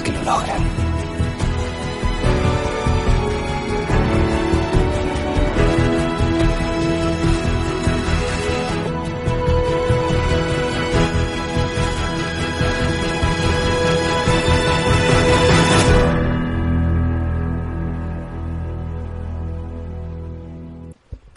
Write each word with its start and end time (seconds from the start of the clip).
que 0.00 0.12
lo 0.12 0.22
logran. 0.22 0.62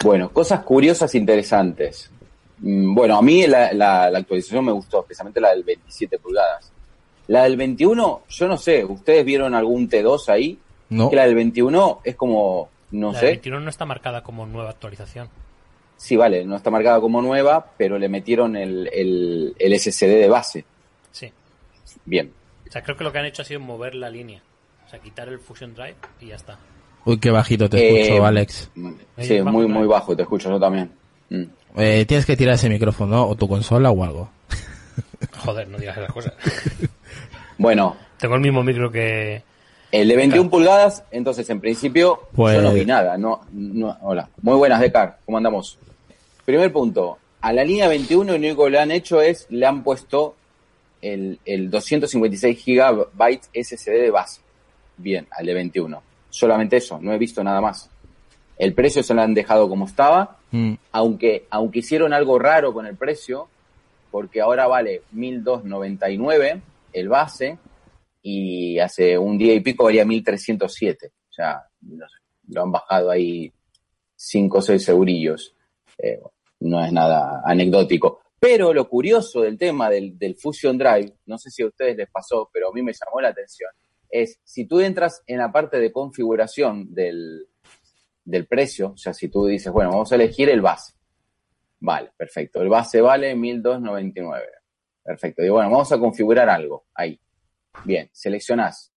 Bueno, 0.04 0.30
cosas 0.32 0.60
curiosas 0.60 1.14
e 1.14 1.18
interesantes. 1.18 2.10
Mm, 2.58 2.94
Bueno, 2.94 3.16
a 3.18 3.22
mí 3.22 3.46
la, 3.46 3.72
la- 3.72 4.10
la 4.10 4.18
actualización 4.18 4.64
me 4.64 4.72
gustó, 4.72 5.00
especialmente 5.00 5.40
la 5.40 5.50
del 5.50 5.64
27 5.64 6.18
pulgadas. 6.18 6.70
La 7.28 7.42
del 7.44 7.56
21, 7.56 8.22
yo 8.28 8.48
no 8.48 8.56
sé, 8.56 8.84
¿ustedes 8.84 9.24
vieron 9.24 9.54
algún 9.54 9.88
T2 9.88 10.28
ahí? 10.28 10.58
No. 10.90 11.10
Que 11.10 11.16
la 11.16 11.26
del 11.26 11.34
21 11.34 12.00
es 12.04 12.14
como, 12.14 12.68
no 12.92 13.12
la 13.12 13.18
sé, 13.18 13.26
de 13.26 13.32
21 13.32 13.60
no 13.60 13.70
está 13.70 13.84
marcada 13.84 14.22
como 14.22 14.46
nueva 14.46 14.70
actualización. 14.70 15.28
sí, 15.96 16.14
vale, 16.16 16.44
no 16.44 16.54
está 16.56 16.70
marcada 16.70 17.00
como 17.00 17.20
nueva, 17.22 17.72
pero 17.76 17.98
le 17.98 18.08
metieron 18.08 18.54
el, 18.56 18.88
el, 18.92 19.54
el 19.58 19.80
SSD 19.80 20.06
de 20.20 20.28
base. 20.28 20.64
Sí. 21.10 21.32
Bien. 22.04 22.32
O 22.68 22.70
sea, 22.72 22.82
creo 22.82 22.96
que 22.96 23.04
lo 23.04 23.12
que 23.12 23.18
han 23.18 23.26
hecho 23.26 23.42
ha 23.42 23.44
sido 23.44 23.60
mover 23.60 23.94
la 23.96 24.08
línea. 24.10 24.40
O 24.86 24.88
sea, 24.88 25.00
quitar 25.00 25.28
el 25.28 25.38
Fusion 25.40 25.74
Drive 25.74 25.96
y 26.20 26.26
ya 26.28 26.36
está. 26.36 26.58
Uy, 27.04 27.18
qué 27.18 27.30
bajito 27.30 27.68
te 27.68 27.78
Eh, 27.78 28.02
escucho, 28.02 28.24
Alex. 28.26 28.70
Sí, 29.18 29.40
muy, 29.42 29.66
muy 29.66 29.86
bajo, 29.88 30.14
te 30.16 30.22
escucho 30.22 30.48
yo 30.50 30.60
también. 30.60 30.90
Mm. 31.30 31.42
Eh, 31.76 32.04
tienes 32.06 32.24
que 32.26 32.36
tirar 32.36 32.54
ese 32.54 32.68
micrófono 32.68 33.26
o 33.26 33.34
tu 33.34 33.48
consola 33.48 33.90
o 33.90 34.04
algo. 34.04 34.30
Joder, 35.38 35.68
no 35.68 35.78
digas 35.78 35.96
esas 35.98 36.12
cosas. 36.12 36.34
Bueno, 37.58 37.96
Tengo 38.18 38.34
el 38.34 38.40
mismo 38.40 38.62
micro 38.62 38.90
que... 38.90 39.42
El 39.92 40.08
de 40.08 40.16
21 40.16 40.50
pulgadas, 40.50 41.04
entonces 41.10 41.48
en 41.50 41.60
principio 41.60 42.20
Pues- 42.34 42.56
yo 42.56 42.62
no 42.62 42.72
vi 42.72 42.84
nada. 42.84 43.16
No, 43.16 43.42
no, 43.52 43.96
hola. 44.02 44.28
Muy 44.42 44.56
buenas, 44.56 44.80
Decar. 44.80 45.18
¿Cómo 45.24 45.38
andamos? 45.38 45.78
Primer 46.44 46.72
punto. 46.72 47.18
A 47.40 47.52
la 47.52 47.64
línea 47.64 47.88
21 47.88 48.32
lo 48.32 48.36
único 48.38 48.64
que 48.64 48.70
le 48.70 48.78
han 48.80 48.90
hecho 48.90 49.20
es, 49.20 49.46
le 49.50 49.64
han 49.66 49.82
puesto 49.84 50.34
el, 51.00 51.38
el 51.44 51.70
256 51.70 52.58
gigabytes 52.58 53.48
SSD 53.54 53.90
de 53.92 54.10
base. 54.10 54.40
Bien, 54.96 55.26
al 55.30 55.46
de 55.46 55.54
21. 55.54 56.02
Solamente 56.30 56.76
eso, 56.78 56.98
no 57.00 57.12
he 57.12 57.18
visto 57.18 57.42
nada 57.44 57.60
más. 57.60 57.88
El 58.58 58.72
precio 58.74 59.02
se 59.02 59.14
lo 59.14 59.22
han 59.22 59.34
dejado 59.34 59.68
como 59.68 59.86
estaba, 59.86 60.36
Mm. 60.52 60.74
aunque, 60.92 61.44
aunque 61.50 61.80
hicieron 61.80 62.12
algo 62.12 62.38
raro 62.38 62.72
con 62.72 62.86
el 62.86 62.96
precio, 62.96 63.48
porque 64.12 64.40
ahora 64.40 64.66
vale 64.68 65.02
1299 65.12 66.60
el 66.92 67.08
base 67.08 67.58
y 68.22 68.78
hace 68.78 69.16
un 69.16 69.38
día 69.38 69.54
y 69.54 69.60
pico 69.60 69.84
valía 69.84 70.04
1307. 70.04 71.12
O 71.28 71.32
sea, 71.32 71.62
no 71.82 72.06
lo 72.48 72.62
han 72.62 72.72
bajado 72.72 73.10
ahí 73.10 73.52
5 74.14 74.58
o 74.58 74.62
6 74.62 74.88
eurillos. 74.88 75.54
Eh, 75.98 76.20
no 76.60 76.84
es 76.84 76.92
nada 76.92 77.42
anecdótico. 77.44 78.20
Pero 78.38 78.72
lo 78.72 78.88
curioso 78.88 79.40
del 79.42 79.58
tema 79.58 79.88
del, 79.88 80.18
del 80.18 80.36
Fusion 80.36 80.76
Drive, 80.76 81.14
no 81.26 81.38
sé 81.38 81.50
si 81.50 81.62
a 81.62 81.66
ustedes 81.66 81.96
les 81.96 82.10
pasó, 82.10 82.50
pero 82.52 82.68
a 82.68 82.72
mí 82.72 82.82
me 82.82 82.92
llamó 82.92 83.20
la 83.20 83.28
atención, 83.28 83.70
es 84.10 84.38
si 84.44 84.66
tú 84.66 84.80
entras 84.80 85.22
en 85.26 85.38
la 85.38 85.50
parte 85.50 85.78
de 85.78 85.90
configuración 85.90 86.94
del, 86.94 87.48
del 88.24 88.46
precio, 88.46 88.92
o 88.92 88.96
sea, 88.96 89.14
si 89.14 89.28
tú 89.28 89.46
dices, 89.46 89.72
bueno, 89.72 89.90
vamos 89.90 90.12
a 90.12 90.16
elegir 90.16 90.50
el 90.50 90.60
base. 90.60 90.94
Vale, 91.80 92.10
perfecto. 92.16 92.60
El 92.60 92.68
base 92.68 93.00
vale 93.00 93.34
1299. 93.34 94.46
Perfecto. 95.06 95.42
Y 95.44 95.48
bueno, 95.48 95.70
vamos 95.70 95.90
a 95.92 95.98
configurar 95.98 96.48
algo 96.50 96.84
ahí. 96.94 97.18
Bien, 97.84 98.10
seleccionás. 98.12 98.92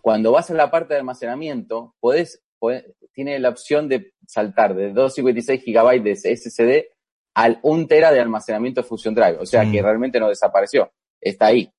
Cuando 0.00 0.32
vas 0.32 0.50
a 0.50 0.54
la 0.54 0.70
parte 0.70 0.94
de 0.94 1.00
almacenamiento, 1.00 1.94
podés, 2.00 2.42
podés- 2.58 2.94
tiene 3.12 3.38
la 3.38 3.50
opción 3.50 3.88
de 3.88 4.12
saltar 4.26 4.74
de 4.74 4.92
256 4.92 5.62
GB 5.64 6.02
de 6.02 6.16
SSD 6.16 6.86
al 7.34 7.58
1 7.62 7.86
tera 7.86 8.10
de 8.12 8.20
almacenamiento 8.20 8.80
de 8.82 8.88
Fusion 8.88 9.14
Drive. 9.14 9.38
O 9.40 9.46
sea 9.46 9.64
Mm. 9.64 9.72
que 9.72 9.82
realmente 9.82 10.18
no 10.20 10.28
desapareció. 10.28 10.90
Está 11.20 11.46
ahí. 11.46 11.70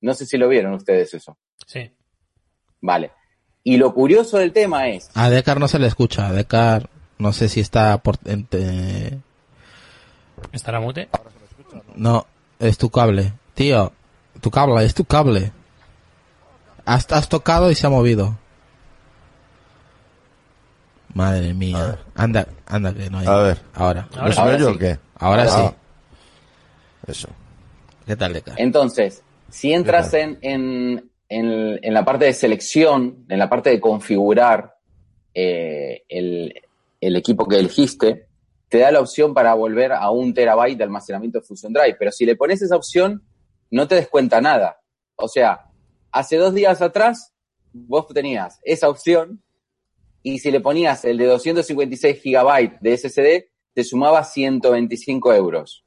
No 0.00 0.14
sé 0.14 0.26
si 0.26 0.36
lo 0.36 0.48
vieron 0.48 0.72
ustedes 0.74 1.14
eso. 1.14 1.38
Sí. 1.66 1.90
Vale. 2.80 3.12
Y 3.62 3.76
lo 3.76 3.92
curioso 3.94 4.38
del 4.38 4.52
tema 4.52 4.88
es, 4.88 5.10
A 5.14 5.28
Decar 5.30 5.58
no 5.60 5.68
se 5.68 5.78
le 5.78 5.86
escucha. 5.86 6.28
A 6.28 6.32
Decar 6.32 6.88
no 7.18 7.32
sé 7.32 7.48
si 7.48 7.60
está 7.60 7.98
por... 7.98 8.16
ente- 8.24 9.18
¿Estará 10.52 10.80
mute? 10.80 11.08
No, 11.94 12.26
es 12.58 12.78
tu 12.78 12.90
cable. 12.90 13.32
Tío, 13.54 13.92
tu 14.40 14.50
cable, 14.50 14.84
es 14.84 14.94
tu 14.94 15.04
cable. 15.04 15.52
Has, 16.84 17.10
has 17.12 17.28
tocado 17.28 17.70
y 17.70 17.74
se 17.74 17.86
ha 17.86 17.90
movido. 17.90 18.36
Madre 21.14 21.54
mía. 21.54 21.98
Anda, 22.14 22.46
anda 22.66 22.92
que 22.92 23.08
no 23.10 23.18
hay. 23.18 23.26
A 23.26 23.36
ver. 23.36 23.58
Ahora. 23.74 24.08
Ahora 24.14 24.26
¿No 24.28 24.32
se 24.32 24.40
me 24.40 24.42
ahora 24.44 24.56
oye 24.56 24.64
sí. 24.64 24.70
o 24.70 24.78
qué? 24.78 24.98
Ahora 25.18 25.42
Ah, 25.44 25.48
sí. 27.06 27.10
Eso. 27.12 27.28
¿Qué 28.06 28.16
tal, 28.16 28.32
Decar? 28.34 28.54
Entonces, 28.58 29.22
si 29.50 29.72
entras 29.72 30.12
en, 30.14 30.38
en, 30.42 31.10
en, 31.28 31.78
en 31.82 31.94
la 31.94 32.04
parte 32.04 32.26
de 32.26 32.32
selección, 32.34 33.24
en 33.28 33.38
la 33.38 33.48
parte 33.48 33.70
de 33.70 33.80
configurar 33.80 34.76
eh, 35.34 36.02
el, 36.08 36.54
el 37.00 37.16
equipo 37.16 37.48
que 37.48 37.58
elegiste, 37.58 38.25
te 38.76 38.82
da 38.82 38.90
la 38.90 39.00
opción 39.00 39.32
para 39.32 39.54
volver 39.54 39.90
a 39.90 40.10
un 40.10 40.34
terabyte 40.34 40.76
de 40.76 40.84
almacenamiento 40.84 41.38
de 41.40 41.46
Fusion 41.46 41.72
Drive. 41.72 41.96
Pero 41.98 42.12
si 42.12 42.26
le 42.26 42.36
pones 42.36 42.60
esa 42.60 42.76
opción, 42.76 43.22
no 43.70 43.88
te 43.88 43.94
descuenta 43.94 44.42
nada. 44.42 44.82
O 45.14 45.28
sea, 45.28 45.70
hace 46.12 46.36
dos 46.36 46.52
días 46.52 46.82
atrás, 46.82 47.32
vos 47.72 48.06
tenías 48.08 48.60
esa 48.64 48.90
opción 48.90 49.42
y 50.22 50.40
si 50.40 50.50
le 50.50 50.60
ponías 50.60 51.06
el 51.06 51.16
de 51.16 51.24
256 51.24 52.20
gigabytes 52.20 52.78
de 52.82 52.98
SSD, 52.98 53.48
te 53.72 53.82
sumaba 53.82 54.22
125 54.24 55.32
euros 55.32 55.86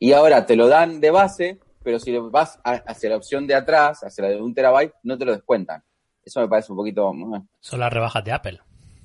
y 0.00 0.12
ahora 0.12 0.44
te 0.44 0.56
lo 0.56 0.66
dan 0.66 1.00
de 1.00 1.12
base, 1.12 1.60
pero 1.84 2.00
si 2.00 2.18
vas 2.18 2.58
hacia 2.64 3.10
la 3.10 3.16
opción 3.16 3.46
de 3.46 3.54
atrás, 3.54 4.02
hacia 4.02 4.24
la 4.24 4.30
de 4.30 4.42
un 4.42 4.52
terabyte, 4.54 4.94
no 5.04 5.16
te 5.16 5.24
lo 5.24 5.30
descuentan. 5.32 5.84
Eso 6.24 6.40
me 6.40 6.48
parece 6.48 6.72
un 6.72 6.78
poquito... 6.78 7.12
eh, 7.36 7.42
Son 7.60 7.78
las 7.78 7.92
rebajas 7.92 8.24
de 8.24 8.32
Apple. 8.32 8.60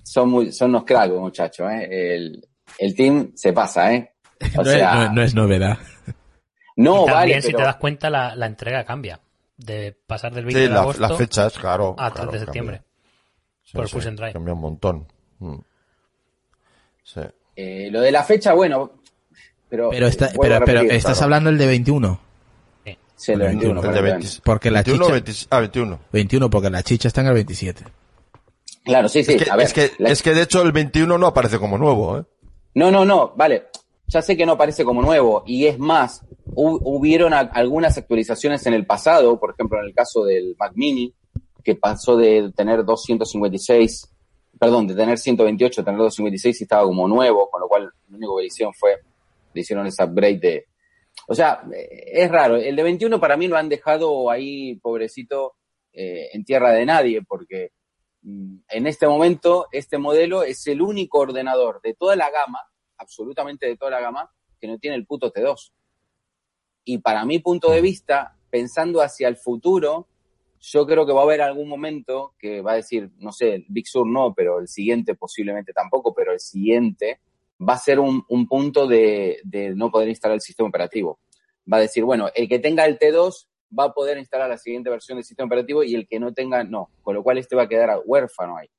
Son, 0.09 0.30
muy, 0.30 0.51
son 0.54 0.69
unos 0.69 0.86
cracks, 0.86 1.13
muchachos. 1.13 1.69
¿eh? 1.71 2.15
El, 2.15 2.48
el 2.77 2.95
team 2.95 3.31
se 3.36 3.51
pasa, 3.54 3.94
¿eh? 3.94 4.13
O 4.57 4.63
no, 4.63 4.69
es- 4.71 4.77
sea, 4.77 4.95
no- 4.95 5.13
no 5.13 5.21
es 5.24 5.36
novedad. 5.36 5.77
no, 6.77 7.04
Y 7.04 7.06
también, 7.07 7.13
vale, 7.13 7.42
si 7.42 7.48
pero 7.48 7.57
te 7.57 7.63
das 7.65 7.75
cuenta, 7.75 8.09
la, 8.09 8.36
la 8.36 8.45
entrega 8.45 8.83
cambia. 8.86 9.19
De 9.57 9.98
pasar 10.06 10.33
del 10.33 10.45
20 10.45 10.59
Sí, 10.62 10.68
de 10.68 10.74
la- 10.74 10.81
agosto 10.81 11.01
las 11.01 11.18
fechas, 11.18 11.57
claro. 11.57 11.95
a 11.98 12.12
3 12.12 12.13
claro, 12.13 12.31
de 12.31 12.38
cambia. 12.38 12.39
septiembre. 12.45 12.81
Sí, 13.63 13.71
por 13.75 13.88
sí, 13.89 13.95
Fusion 13.95 14.15
Drive. 14.15 14.33
Cambia 14.33 14.54
un 14.54 14.62
montón. 14.62 15.07
Mm. 15.39 15.56
Sí. 17.04 17.21
eh, 17.56 17.89
lo 17.92 18.01
de 18.01 18.12
la 18.12 18.24
fecha, 18.24 18.54
bueno, 18.54 18.92
pero... 19.69 19.89
Pero, 19.89 20.07
está, 20.07 20.30
pero, 20.39 20.59
pero 20.65 20.81
estás 20.81 21.04
claro, 21.18 21.24
hablando 21.24 21.50
el 21.50 21.57
de 21.57 21.65
21. 21.68 22.19
sí, 23.15 23.31
el 23.33 23.42
el 23.42 23.48
21, 23.48 23.69
El 23.71 23.75
de 23.75 23.81
correctamente. 23.81 24.27
20 24.27 24.42
Porque 24.44 24.71
la 24.71 24.83
21, 24.83 25.04
chicha- 25.06 25.13
20 25.13 25.31
ah, 25.50 25.59
21. 25.59 26.00
21, 26.12 26.50
porque 26.50 26.69
la 26.69 26.83
chicha 26.83 27.07
está 27.07 27.21
en 27.21 27.27
el 27.27 27.33
27. 27.33 27.83
Claro, 28.88 29.07
sí, 29.10 29.24
sí, 29.24 29.34
es, 29.34 29.44
que, 29.44 29.51
a 29.51 29.56
ver. 29.56 29.66
es, 29.68 29.74
que, 29.74 29.92
la- 30.00 30.10
es 30.10 30.24
que 30.24 30.34
de 30.34 30.42
hecho 30.42 30.62
el 30.63 30.72
21 30.72 31.18
no 31.18 31.28
aparece 31.28 31.60
como 31.60 31.78
nuevo, 31.78 32.18
¿eh? 32.18 32.24
No, 32.74 32.89
no, 32.92 33.06
no, 33.06 33.34
vale. 33.36 33.66
Ya 34.07 34.22
sé 34.22 34.36
que 34.38 34.45
no 34.45 34.57
parece 34.57 34.86
como 34.86 35.01
nuevo 35.01 35.44
y 35.45 35.66
es 35.68 35.78
más, 35.78 36.24
hu- 36.45 36.80
hubieron 36.84 37.34
algunas 37.34 37.98
actualizaciones 37.98 38.66
en 38.66 38.74
el 38.74 38.86
pasado, 38.86 39.38
por 39.39 39.51
ejemplo, 39.51 39.80
en 39.80 39.86
el 39.88 39.94
caso 39.94 40.24
del 40.24 40.56
Mac 40.57 40.72
Mini, 40.75 41.13
que 41.63 41.75
pasó 41.75 42.16
de 42.16 42.51
tener 42.56 42.86
256, 42.86 44.10
perdón, 44.60 44.88
de 44.88 44.95
tener 44.95 45.18
128 45.18 45.81
a 45.81 45.83
tener 45.83 46.00
256 46.00 46.62
y 46.62 46.63
estaba 46.63 46.83
como 46.83 47.07
nuevo, 47.07 47.50
con 47.50 47.62
lo 47.62 47.68
cual 47.68 47.92
lo 48.10 48.18
único 48.18 48.38
que 48.38 48.44
le 48.44 48.48
hicieron 48.48 48.74
fue, 48.74 48.95
le 49.54 49.62
hicieron 49.62 49.86
ese 49.88 50.04
upgrade 50.04 50.40
de... 50.40 50.66
O 51.28 51.36
sea, 51.36 51.62
eh, 51.75 52.04
es 52.13 52.31
raro. 52.31 52.56
El 52.56 52.75
de 52.75 52.83
21 52.83 53.19
para 53.19 53.36
mí 53.36 53.48
lo 53.48 53.57
han 53.57 53.68
dejado 53.68 54.30
ahí, 54.31 54.75
pobrecito, 54.75 55.56
eh, 55.92 56.30
en 56.31 56.45
tierra 56.45 56.72
de 56.72 56.86
nadie, 56.86 57.22
porque 57.28 57.72
en 58.69 58.88
este 58.88 59.07
momento 59.07 59.68
este 59.71 59.97
modelo 59.97 60.44
es 60.44 60.68
el 60.68 60.81
único 60.81 61.19
ordenador 61.19 61.81
de 61.81 61.94
toda 61.94 62.15
la 62.15 62.29
gama, 62.29 62.59
absolutamente 62.97 63.68
de 63.68 63.77
toda 63.77 63.91
la 63.91 64.01
gama, 64.01 64.31
que 64.59 64.68
no 64.68 64.77
tiene 64.79 64.97
el 64.97 65.06
puto 65.06 65.31
T2. 65.31 65.71
Y 66.83 66.97
para 67.00 67.25
mi 67.25 67.39
punto 67.39 67.71
de 67.71 67.81
vista, 67.81 68.35
pensando 68.50 69.01
hacia 69.01 69.27
el 69.27 69.38
futuro, 69.38 70.07
yo 70.59 70.85
creo 70.85 71.06
que 71.06 71.13
va 71.13 71.21
a 71.21 71.24
haber 71.24 71.41
algún 71.41 71.69
momento 71.69 72.33
que 72.39 72.62
va 72.62 72.74
a 72.74 72.75
decir, 72.75 73.12
no 73.18 73.31
sé, 73.31 73.56
el 73.56 73.65
Big 73.69 73.88
Sur 73.88 74.07
no, 74.07 74.33
pero 74.33 74.59
el 74.59 74.68
siguiente 74.68 75.15
posiblemente 75.15 75.71
tampoco, 75.71 76.13
pero 76.13 76.33
el 76.33 76.39
siguiente 76.39 77.21
va 77.59 77.73
a 77.73 77.80
ser 77.80 78.00
un, 78.00 78.23
un 78.27 78.47
punto 78.47 78.88
de, 78.88 79.39
de 79.44 79.73
no 79.75 79.89
poder 79.89 80.09
instalar 80.09 80.35
el 80.35 80.41
sistema 80.41 80.69
operativo. 80.69 81.19
Va 81.71 81.77
a 81.77 81.81
decir, 81.81 82.03
bueno, 82.03 82.30
el 82.33 82.47
que 82.50 82.59
tenga 82.59 82.85
el 82.85 83.00
T2 83.00 83.47
va 83.78 83.86
a 83.86 83.94
poder 83.94 84.18
instalar 84.18 84.50
la 84.50 84.58
siguiente 84.58 84.90
versión 84.90 85.18
del 85.18 85.25
sistema 85.25 85.48
operativo 85.48 85.84
y 85.84 85.96
el 85.96 86.08
que 86.08 86.19
no 86.19 86.34
tenga, 86.34 86.64
no. 86.64 86.90
Con 87.02 87.16
lo 87.16 87.24
cual 87.24 87.38
este 87.38 87.56
va 87.56 87.64
a 87.64 87.68
quedar 87.68 88.00
huérfano 88.06 88.58
ahí. 88.58 88.69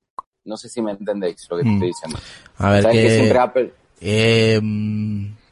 No 0.45 0.57
sé 0.57 0.69
si 0.69 0.81
me 0.81 0.93
entendéis 0.93 1.47
lo 1.51 1.57
que 1.59 1.63
te 1.65 1.69
Mm. 1.69 1.75
estoy 1.75 1.89
diciendo. 1.89 2.19
A 2.57 2.71
ver, 2.71 2.85
que 2.91 3.11
siempre 3.11 3.33
¿qué, 3.33 3.39
Apple... 3.39 3.73
eh, 4.01 4.61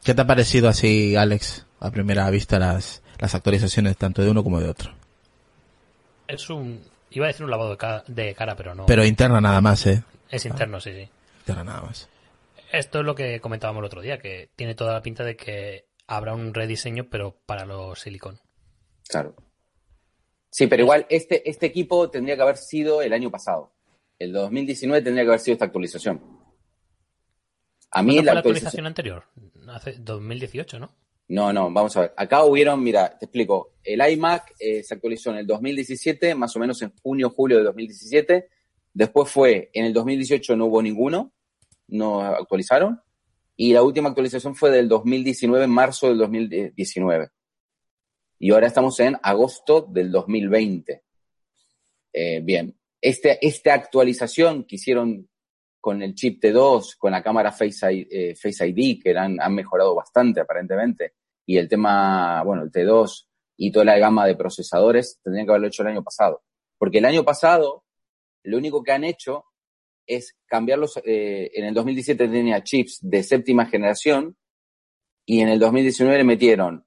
¿qué 0.05 0.15
te 0.15 0.21
ha 0.23 0.27
parecido 0.27 0.69
así, 0.69 1.17
Alex, 1.17 1.67
a 1.81 1.91
primera 1.91 2.29
vista 2.31 2.59
las, 2.59 3.03
las 3.19 3.35
actualizaciones 3.35 3.97
tanto 3.97 4.23
de 4.23 4.31
uno 4.31 4.43
como 4.43 4.61
de 4.61 4.69
otro? 4.71 4.93
Es 6.29 6.49
un. 6.51 6.81
Iba 7.11 7.27
a 7.27 7.29
decir 7.29 7.45
un 7.45 7.51
lavado 7.51 7.71
de 7.71 7.77
cara, 7.77 8.05
de 8.07 8.35
cara 8.35 8.57
pero 8.57 8.75
no. 8.75 8.87
Pero 8.87 9.05
interna 9.05 9.41
nada 9.41 9.61
más, 9.61 9.87
¿eh? 9.87 10.03
es 10.31 10.45
interno, 10.45 10.81
sí, 10.81 10.93
sí. 10.93 11.09
Interna 11.41 11.65
nada 11.65 11.83
más. 11.83 12.09
Esto 12.73 12.99
es 13.01 13.05
lo 13.07 13.15
que 13.15 13.41
comentábamos 13.41 13.81
el 13.81 13.87
otro 13.87 14.01
día, 14.01 14.19
que 14.19 14.49
tiene 14.57 14.75
toda 14.75 14.93
la 14.93 15.03
pinta 15.03 15.23
de 15.25 15.37
que 15.37 15.85
habrá 16.09 16.35
un 16.35 16.53
rediseño, 16.53 17.07
pero 17.09 17.37
para 17.47 17.65
los 17.65 18.01
silicon. 18.01 18.39
Claro. 19.09 19.35
Sí, 20.51 20.67
pero 20.67 20.83
igual 20.83 21.07
este, 21.11 21.49
este 21.49 21.67
equipo 21.67 22.11
tendría 22.11 22.37
que 22.37 22.43
haber 22.43 22.57
sido 22.57 23.03
el 23.03 23.13
año 23.13 23.31
pasado. 23.31 23.73
El 24.19 24.33
2019 24.33 25.03
tendría 25.03 25.25
que 25.25 25.29
haber 25.29 25.41
sido 25.41 25.53
esta 25.55 25.67
actualización. 25.67 26.21
A 27.91 28.03
mí 28.03 28.15
¿Cuándo 28.15 28.23
la 28.23 28.31
fue 28.31 28.35
la 28.35 28.39
actualización... 28.41 28.87
actualización 28.87 28.87
anterior? 28.87 29.25
Hace 29.69 29.97
2018, 29.99 30.79
¿no? 30.79 30.95
No, 31.29 31.53
no, 31.53 31.71
vamos 31.73 31.97
a 31.97 32.03
ver. 32.03 32.15
Acá 32.17 32.45
hubieron, 32.45 32.83
mira, 32.83 33.19
te 33.19 33.27
explico. 33.27 33.75
El 33.83 34.01
iMac 34.01 34.55
eh, 34.61 34.83
se 34.83 34.95
actualizó 34.95 35.31
en 35.31 35.39
el 35.39 35.47
2017, 35.47 36.35
más 36.35 36.55
o 36.55 36.61
menos 36.61 36.81
en 36.83 36.93
junio, 37.03 37.31
julio 37.31 37.59
de 37.59 37.65
2017. 37.65 38.49
Después 38.95 39.31
fue, 39.31 39.71
en 39.73 39.87
el 39.87 39.93
2018 39.93 40.57
no 40.57 40.67
hubo 40.67 40.81
ninguno, 40.81 41.33
no 41.89 42.23
actualizaron. 42.23 43.01
Y 43.57 43.73
la 43.73 43.83
última 43.83 44.11
actualización 44.11 44.55
fue 44.55 44.71
del 44.71 44.89
2019, 44.89 45.65
en 45.65 45.71
marzo 45.71 46.09
del 46.09 46.19
2019. 46.19 47.31
Y 48.39 48.51
ahora 48.53 48.67
estamos 48.67 48.99
en 49.01 49.17
agosto 49.23 49.81
del 49.81 50.11
2020. 50.11 51.03
Eh, 52.13 52.41
bien, 52.43 52.77
este, 53.01 53.39
esta 53.47 53.75
actualización 53.75 54.65
que 54.65 54.77
hicieron 54.77 55.29
con 55.81 56.03
el 56.03 56.15
chip 56.15 56.43
T2, 56.43 56.97
con 56.99 57.13
la 57.13 57.23
cámara 57.23 57.53
Face 57.53 57.93
ID, 57.93 58.07
eh, 58.11 58.35
Face 58.35 58.67
ID 58.67 59.01
que 59.03 59.17
han, 59.17 59.37
mejorado 59.55 59.95
bastante 59.95 60.41
aparentemente, 60.41 61.15
y 61.47 61.57
el 61.59 61.69
tema, 61.69 62.43
bueno, 62.43 62.65
el 62.65 62.73
T2 62.73 63.27
y 63.57 63.71
toda 63.71 63.85
la 63.85 63.99
gama 63.99 64.27
de 64.27 64.35
procesadores, 64.35 65.21
tendrían 65.23 65.47
que 65.47 65.53
haberlo 65.53 65.69
hecho 65.69 65.83
el 65.83 65.89
año 65.89 66.03
pasado. 66.03 66.43
Porque 66.77 66.99
el 66.99 67.05
año 67.05 67.25
pasado, 67.25 67.85
lo 68.43 68.59
único 68.59 68.83
que 68.83 68.93
han 68.93 69.05
hecho 69.05 69.45
es 70.07 70.37
cambiarlos, 70.47 70.99
eh, 71.05 71.51
en 71.55 71.65
el 71.65 71.75
2017 71.75 72.29
tenía 72.29 72.63
chips 72.63 72.99
de 73.01 73.23
séptima 73.23 73.67
generación, 73.67 74.37
y 75.25 75.41
en 75.41 75.49
el 75.49 75.59
2019 75.59 76.19
le 76.19 76.25
metieron 76.25 76.87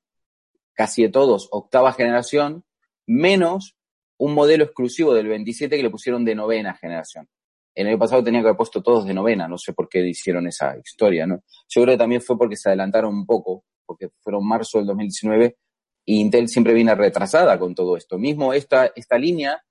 casi 0.79 1.01
de 1.01 1.09
todos 1.09 1.49
octava 1.51 1.91
generación, 1.91 2.63
menos 3.05 3.75
un 4.17 4.33
modelo 4.33 4.63
exclusivo 4.63 5.13
del 5.13 5.27
27 5.27 5.75
que 5.75 5.83
le 5.83 5.89
pusieron 5.89 6.23
de 6.23 6.35
novena 6.35 6.73
generación. 6.73 7.27
El 7.75 7.87
año 7.87 7.99
pasado 7.99 8.23
tenía 8.23 8.39
que 8.39 8.47
haber 8.47 8.55
puesto 8.55 8.81
todos 8.81 9.05
de 9.05 9.13
novena, 9.13 9.45
no 9.49 9.57
sé 9.57 9.73
por 9.73 9.89
qué 9.89 10.07
hicieron 10.07 10.47
esa 10.47 10.77
historia, 10.77 11.27
¿no? 11.27 11.43
Yo 11.67 11.81
creo 11.81 11.95
que 11.95 11.97
también 11.97 12.21
fue 12.21 12.37
porque 12.37 12.55
se 12.55 12.69
adelantaron 12.69 13.13
un 13.13 13.25
poco, 13.25 13.65
porque 13.85 14.07
fueron 14.21 14.47
marzo 14.47 14.77
del 14.77 14.87
2019 14.87 15.57
y 16.05 16.21
Intel 16.21 16.47
siempre 16.47 16.73
viene 16.73 16.95
retrasada 16.95 17.59
con 17.59 17.75
todo 17.75 17.97
esto. 17.97 18.17
Mismo 18.17 18.53
esta, 18.53 18.93
esta 18.95 19.17
línea, 19.17 19.61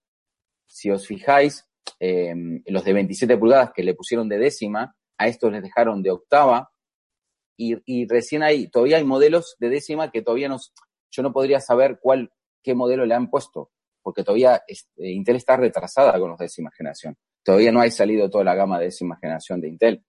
si 0.67 0.91
os 0.91 1.07
fijáis, 1.07 1.67
eh, 2.01 2.35
los 2.67 2.85
de 2.85 2.93
27 2.93 3.39
pulgadas 3.39 3.71
que 3.75 3.83
le 3.83 3.95
pusieron 3.95 4.29
de 4.29 4.37
décima, 4.37 4.95
a 5.17 5.27
estos 5.27 5.51
les 5.51 5.63
dejaron 5.63 6.03
de 6.03 6.11
octava 6.11 6.71
y, 7.57 7.77
y 7.87 8.07
recién 8.07 8.43
hay, 8.43 8.69
todavía 8.69 8.99
hay 8.99 9.05
modelos 9.05 9.57
de 9.59 9.71
décima 9.71 10.11
que 10.11 10.21
todavía 10.21 10.51
no, 10.51 10.59
yo 11.11 11.23
no 11.23 11.33
podría 11.33 11.61
saber 11.61 11.99
cuál, 12.01 12.31
qué 12.63 12.75
modelo 12.75 13.07
le 13.07 13.15
han 13.15 13.31
puesto, 13.31 13.71
porque 14.03 14.25
todavía 14.25 14.63
este, 14.67 15.11
Intel 15.11 15.37
está 15.37 15.57
retrasada 15.57 16.19
con 16.19 16.31
los 16.31 16.39
de 16.39 16.47
décima 16.47 16.71
generación. 16.71 17.17
Todavía 17.43 17.73
no 17.73 17.81
ha 17.81 17.91
salido 17.91 18.29
toda 18.29 18.45
la 18.45 18.55
gama 18.55 18.79
de 18.79 18.87
décima 18.87 19.19
generación 19.21 19.61
de 19.61 19.69
Intel. 19.69 20.05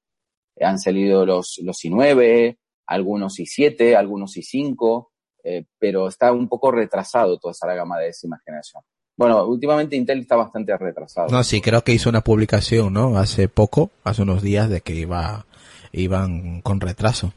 Eh, 0.55 0.65
han 0.65 0.79
salido 0.79 1.25
los, 1.25 1.59
los 1.63 1.77
i9, 1.83 2.57
algunos 2.87 3.39
i7, 3.39 3.95
algunos 3.95 4.35
i5, 4.35 5.09
eh, 5.43 5.65
pero 5.77 6.07
está 6.07 6.31
un 6.31 6.47
poco 6.49 6.71
retrasado 6.71 7.37
toda 7.37 7.51
esa 7.51 7.73
gama 7.73 7.97
de 7.99 8.07
décima 8.07 8.39
generación. 8.44 8.83
Bueno, 9.15 9.45
últimamente 9.45 9.95
Intel 9.95 10.21
está 10.21 10.37
bastante 10.37 10.75
retrasado. 10.77 11.27
No, 11.29 11.44
sí, 11.44 11.59
creo 11.59 11.83
que 11.83 11.91
hizo 11.91 12.09
una 12.09 12.21
publicación, 12.21 12.94
¿no? 12.94 13.18
Hace 13.18 13.49
poco, 13.49 13.91
hace 14.06 14.21
unos 14.21 14.41
días, 14.41 14.69
de 14.69 14.79
que 14.79 14.95
iba, 14.95 15.45
iban 15.91 16.61
con 16.61 16.79
retraso 16.79 17.33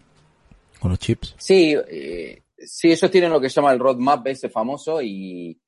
con 0.79 0.91
los 0.91 0.99
chips. 0.99 1.35
Sí, 1.39 1.77
eh, 1.89 2.42
sí, 2.65 2.93
ellos 2.93 3.11
tienen 3.11 3.31
lo 3.31 3.41
que 3.41 3.49
se 3.49 3.57
llama 3.57 3.73
el 3.73 3.79
roadmap 3.79 4.27
ese 4.27 4.49
famoso 4.49 5.03
y, 5.03 5.61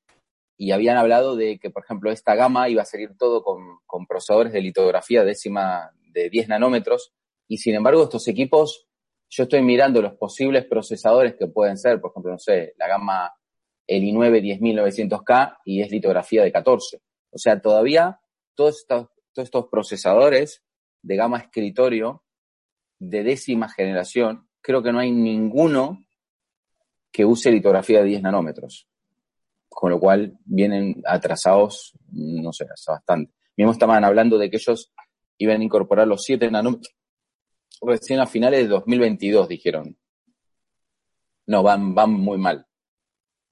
y 0.57 0.71
habían 0.71 0.97
hablado 0.97 1.35
de 1.35 1.59
que, 1.59 1.69
por 1.69 1.83
ejemplo, 1.83 2.11
esta 2.11 2.35
gama 2.35 2.69
iba 2.69 2.81
a 2.81 2.85
salir 2.85 3.15
todo 3.17 3.43
con, 3.43 3.79
con 3.85 4.05
procesadores 4.05 4.53
de 4.53 4.61
litografía 4.61 5.23
décima 5.23 5.91
de 6.11 6.29
10 6.29 6.49
nanómetros 6.49 7.13
y 7.47 7.57
sin 7.57 7.75
embargo 7.75 8.03
estos 8.03 8.27
equipos, 8.27 8.87
yo 9.29 9.43
estoy 9.43 9.61
mirando 9.61 10.01
los 10.01 10.13
posibles 10.13 10.65
procesadores 10.65 11.35
que 11.35 11.47
pueden 11.47 11.77
ser, 11.77 11.99
por 11.99 12.11
ejemplo, 12.11 12.31
no 12.31 12.39
sé, 12.39 12.73
la 12.77 12.87
gama 12.87 13.33
el 13.87 14.03
i9 14.03 14.59
10900K 14.59 15.57
y 15.65 15.81
es 15.81 15.91
litografía 15.91 16.43
de 16.43 16.51
14. 16.51 17.01
O 17.31 17.37
sea, 17.37 17.59
todavía 17.61 18.19
todos 18.55 18.79
estos, 18.79 19.07
todos 19.33 19.47
estos 19.47 19.67
procesadores 19.69 20.63
de 21.01 21.15
gama 21.15 21.37
escritorio 21.37 22.23
de 22.97 23.23
décima 23.23 23.69
generación, 23.69 24.47
creo 24.61 24.81
que 24.81 24.91
no 24.91 24.99
hay 24.99 25.11
ninguno 25.11 26.04
que 27.15 27.23
use 27.23 27.49
litografía 27.49 27.99
de 27.99 28.09
10 28.09 28.23
nanómetros. 28.23 28.87
Con 29.69 29.91
lo 29.91 29.99
cual 30.01 30.37
vienen 30.43 31.01
atrasados, 31.05 31.93
no 32.11 32.51
sé, 32.51 32.65
hasta 32.71 32.93
bastante. 32.93 33.33
Mismo 33.55 33.71
estaban 33.71 34.03
hablando 34.03 34.37
de 34.37 34.49
que 34.49 34.57
ellos 34.57 34.91
iban 35.37 35.61
a 35.61 35.63
incorporar 35.63 36.07
los 36.07 36.23
7 36.23 36.51
nanómetros 36.51 36.93
recién 37.81 38.19
a 38.19 38.25
finales 38.25 38.63
de 38.63 38.67
2022, 38.67 39.47
dijeron. 39.47 39.97
No, 41.47 41.63
van, 41.63 41.95
van 41.95 42.11
muy 42.11 42.37
mal. 42.37 42.65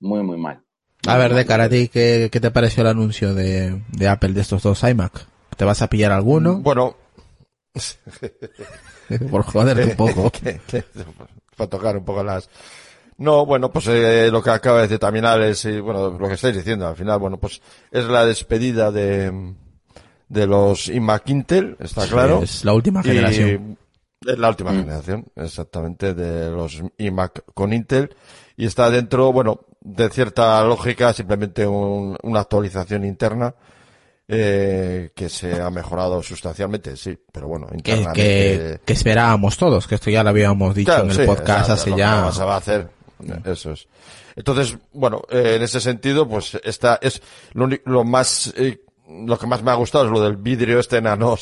Muy, 0.01 0.23
muy 0.23 0.37
mal. 0.37 0.61
A 1.07 1.17
ver, 1.17 1.33
de 1.33 1.45
cara 1.45 1.65
a 1.65 1.69
ti, 1.69 1.87
¿qué, 1.87 2.29
qué 2.29 2.39
te 2.41 2.51
pareció 2.51 2.81
el 2.81 2.89
anuncio 2.89 3.33
de, 3.33 3.81
de 3.89 4.07
Apple 4.09 4.33
de 4.33 4.41
estos 4.41 4.63
dos 4.63 4.83
iMac? 4.83 5.25
¿Te 5.55 5.63
vas 5.63 5.81
a 5.81 5.89
pillar 5.89 6.11
alguno? 6.11 6.57
Bueno, 6.59 6.97
Por 9.31 9.43
joderte 9.43 9.83
un 9.85 9.95
poco. 9.95 10.31
para 11.57 11.69
tocar 11.69 11.97
un 11.97 12.05
poco 12.05 12.23
las... 12.23 12.49
No, 13.17 13.45
bueno, 13.45 13.71
pues 13.71 13.87
eh, 13.87 14.29
lo 14.31 14.41
que 14.41 14.49
acaba 14.49 14.77
de 14.77 14.83
decir 14.83 14.99
también 14.99 15.25
Alex, 15.25 15.65
y 15.65 15.79
bueno, 15.79 16.09
lo 16.17 16.27
que 16.27 16.33
estáis 16.33 16.55
diciendo, 16.55 16.87
al 16.87 16.95
final, 16.95 17.19
bueno, 17.19 17.37
pues 17.37 17.61
es 17.91 18.05
la 18.05 18.25
despedida 18.25 18.91
de, 18.91 19.53
de 20.29 20.47
los 20.47 20.87
iMac 20.87 21.29
Intel, 21.29 21.77
está 21.79 22.01
Sí, 22.03 22.09
claro. 22.09 22.41
es 22.43 22.65
la 22.65 22.73
última 22.73 23.01
Y, 23.01 23.09
generación. 23.09 23.77
Es 24.25 24.39
la 24.39 24.49
última 24.49 24.71
Mm. 24.71 24.79
generación, 24.79 25.25
exactamente, 25.35 26.13
de 26.13 26.49
los 26.49 26.81
iMac 26.97 27.43
con 27.53 27.73
Intel. 27.73 28.15
Y 28.55 28.65
está 28.65 28.89
dentro, 28.89 29.31
bueno, 29.33 29.61
de 29.81 30.09
cierta 30.09 30.63
lógica, 30.63 31.11
simplemente 31.13 31.67
un- 31.67 32.15
una 32.23 32.39
actualización 32.41 33.03
interna 33.05 33.53
eh, 34.29 35.11
que 35.13 35.27
se 35.27 35.61
ha 35.61 35.69
mejorado 35.69 36.23
sustancialmente, 36.23 36.95
sí, 36.95 37.17
pero 37.31 37.47
bueno, 37.49 37.67
Que, 37.67 37.75
internamente. 37.77 38.13
que, 38.13 38.79
que 38.85 38.93
esperábamos 38.93 39.57
todos, 39.57 39.85
que 39.85 39.95
esto 39.95 40.09
ya 40.09 40.23
lo 40.23 40.29
habíamos 40.29 40.73
dicho 40.73 40.91
Claro, 40.91 41.03
en 41.03 41.09
el 41.11 41.15
sí, 41.17 41.23
podcast 41.25 41.69
exacto, 41.69 41.73
hace 41.73 41.95
ya. 41.97 42.31
se 42.31 42.43
va 42.45 42.53
a 42.53 42.57
hacer. 42.57 42.87
Eso 43.45 43.71
es. 43.71 43.87
Entonces, 44.35 44.77
bueno, 44.93 45.21
eh, 45.29 45.53
en 45.57 45.61
ese 45.63 45.79
sentido, 45.79 46.27
pues 46.27 46.57
esta 46.63 46.99
es 47.01 47.21
lo, 47.53 47.67
lo 47.85 48.03
más, 48.03 48.53
eh, 48.57 48.81
lo 49.07 49.37
que 49.37 49.47
más 49.47 49.61
me 49.63 49.71
ha 49.71 49.75
gustado 49.75 50.05
es 50.05 50.11
lo 50.11 50.21
del 50.21 50.37
vidrio 50.37 50.79
este 50.79 51.01
nano, 51.01 51.35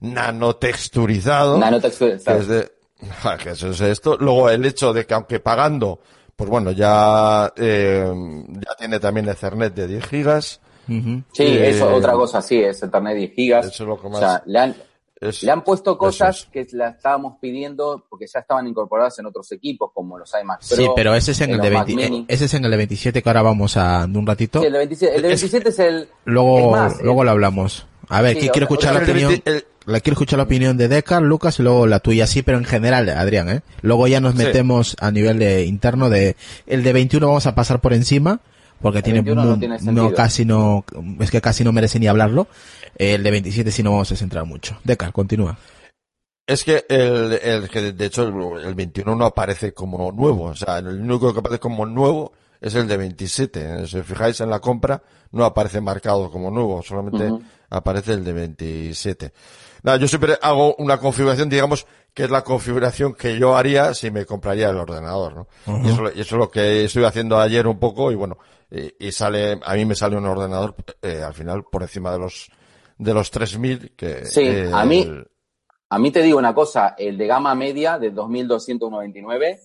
nanotexturizado. 0.00 1.58
Nanotexturizado. 1.58 2.36
Que 2.38 2.42
es 2.42 2.48
de, 2.48 2.72
ja, 3.22 3.36
que 3.36 3.50
eso 3.50 3.70
es 3.70 3.80
esto. 3.80 4.16
Luego 4.18 4.50
el 4.50 4.64
hecho 4.64 4.92
de 4.92 5.06
que 5.06 5.14
aunque 5.14 5.40
pagando, 5.40 6.00
pues 6.36 6.48
bueno, 6.50 6.70
ya, 6.70 7.52
eh, 7.56 8.06
ya 8.60 8.74
tiene 8.78 9.00
también 9.00 9.28
Ethernet 9.28 9.74
de 9.74 9.86
10 9.86 10.06
gigas. 10.06 10.60
Sí, 10.86 11.42
Eh, 11.44 11.68
eso 11.68 11.92
otra 11.94 12.12
cosa, 12.12 12.40
sí, 12.40 12.58
es 12.62 12.82
Ethernet 12.82 13.16
10 13.16 13.32
gigas. 13.34 13.66
Eso 13.66 13.82
es 13.84 13.88
lo 13.88 14.00
que 14.00 14.06
O 14.06 14.10
más- 14.10 14.20
sea, 14.20 14.42
le 14.46 14.58
han, 14.58 14.76
Es- 15.20 15.42
le 15.42 15.50
han 15.50 15.64
puesto 15.64 15.98
cosas 15.98 16.38
es. 16.40 16.44
que 16.46 16.76
la 16.76 16.90
estábamos 16.90 17.34
pidiendo 17.40 18.04
porque 18.08 18.26
ya 18.32 18.38
estaban 18.40 18.66
incorporadas 18.68 19.18
en 19.18 19.26
otros 19.26 19.50
equipos, 19.52 19.90
como 19.92 20.16
los 20.18 20.32
iMac 20.40 20.58
Pro. 20.66 20.76
Sí, 20.76 20.86
pero 20.94 21.14
ese 21.14 21.32
es 21.32 21.40
en 21.40 21.50
el 21.50 21.56
los 21.56 21.64
de 21.66 21.70
Mac 21.72 21.86
20 21.86 22.04
Mini. 22.10 22.20
eh, 22.22 22.24
ese 22.28 22.44
es 22.44 22.54
en 22.54 22.64
el 22.64 22.70
de 22.70 22.76
27 22.76 23.22
que 23.22 23.28
ahora 23.28 23.42
vamos 23.42 23.76
a 23.76 24.04
en 24.04 24.16
un 24.16 24.26
ratito. 24.26 24.60
Sí, 24.60 24.66
el 24.66 24.72
de 24.72 24.78
27, 24.78 25.16
el 25.16 25.22
de 25.22 25.32
Es- 25.32 25.40
27 25.42 25.68
es 25.70 25.78
el... 25.80 26.08
Luego, 26.24 26.58
es 26.60 26.70
más, 26.72 27.02
luego 27.02 27.22
el- 27.22 27.26
lo 27.26 27.30
hablamos. 27.32 27.86
A 28.08 28.22
ver, 28.22 28.34
Sí, 28.34 28.48
quiero 28.48 28.52
otra- 28.52 28.62
escuchar 28.64 28.94
la 28.94 29.00
el 29.00 29.06
de 29.06 29.12
opinión, 29.12 29.30
20 29.32 29.50
el- 29.50 29.64
la 29.86 30.00
quiero 30.00 30.14
escuchar 30.14 30.36
la 30.38 30.42
opinión 30.44 30.76
de 30.76 30.88
Decar, 30.88 31.22
Lucas 31.22 31.58
y 31.58 31.62
luego 31.62 31.86
la 31.86 31.98
tuya, 32.00 32.26
sí, 32.26 32.42
pero 32.42 32.58
en 32.58 32.64
general, 32.64 33.08
Adrián, 33.08 33.48
¿eh? 33.50 33.60
Luego 33.82 34.06
ya 34.06 34.20
nos 34.20 34.32
Sí. 34.32 34.38
metemos 34.38 34.96
a 35.00 35.10
nivel 35.10 35.38
de 35.38 35.64
interno 35.64 36.08
de, 36.10 36.36
el 36.66 36.82
de 36.84 36.92
21 36.92 37.26
vamos 37.26 37.46
a 37.46 37.54
pasar 37.54 37.80
por 37.80 37.92
encima, 37.92 38.40
porque 38.80 39.02
tiene, 39.02 39.20
21 39.22 39.44
no 39.44 39.50
mu- 39.52 39.58
tiene 39.58 39.78
sentido. 39.80 40.14
casi 40.14 40.44
no, 40.44 40.84
es 41.20 41.30
que 41.32 41.40
casi 41.40 41.64
no 41.64 41.72
merece 41.72 41.98
ni 41.98 42.06
hablarlo. 42.06 42.46
El 42.96 43.22
de 43.22 43.30
27 43.30 43.70
sí 43.70 43.82
no 43.82 43.92
vamos 43.92 44.10
a 44.12 44.16
centrar 44.16 44.44
mucho. 44.44 44.78
Decar, 44.84 45.12
continúa. 45.12 45.58
Es 46.46 46.64
que 46.64 46.86
el, 46.88 47.32
el 47.42 47.68
que 47.68 47.92
de 47.92 48.06
hecho 48.06 48.22
el, 48.22 48.64
el 48.64 48.74
21 48.74 49.14
no 49.14 49.26
aparece 49.26 49.74
como 49.74 50.10
nuevo, 50.12 50.44
o 50.44 50.54
sea, 50.54 50.78
el 50.78 50.86
único 50.88 51.32
que 51.32 51.40
aparece 51.40 51.60
como 51.60 51.84
nuevo 51.84 52.32
es 52.60 52.74
el 52.74 52.88
de 52.88 52.96
27. 52.96 53.86
Si 53.86 53.98
os 53.98 54.06
fijáis 54.06 54.40
en 54.40 54.50
la 54.50 54.58
compra, 54.60 55.02
no 55.32 55.44
aparece 55.44 55.80
marcado 55.80 56.30
como 56.30 56.50
nuevo, 56.50 56.82
solamente 56.82 57.30
Ujú. 57.30 57.42
aparece 57.70 58.14
el 58.14 58.24
de 58.24 58.32
27. 58.32 59.32
Nada, 59.82 59.98
yo 59.98 60.08
siempre 60.08 60.38
hago 60.40 60.74
una 60.76 60.98
configuración, 60.98 61.48
digamos, 61.48 61.86
que 62.14 62.24
es 62.24 62.30
la 62.30 62.42
configuración 62.42 63.14
que 63.14 63.38
yo 63.38 63.56
haría 63.56 63.94
si 63.94 64.10
me 64.10 64.24
compraría 64.26 64.70
el 64.70 64.76
ordenador, 64.76 65.46
¿no? 65.66 65.84
y, 65.84 65.90
eso, 65.90 66.04
y 66.14 66.20
eso 66.20 66.34
es 66.34 66.38
lo 66.38 66.50
que 66.50 66.84
estuve 66.86 67.06
haciendo 67.06 67.38
ayer 67.38 67.66
un 67.66 67.78
poco 67.78 68.10
y 68.10 68.16
bueno, 68.16 68.38
y, 68.70 69.06
y 69.06 69.12
sale, 69.12 69.60
a 69.62 69.74
mí 69.74 69.84
me 69.84 69.94
sale 69.94 70.16
un 70.16 70.26
ordenador, 70.26 70.74
eh, 71.02 71.22
al 71.24 71.34
final 71.34 71.64
por 71.70 71.82
encima 71.82 72.10
de 72.10 72.18
los, 72.18 72.50
de 72.98 73.14
los 73.14 73.30
3000 73.30 73.92
que, 73.96 74.24
Sí, 74.26 74.48
a 74.72 74.84
mí- 74.84 75.06
A 75.90 75.98
mí 75.98 76.10
te 76.10 76.20
digo 76.22 76.38
una 76.38 76.54
cosa, 76.54 76.94
el 76.98 77.16
de 77.16 77.26
gama 77.26 77.54
media 77.54 77.98
de 77.98 78.10
2299 78.10 79.58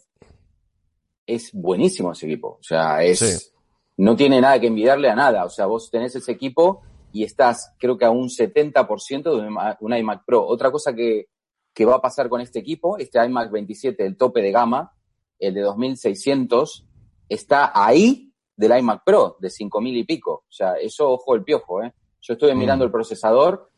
es 1.27 1.51
buenísimo 1.53 2.11
ese 2.13 2.27
equipo. 2.27 2.57
O 2.59 2.63
sea, 2.63 3.03
es 3.03 3.19
Sí. 3.19 3.49
no 3.97 4.15
tiene 4.15 4.39
nada 4.41 4.57
que 4.59 4.67
envidiarle 4.67 5.09
a 5.09 5.15
nada. 5.15 5.43
O 5.45 5.49
sea, 5.49 5.65
vos 5.65 5.89
tenés 5.91 6.15
ese 6.15 6.31
equipo 6.31 6.81
y 7.11 7.23
estás, 7.25 7.73
creo 7.77 7.97
que 7.97 8.05
a 8.05 8.09
un 8.11 8.29
70% 8.29 9.35
de 9.35 9.41
un 9.41 9.49
iMac- 9.53 9.77
un 9.81 9.93
iMac 9.93 10.23
Pro. 10.25 10.45
Otra 10.45 10.71
cosa 10.71 10.93
que, 10.93 11.27
que 11.73 11.85
va 11.85 11.95
a 11.95 12.01
pasar 12.01 12.29
con 12.29 12.39
este 12.39 12.59
equipo, 12.59 12.97
este 12.97 13.23
iMac 13.23 13.51
27, 13.51 14.05
el 14.05 14.15
tope 14.15 14.41
de 14.41 14.51
gama, 14.51 14.93
el 15.39 15.53
de 15.53 15.61
2600, 15.61 16.85
está 17.27 17.71
ahí 17.73 18.31
del 18.55 18.77
iMac 18.79 19.03
Pro, 19.03 19.35
de 19.39 19.49
5000 19.49 19.97
y 19.97 20.03
pico. 20.05 20.45
O 20.47 20.51
sea, 20.51 20.75
eso 20.75 21.09
ojo 21.11 21.35
el 21.35 21.43
piojo, 21.43 21.83
¿eh? 21.83 21.93
Yo 22.23 22.33
estuve 22.33 22.55
Mm. 22.55 22.57
mirando 22.59 22.85
el 22.85 22.91
procesador. 22.91 23.69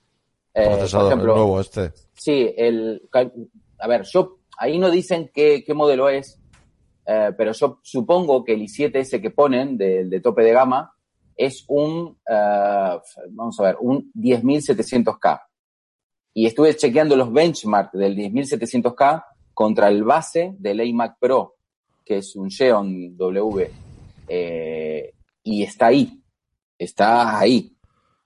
eh, 0.54 0.68
procesador, 0.68 1.04
por 1.08 1.12
ejemplo, 1.12 1.34
el 1.34 1.38
nuevo 1.40 1.60
este. 1.60 1.92
Sí, 2.14 2.54
el, 2.56 3.02
a 3.80 3.88
ver, 3.90 4.04
yo, 4.04 4.38
ahí 4.58 4.80
no 4.80 4.90
dicen 4.90 5.30
qué, 5.34 5.64
qué 5.66 5.74
modelo 5.74 6.08
es, 6.08 6.40
eh, 7.06 7.32
pero 7.38 7.52
yo 7.52 7.80
supongo 7.84 8.44
que 8.46 8.54
el 8.54 8.62
i7S 8.62 9.22
que 9.22 9.32
ponen 9.32 9.78
de, 9.78 10.06
de 10.06 10.22
tope 10.22 10.44
de 10.44 10.54
gama 10.54 10.94
es 11.36 11.66
un, 11.68 12.18
eh, 12.30 12.98
vamos 13.32 13.60
a 13.60 13.64
ver, 13.64 13.76
un 13.82 14.10
10700K. 14.14 15.42
Y 16.34 16.46
estuve 16.46 16.74
chequeando 16.78 17.18
los 17.18 17.34
benchmarks 17.34 17.92
del 17.94 18.16
10700K 18.16 19.26
contra 19.54 19.90
el 19.90 20.04
base 20.06 20.54
del 20.58 20.80
iMac 20.80 21.18
Pro, 21.20 21.56
que 22.06 22.20
es 22.20 22.34
un 22.38 22.50
Xeon 22.50 23.18
W, 23.18 23.72
eh, 24.30 25.14
y 25.44 25.64
está 25.64 25.88
ahí, 25.88 26.22
está 26.78 27.38
ahí. 27.40 27.75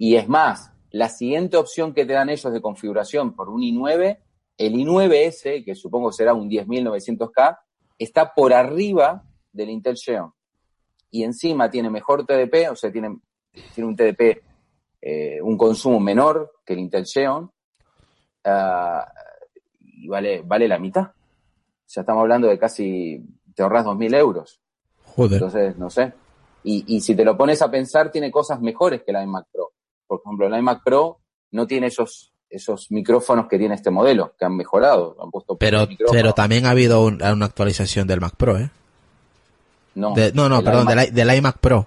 Y 0.02 0.16
es 0.16 0.30
más, 0.30 0.72
la 0.92 1.10
siguiente 1.10 1.58
opción 1.58 1.94
que 1.94 2.06
te 2.06 2.14
dan 2.14 2.30
ellos 2.30 2.52
de 2.52 2.62
configuración 2.62 3.36
por 3.36 3.50
un 3.50 3.62
i9, 3.62 4.18
el 4.58 4.74
i9S, 4.74 5.66
que 5.66 5.76
supongo 5.76 6.14
será 6.14 6.34
un 6.34 6.50
10900K, 6.50 7.60
está 7.98 8.34
por 8.34 8.54
arriba 8.54 9.24
del 9.52 9.70
Intel 9.70 9.98
Xeon. 9.98 10.32
Y 11.12 11.24
encima 11.24 11.70
tiene 11.70 11.90
mejor 11.90 12.26
TDP, 12.26 12.72
o 12.72 12.78
sea, 12.78 12.90
tiene, 12.94 13.20
tiene 13.76 13.90
un 13.90 13.96
TDP, 13.98 14.42
eh, 15.02 15.42
un 15.42 15.58
consumo 15.58 16.00
menor 16.00 16.54
que 16.66 16.74
el 16.74 16.80
Intel 16.80 17.06
Xeon, 17.06 17.52
ah, 18.46 19.06
y 19.82 20.08
vale, 20.08 20.44
vale 20.44 20.70
la 20.70 20.80
mitad. 20.80 21.08
O 21.08 21.92
sea, 21.92 22.02
estamos 22.02 22.22
hablando 22.22 22.48
de 22.48 22.58
casi, 22.58 23.22
te 23.54 23.64
ahorras 23.64 23.86
2.000 23.86 24.16
euros. 24.16 24.62
Joder. 25.04 25.34
Entonces, 25.34 25.78
no 25.78 25.90
sé. 25.90 26.14
Y, 26.64 26.86
y 26.96 27.02
si 27.02 27.16
te 27.16 27.26
lo 27.26 27.38
pones 27.38 27.62
a 27.62 27.70
pensar, 27.70 28.10
tiene 28.12 28.32
cosas 28.32 28.62
mejores 28.62 29.04
que 29.04 29.12
el 29.12 29.22
iMac 29.24 29.48
Pro. 29.52 29.74
Por 30.10 30.22
ejemplo, 30.26 30.48
el 30.48 30.58
iMac 30.60 30.84
Pro 30.84 31.20
no 31.52 31.68
tiene 31.68 31.88
esos, 31.88 32.34
esos 32.50 32.88
micrófonos 32.90 33.48
que 33.48 33.60
tiene 33.60 33.76
este 33.76 33.92
modelo, 33.92 34.34
que 34.40 34.44
han 34.46 34.56
mejorado. 34.58 35.16
Han 35.22 35.30
puesto 35.30 35.56
Pero, 35.58 35.88
pero 36.12 36.34
también 36.34 36.66
ha 36.66 36.72
habido 36.72 37.04
un- 37.06 37.22
una 37.22 37.46
actualización 37.46 38.08
del 38.08 38.20
Mac 38.20 38.34
Pro, 38.36 38.58
¿eh? 38.58 38.72
no, 39.96 40.14
De- 40.16 40.32
no, 40.34 40.50
no, 40.50 40.64
perdón, 40.64 40.88
iMac- 40.88 41.12
del, 41.12 41.38
iMac 41.38 41.58
Pro. 41.60 41.86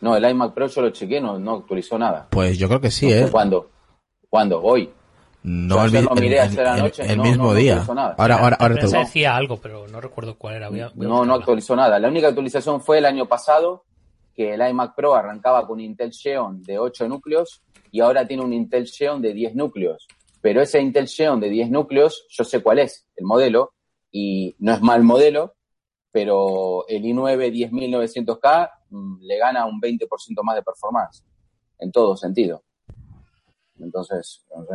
No, 0.00 0.16
el 0.16 0.24
iMac 0.30 0.52
Pro 0.54 0.66
yo 0.68 0.82
lo 0.82 0.90
chequeé, 0.90 1.20
no, 1.20 1.38
no 1.38 1.54
actualizó 1.56 1.98
nada. 1.98 2.28
Pues 2.30 2.58
yo 2.58 2.68
creo 2.68 2.80
que 2.80 2.90
sí, 2.90 3.06
No 3.08 3.12
¿eh? 3.16 3.28
¿Cuándo? 3.30 3.70
¿Cuándo? 4.28 4.62
Hoy. 4.62 4.90
No, 5.44 5.74
Yo 5.76 5.82
el, 5.82 5.88
ayer 5.88 6.00
mi- 6.02 6.08
lo 6.08 6.14
miré 6.14 6.34
el- 6.36 6.40
ayer 6.42 6.64
la 6.64 6.76
noche, 6.76 7.02
el 7.04 7.16
no, 7.16 7.22
mismo 7.24 7.44
no, 7.44 7.50
no 7.50 7.56
día. 7.56 7.84
nada. 7.94 8.14
Ahora, 8.16 8.36
ahora, 8.36 8.56
ahora 8.60 8.74
te 8.76 8.86
decía 8.86 9.34
algo, 9.36 9.56
pero 9.56 9.88
no 9.88 10.00
recuerdo 10.00 10.36
cuál 10.38 10.54
era. 10.54 10.68
Voy 10.68 10.80
a- 10.80 10.92
voy 10.94 11.04
a 11.06 11.08
No, 11.08 11.24
no 11.24 11.34
actualizó 11.34 11.74
nada. 11.74 11.98
La 11.98 12.06
única 12.08 12.28
actualización 12.28 12.80
fue 12.80 12.98
el 12.98 13.06
año 13.06 13.26
pasado, 13.26 13.82
que 14.34 14.54
el 14.54 14.68
iMac 14.68 14.94
Pro 14.94 15.14
arrancaba 15.14 15.66
con 15.66 15.80
Intel 15.80 16.12
Xeon 16.12 16.62
de 16.62 16.78
8 16.78 17.08
núcleos 17.08 17.62
y 17.90 18.00
ahora 18.00 18.26
tiene 18.26 18.42
un 18.42 18.52
Intel 18.52 18.86
Xeon 18.86 19.20
de 19.20 19.32
10 19.32 19.54
núcleos. 19.54 20.06
Pero 20.40 20.60
ese 20.60 20.80
Intel 20.80 21.08
Xeon 21.08 21.40
de 21.40 21.50
10 21.50 21.70
núcleos, 21.70 22.26
yo 22.30 22.44
sé 22.44 22.62
cuál 22.62 22.80
es 22.80 23.06
el 23.16 23.24
modelo, 23.24 23.72
y 24.10 24.54
no 24.58 24.74
es 24.74 24.82
mal 24.82 25.02
modelo, 25.02 25.54
pero 26.10 26.86
el 26.86 27.02
i9 27.02 27.70
10900K 27.70 28.70
mm, 28.90 29.22
le 29.22 29.38
gana 29.38 29.64
un 29.64 29.80
20% 29.80 30.06
más 30.42 30.56
de 30.56 30.62
performance, 30.62 31.24
en 31.78 31.90
todo 31.90 32.16
sentido. 32.16 32.62
Entonces, 33.80 34.44
no 34.54 34.64
sé. 34.66 34.74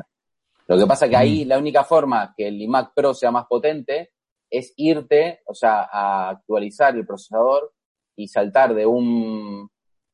Lo 0.67 0.77
que 0.77 0.85
pasa 0.85 1.05
es 1.05 1.11
que 1.11 1.17
ahí 1.17 1.45
la 1.45 1.57
única 1.57 1.83
forma 1.83 2.33
que 2.35 2.47
el 2.47 2.61
iMac 2.61 2.93
Pro 2.93 3.13
sea 3.13 3.31
más 3.31 3.45
potente 3.45 4.11
es 4.49 4.73
irte, 4.75 5.41
o 5.45 5.53
sea, 5.53 5.87
a 5.91 6.29
actualizar 6.29 6.95
el 6.95 7.05
procesador 7.05 7.73
y 8.17 8.27
saltar 8.27 8.73
de 8.75 8.85
un 8.85 9.69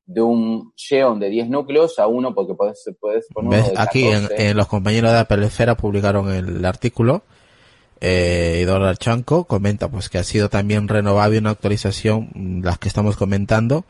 de 0.06 0.22
un 0.22 0.74
Xeon 0.76 1.18
de 1.20 1.30
10 1.30 1.50
núcleos 1.50 1.98
a 1.98 2.08
uno 2.08 2.36
porque 2.36 2.54
puedes, 2.54 2.84
puedes 3.00 3.26
poner 3.34 3.64
uno 3.72 3.80
Aquí 3.80 4.04
en, 4.04 4.24
14. 4.24 4.50
en 4.50 4.58
los 4.58 4.68
compañeros 4.68 5.12
de 5.14 5.20
Apple 5.20 5.46
Esfera 5.46 5.76
publicaron 5.76 6.30
el 6.30 6.64
artículo. 6.66 7.24
Eh, 8.02 8.60
Eduardo 8.62 8.88
Archanco 8.88 9.46
comenta 9.46 9.88
pues 9.90 10.10
que 10.10 10.18
ha 10.18 10.26
sido 10.26 10.50
también 10.50 10.90
renovado 10.90 11.34
y 11.34 11.38
una 11.38 11.52
actualización, 11.52 12.30
mm, 12.34 12.64
las 12.64 12.78
que 12.78 12.90
estamos 12.90 13.16
comentando, 13.16 13.86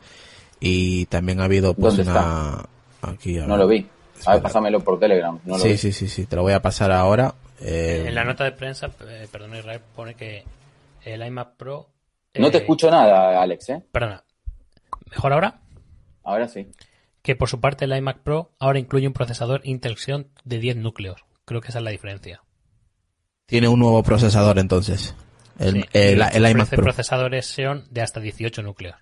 y 0.60 1.06
también 1.06 1.40
ha 1.40 1.44
habido 1.44 1.74
pues 1.74 1.96
¿Dónde 1.96 2.12
una 2.12 2.64
aquí 3.02 3.34
No 3.34 3.56
lo 3.56 3.66
vi. 3.66 3.84
A 4.24 4.34
ver, 4.34 4.42
pásamelo 4.42 4.78
por 4.80 5.00
Telegram. 5.00 5.36
No 5.44 5.54
lo 5.58 5.62
sí, 5.62 5.70
vi. 5.70 5.76
sí, 5.78 5.92
sí, 5.92 6.08
sí, 6.08 6.26
te 6.26 6.36
lo 6.36 6.42
voy 6.42 6.52
a 6.52 6.62
pasar 6.62 6.92
ahora. 6.92 7.34
Eh, 7.60 8.04
En 8.06 8.14
la 8.14 8.22
nota 8.22 8.44
de 8.44 8.52
prensa, 8.52 8.86
eh, 9.08 9.26
perdón, 9.32 9.56
Israel, 9.56 9.80
pone 9.96 10.14
que 10.14 10.44
el 11.04 11.26
iMac 11.26 11.56
Pro. 11.56 11.88
No 12.36 12.50
te 12.50 12.58
eh, 12.58 12.60
escucho 12.60 12.90
nada, 12.90 13.40
Alex, 13.40 13.68
¿eh? 13.70 13.82
Perdona. 13.92 14.24
¿Mejor 15.10 15.32
ahora? 15.32 15.60
Ahora 16.22 16.48
sí. 16.48 16.66
Que 17.22 17.36
por 17.36 17.48
su 17.48 17.60
parte 17.60 17.84
el 17.84 17.96
iMac 17.96 18.18
Pro 18.22 18.52
ahora 18.58 18.78
incluye 18.78 19.06
un 19.06 19.12
procesador 19.12 19.60
Intel 19.64 19.96
Xeon 19.96 20.28
de 20.44 20.58
10 20.58 20.76
núcleos. 20.76 21.24
Creo 21.44 21.60
que 21.60 21.68
esa 21.68 21.78
es 21.78 21.84
la 21.84 21.90
diferencia. 21.90 22.42
Tiene 23.46 23.68
un 23.68 23.78
nuevo 23.78 24.02
procesador 24.02 24.58
entonces. 24.58 25.14
El, 25.58 25.74
Sí, 25.74 25.84
el- 25.92 26.18
y 26.18 26.36
el 26.36 26.50
iMac 26.50 26.68
Pro. 26.70 26.82
procesadores 26.82 27.46
Xeon 27.54 27.84
de 27.90 28.02
hasta 28.02 28.20
18 28.20 28.62
núcleos. 28.62 28.96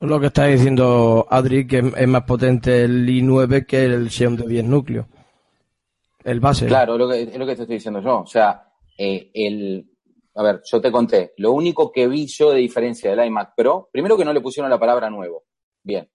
Lo 0.00 0.18
que 0.20 0.26
está 0.26 0.46
diciendo 0.46 1.26
Adri, 1.30 1.66
que 1.66 1.78
es- 1.78 1.94
es 1.96 2.08
más 2.08 2.24
potente 2.24 2.82
el 2.82 3.08
i9 3.08 3.64
que 3.66 3.84
el 3.84 4.10
Xeon 4.10 4.36
de 4.36 4.46
10 4.48 4.64
núcleos. 4.64 5.06
El 6.24 6.40
base. 6.40 6.66
Claro, 6.66 6.98
lo 6.98 7.08
que, 7.08 7.22
es 7.22 7.36
lo 7.36 7.46
que 7.46 7.56
te 7.56 7.62
estoy 7.62 7.76
diciendo 7.76 8.00
yo. 8.00 8.20
O 8.20 8.26
sea, 8.26 8.68
eh, 8.98 9.30
el, 9.34 9.90
a 10.34 10.42
ver, 10.42 10.62
yo 10.64 10.80
te 10.80 10.90
conté, 10.90 11.34
lo 11.36 11.52
único 11.52 11.92
que 11.92 12.08
vi 12.08 12.26
yo 12.26 12.52
de 12.52 12.58
diferencia 12.58 13.10
del 13.10 13.26
iMac 13.26 13.54
Pro, 13.54 13.90
primero 13.92 14.16
que 14.16 14.24
no 14.24 14.32
le 14.32 14.40
pusieron 14.40 14.70
la 14.70 14.78
palabra 14.78 15.10
nuevo. 15.10 15.44
Bien. 15.82 16.10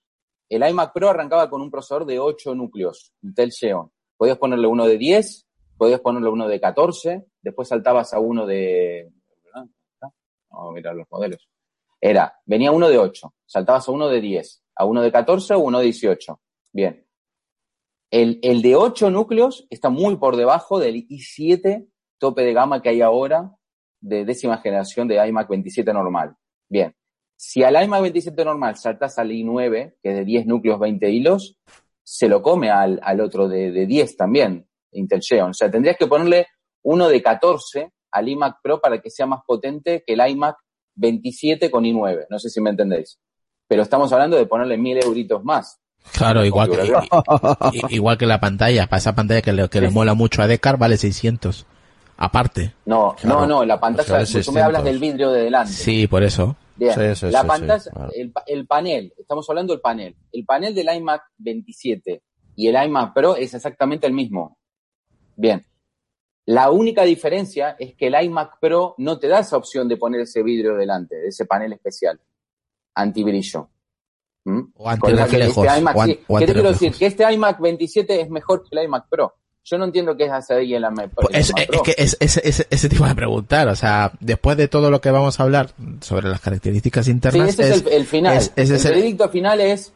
El 0.50 0.68
iMac 0.68 0.94
Pro 0.94 1.10
arrancaba 1.10 1.50
con 1.50 1.62
un 1.62 1.70
procesador 1.70 2.06
de 2.06 2.20
8 2.20 2.56
núcleos, 2.56 3.14
Intel 3.22 3.52
Xeon. 3.52 3.92
Podías 4.16 4.38
ponerle 4.38 4.66
uno 4.66 4.88
de 4.88 4.98
10, 4.98 5.48
podías 5.78 6.00
ponerle 6.00 6.30
uno 6.30 6.48
de 6.48 6.60
14, 6.60 7.26
después 7.42 7.68
saltabas 7.68 8.14
a 8.14 8.20
uno 8.20 8.46
de... 8.46 9.12
Vamos 10.50 10.72
a 10.72 10.74
mirar 10.74 10.96
los 10.96 11.06
modelos. 11.12 11.48
Era, 12.02 12.40
venía 12.46 12.72
uno 12.72 12.90
de 12.90 12.98
8, 12.98 13.34
saltabas 13.46 13.88
a 13.88 13.92
uno 13.92 14.08
de 14.08 14.22
10, 14.22 14.64
a 14.76 14.86
uno 14.86 15.02
de 15.04 15.12
14 15.12 15.54
o 15.54 15.60
uno 15.60 15.80
de 15.80 15.86
18. 15.86 16.40
Bien. 16.72 17.06
El, 18.10 18.40
el 18.42 18.62
de 18.64 18.76
8 18.76 19.12
núcleos 19.12 19.68
está 19.70 19.90
muy 19.90 20.16
por 20.16 20.38
debajo 20.38 20.80
del 20.80 21.08
i7 21.08 21.88
tope 22.18 22.42
de 22.42 22.54
gama 22.54 22.82
que 22.82 22.90
hay 22.90 23.02
ahora 23.02 23.57
de 24.00 24.25
décima 24.25 24.58
generación 24.58 25.08
de 25.08 25.25
iMac 25.27 25.50
27 25.50 25.94
normal. 25.94 26.36
Bien. 26.70 26.96
Si 27.36 27.63
al 27.63 27.82
iMac 27.84 28.01
27 28.01 28.46
normal 28.46 28.75
saltas 28.77 29.20
al 29.20 29.30
i9, 29.32 29.96
que 30.01 30.10
es 30.10 30.16
de 30.16 30.25
10 30.25 30.48
núcleos, 30.48 30.80
20 30.80 31.10
hilos, 31.10 31.58
se 32.04 32.27
lo 32.27 32.42
come 32.42 32.72
al, 32.72 33.00
al 33.04 33.22
otro 33.22 33.48
de, 33.48 33.72
de 33.72 33.86
10 33.86 34.18
también, 34.18 34.68
Intel 34.92 35.22
Xeon. 35.22 35.51
O 35.51 35.54
sea, 35.54 35.70
tendrías 35.70 35.98
que 35.98 36.08
ponerle 36.08 36.48
uno 36.84 37.10
de 37.10 37.22
14 37.22 37.92
al 38.12 38.30
iMac 38.30 38.58
Pro 38.63 38.80
para 38.80 39.01
que 39.01 39.10
sea 39.10 39.25
más 39.25 39.42
potente 39.46 40.04
que 40.06 40.13
el 40.13 40.27
iMac 40.27 40.58
27 40.96 41.70
con 41.70 41.84
i9. 41.84 42.25
No 42.30 42.39
sé 42.39 42.50
si 42.50 42.62
me 42.62 42.72
entendéis. 42.72 43.20
Pero 43.68 43.84
estamos 43.84 44.12
hablando 44.13 44.38
de 44.38 44.46
ponerle 44.46 44.77
mil 44.77 44.98
euritos 44.98 45.44
más. 45.44 45.80
Claro, 46.13 46.46
igual 46.46 46.70
que, 46.70 47.96
igual 47.96 48.18
que 48.18 48.25
la 48.25 48.39
pantalla. 48.39 48.88
Para 48.88 49.00
esa 49.00 49.13
pantalla 49.13 49.42
que 49.42 49.54
le, 49.54 49.70
que 49.70 49.82
le 49.82 49.89
mola 49.89 50.13
mucho 50.13 50.42
a 50.42 50.48
Decar 50.48 50.77
vale 50.77 50.98
600. 50.98 51.68
Aparte. 52.18 52.74
No, 52.86 53.16
Claro. 53.20 53.42
no, 53.42 53.48
no, 53.48 53.66
la 53.66 53.80
pantalla, 53.80 54.12
vale 54.14 54.26
tú 54.26 54.32
me 54.32 54.44
600. 54.44 54.64
hablas 54.64 54.84
del 54.84 55.00
vidrio 55.00 55.32
de 55.32 55.44
delante. 55.44 55.72
Sí, 55.72 56.08
por 56.08 56.24
eso. 56.24 56.56
Bien, 56.76 56.94
Sí, 56.94 57.16
sí, 57.28 57.32
la 57.32 57.42
sí, 57.42 57.48
pantalla, 57.48 57.92
claro. 57.92 58.12
el, 58.14 58.32
pa- 58.32 58.44
el 58.48 58.68
panel, 58.68 59.14
estamos 59.18 59.50
hablando 59.50 59.74
del 59.74 59.82
panel. 59.82 60.16
El 60.32 60.46
panel 60.46 60.74
del 60.76 60.96
iMac 60.96 61.24
27 61.38 62.22
y 62.56 62.68
el 62.68 62.84
iMac 62.86 63.14
Pro 63.14 63.36
es 63.36 63.54
exactamente 63.54 64.06
el 64.08 64.14
mismo. 64.14 64.58
Bien. 65.36 65.64
La 66.46 66.72
única 66.72 67.04
diferencia 67.04 67.76
es 67.78 67.94
que 67.96 68.08
el 68.08 68.16
iMac 68.26 68.60
Pro 68.60 68.96
no 69.00 69.20
te 69.20 69.28
da 69.28 69.40
esa 69.40 69.58
opción 69.58 69.88
de 69.88 69.98
poner 69.98 70.22
ese 70.22 70.42
vidrio 70.44 70.76
delante, 70.76 71.16
de 71.16 71.28
ese 71.28 71.46
panel 71.46 71.74
especial, 71.74 72.20
antibrillo. 72.96 73.70
¿Mm? 74.46 74.62
O 74.76 74.90
antirreflejos, 74.90 75.66
este 75.66 75.80
iMac 75.80 75.96
o 75.96 76.02
an- 76.02 76.18
o 76.28 76.38
¿Qué 76.40 76.46
te 76.46 76.54
quiero 76.54 76.70
decir? 76.70 76.94
Que 76.96 77.06
este 77.08 77.32
iMac 77.34 77.60
27 77.60 78.22
es 78.22 78.30
mejor 78.30 78.64
que 78.64 78.70
el 78.80 78.86
iMac 78.86 79.08
Pro. 79.10 79.36
Yo 79.70 79.78
no 79.78 79.84
entiendo 79.84 80.16
qué 80.16 80.26
es 80.26 80.32
hacer 80.32 80.60
ahí 80.60 80.74
el 80.74 80.84
iMac 80.84 81.10
Pro. 81.10 81.28
Pues 81.30 81.50
es, 81.50 81.54
es 81.58 81.82
que 81.82 81.96
es, 81.98 82.16
es- 82.22 82.38
es- 82.38 82.68
ese 82.70 82.88
tipo 82.90 83.06
de 83.06 83.14
preguntar, 83.16 83.68
o 83.68 83.76
sea, 83.76 84.14
después 84.22 84.56
de 84.56 84.70
todo 84.70 84.90
lo 84.90 85.02
que 85.02 85.12
vamos 85.12 85.40
a 85.40 85.44
hablar 85.44 85.72
sobre 86.00 86.30
las 86.30 86.40
características 86.40 87.06
Sí, 87.06 87.12
internas, 87.12 87.50
ese 87.50 87.70
es, 87.74 87.82
el, 87.86 87.88
el 87.92 88.06
final. 88.06 88.38
el 88.56 88.68
veredicto 88.72 89.28
final 89.30 89.60
es 89.60 89.92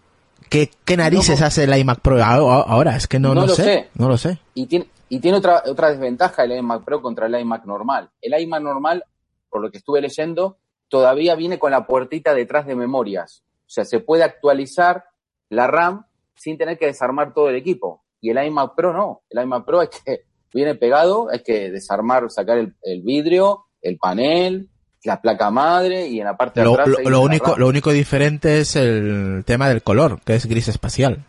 ¿qué, 0.50 0.70
qué 0.84 0.98
narices 0.98 1.40
No. 1.40 1.46
hace 1.46 1.64
el 1.64 1.78
iMac 1.78 2.02
Pro 2.02 2.22
a- 2.22 2.26
a- 2.34 2.62
ahora? 2.64 2.98
Es 2.98 3.08
que 3.08 3.18
no, 3.20 3.30
No 3.30 3.42
no 3.42 3.48
lo 3.48 3.56
sé, 3.56 3.64
sé. 3.64 3.90
no 3.96 4.10
lo 4.10 4.18
sé. 4.18 4.40
Y 4.56 4.66
tiene, 4.66 4.88
y 5.08 5.20
tiene 5.20 5.38
otra, 5.38 5.64
otra 5.66 5.90
desventaja 5.90 6.44
el 6.44 6.52
iMac 6.52 6.84
Pro 6.84 7.02
contra 7.02 7.28
el 7.28 7.40
iMac 7.40 7.64
normal. 7.66 8.10
El 8.22 8.38
iMac 8.42 8.62
normal, 8.62 9.06
por 9.50 9.62
lo 9.62 9.72
que 9.72 9.78
estuve 9.78 10.02
leyendo, 10.02 10.58
todavía 10.90 11.36
viene 11.36 11.58
con 11.60 11.72
la 11.72 11.88
puertita 11.88 12.34
detrás 12.34 12.66
de 12.68 12.76
memorias. 12.76 13.44
O 13.68 13.70
sea, 13.74 13.86
se 13.86 14.00
puede 14.02 14.24
actualizar 14.24 15.06
la 15.48 15.68
RAM 15.68 16.06
sin 16.36 16.58
tener 16.58 16.78
que 16.78 16.88
desarmar 16.88 17.34
todo 17.34 17.48
el 17.48 17.56
equipo. 17.56 18.04
Y 18.22 18.30
el 18.30 18.46
iMac 18.46 18.76
Pro 18.76 18.94
no. 18.94 19.24
El 19.30 19.44
iMac 19.44 19.66
Pro 19.66 19.82
es 19.82 19.90
que 19.90 20.22
viene 20.54 20.76
pegado, 20.76 21.30
hay 21.32 21.40
que 21.44 21.72
desarmar, 21.72 22.30
sacar 22.30 22.58
el, 22.60 22.74
el 22.84 23.02
vidrio, 23.02 23.66
el 23.82 23.98
panel, 23.98 24.70
la 25.04 25.20
placa 25.20 25.50
madre 25.50 26.08
y 26.08 26.20
en 26.20 26.26
la 26.26 26.38
parte 26.38 26.60
de 26.60 26.66
Lo, 26.66 26.74
atrás. 26.74 26.90
lo- 27.04 27.22
único, 27.22 27.58
lo 27.58 27.68
único 27.68 27.92
diferente 27.92 28.60
es 28.60 28.76
el 28.76 29.44
tema 29.46 29.68
del 29.70 29.82
color, 29.82 30.22
que 30.24 30.36
es 30.36 30.46
gris 30.46 30.68
espacial. 30.68 31.26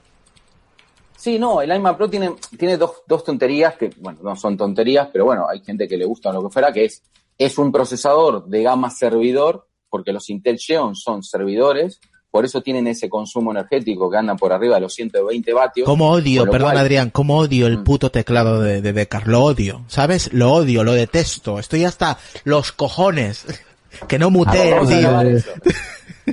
Sí, 1.16 1.38
no, 1.38 1.62
el 1.62 1.72
iMac 1.74 1.96
Pro 1.96 2.10
tiene, 2.10 2.34
tiene 2.58 2.76
dos, 2.76 3.02
dos 3.06 3.22
tonterías 3.24 3.76
que, 3.76 3.90
bueno, 3.98 4.18
no 4.22 4.34
son 4.36 4.56
tonterías, 4.56 5.08
pero 5.12 5.24
bueno, 5.24 5.46
hay 5.48 5.60
gente 5.64 5.86
que 5.86 5.96
le 5.96 6.04
gusta 6.04 6.32
lo 6.32 6.42
que 6.42 6.50
fuera, 6.52 6.72
que 6.72 6.84
es, 6.86 7.02
es 7.38 7.56
un 7.58 7.70
procesador 7.70 8.46
de 8.46 8.62
gama 8.64 8.90
servidor, 8.90 9.68
porque 9.88 10.12
los 10.12 10.28
Intel 10.30 10.58
Xeon 10.58 10.96
son 10.96 11.22
servidores, 11.22 12.00
por 12.32 12.44
eso 12.44 12.62
tienen 12.62 12.86
ese 12.88 13.08
consumo 13.08 13.52
energético 13.52 14.10
que 14.10 14.16
andan 14.16 14.36
por 14.38 14.52
arriba 14.52 14.74
de 14.76 14.80
los 14.80 14.94
120 14.94 15.52
vatios. 15.52 15.86
Como 15.86 16.10
odio, 16.10 16.44
perdón 16.46 16.70
cual- 16.70 16.78
Adrián, 16.78 17.10
como 17.10 17.36
odio 17.38 17.66
el 17.68 17.78
Mm. 17.78 17.84
puto 17.84 18.10
teclado 18.10 18.60
de, 18.60 18.80
de 18.82 18.92
Decar, 18.92 19.28
lo 19.28 19.44
odio, 19.44 19.84
¿sabes? 19.86 20.32
Lo 20.32 20.52
odio, 20.52 20.82
lo 20.82 20.92
detesto, 20.94 21.58
estoy 21.60 21.84
hasta 21.84 22.18
los 22.44 22.72
cojones. 22.72 23.46
Que 24.08 24.18
no 24.18 24.28
Ah, 24.28 24.30
mutee, 24.30 24.70
vamos 24.72 24.90
a 24.90 24.98
tío. 25.20 26.32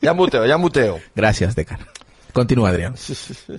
Ya 0.00 0.12
muteo, 0.14 0.46
ya 0.46 0.56
muteo. 0.56 1.00
Gracias, 1.16 1.54
Decar. 1.56 1.80
Continúa, 2.32 2.70
Adrián. 2.70 2.94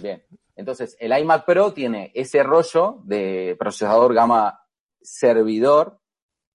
Bien. 0.01 0.23
Entonces, 0.55 0.95
el 0.99 1.11
iMac 1.17 1.45
Pro 1.45 1.73
tiene 1.73 2.11
ese 2.15 2.41
rollo 2.43 2.99
de 3.03 3.55
procesador 3.59 4.13
gama 4.13 4.59
servidor 5.01 5.99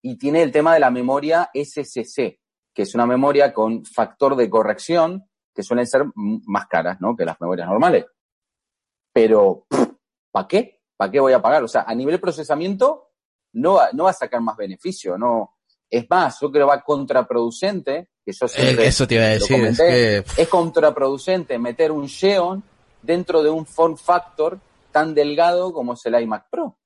y 0.02 0.16
tiene 0.16 0.42
el 0.42 0.50
tema 0.52 0.72
de 0.74 0.80
la 0.80 0.90
memoria 0.90 1.50
SSC, 1.52 2.38
que 2.78 2.82
es 2.82 2.94
una 2.94 3.06
memoria 3.06 3.52
con 3.52 3.84
factor 3.84 4.36
de 4.36 4.48
corrección 4.48 5.28
que 5.52 5.64
suelen 5.64 5.84
ser 5.84 6.04
más 6.14 6.68
caras, 6.68 7.00
¿no? 7.00 7.16
Que 7.16 7.24
las 7.24 7.40
memorias 7.40 7.66
normales. 7.66 8.06
Pero, 9.12 9.66
¿para 10.30 10.46
qué? 10.46 10.82
¿Para 10.96 11.10
qué 11.10 11.18
voy 11.18 11.32
a 11.32 11.42
pagar? 11.42 11.64
O 11.64 11.66
sea, 11.66 11.82
a 11.88 11.92
nivel 11.96 12.20
procesamiento 12.20 13.08
no 13.54 13.72
va, 13.74 13.88
no 13.94 14.04
va 14.04 14.10
a 14.10 14.12
sacar 14.12 14.40
más 14.42 14.56
beneficio, 14.56 15.18
no. 15.18 15.56
Es 15.90 16.08
más, 16.08 16.38
yo 16.40 16.52
creo 16.52 16.68
que 16.68 16.76
va 16.76 16.84
contraproducente, 16.84 18.10
que 18.24 18.30
yo 18.30 18.46
Eh, 18.46 18.76
eso 18.86 19.08
te 19.08 19.16
iba 19.16 19.24
a 19.24 19.28
decir, 19.30 19.56
es 19.56 19.60
comenté, 19.60 20.24
que... 20.24 20.42
es 20.42 20.48
contraproducente 20.48 21.58
meter 21.58 21.90
un 21.90 22.08
Xeon 22.08 22.62
dentro 23.02 23.42
de 23.42 23.50
un 23.50 23.66
form 23.66 23.96
factor 23.96 24.60
tan 24.92 25.16
delgado 25.16 25.72
como 25.72 25.94
es 25.94 26.06
el 26.06 26.22
iMac 26.22 26.48
Pro. 26.48 26.64
O 26.66 26.76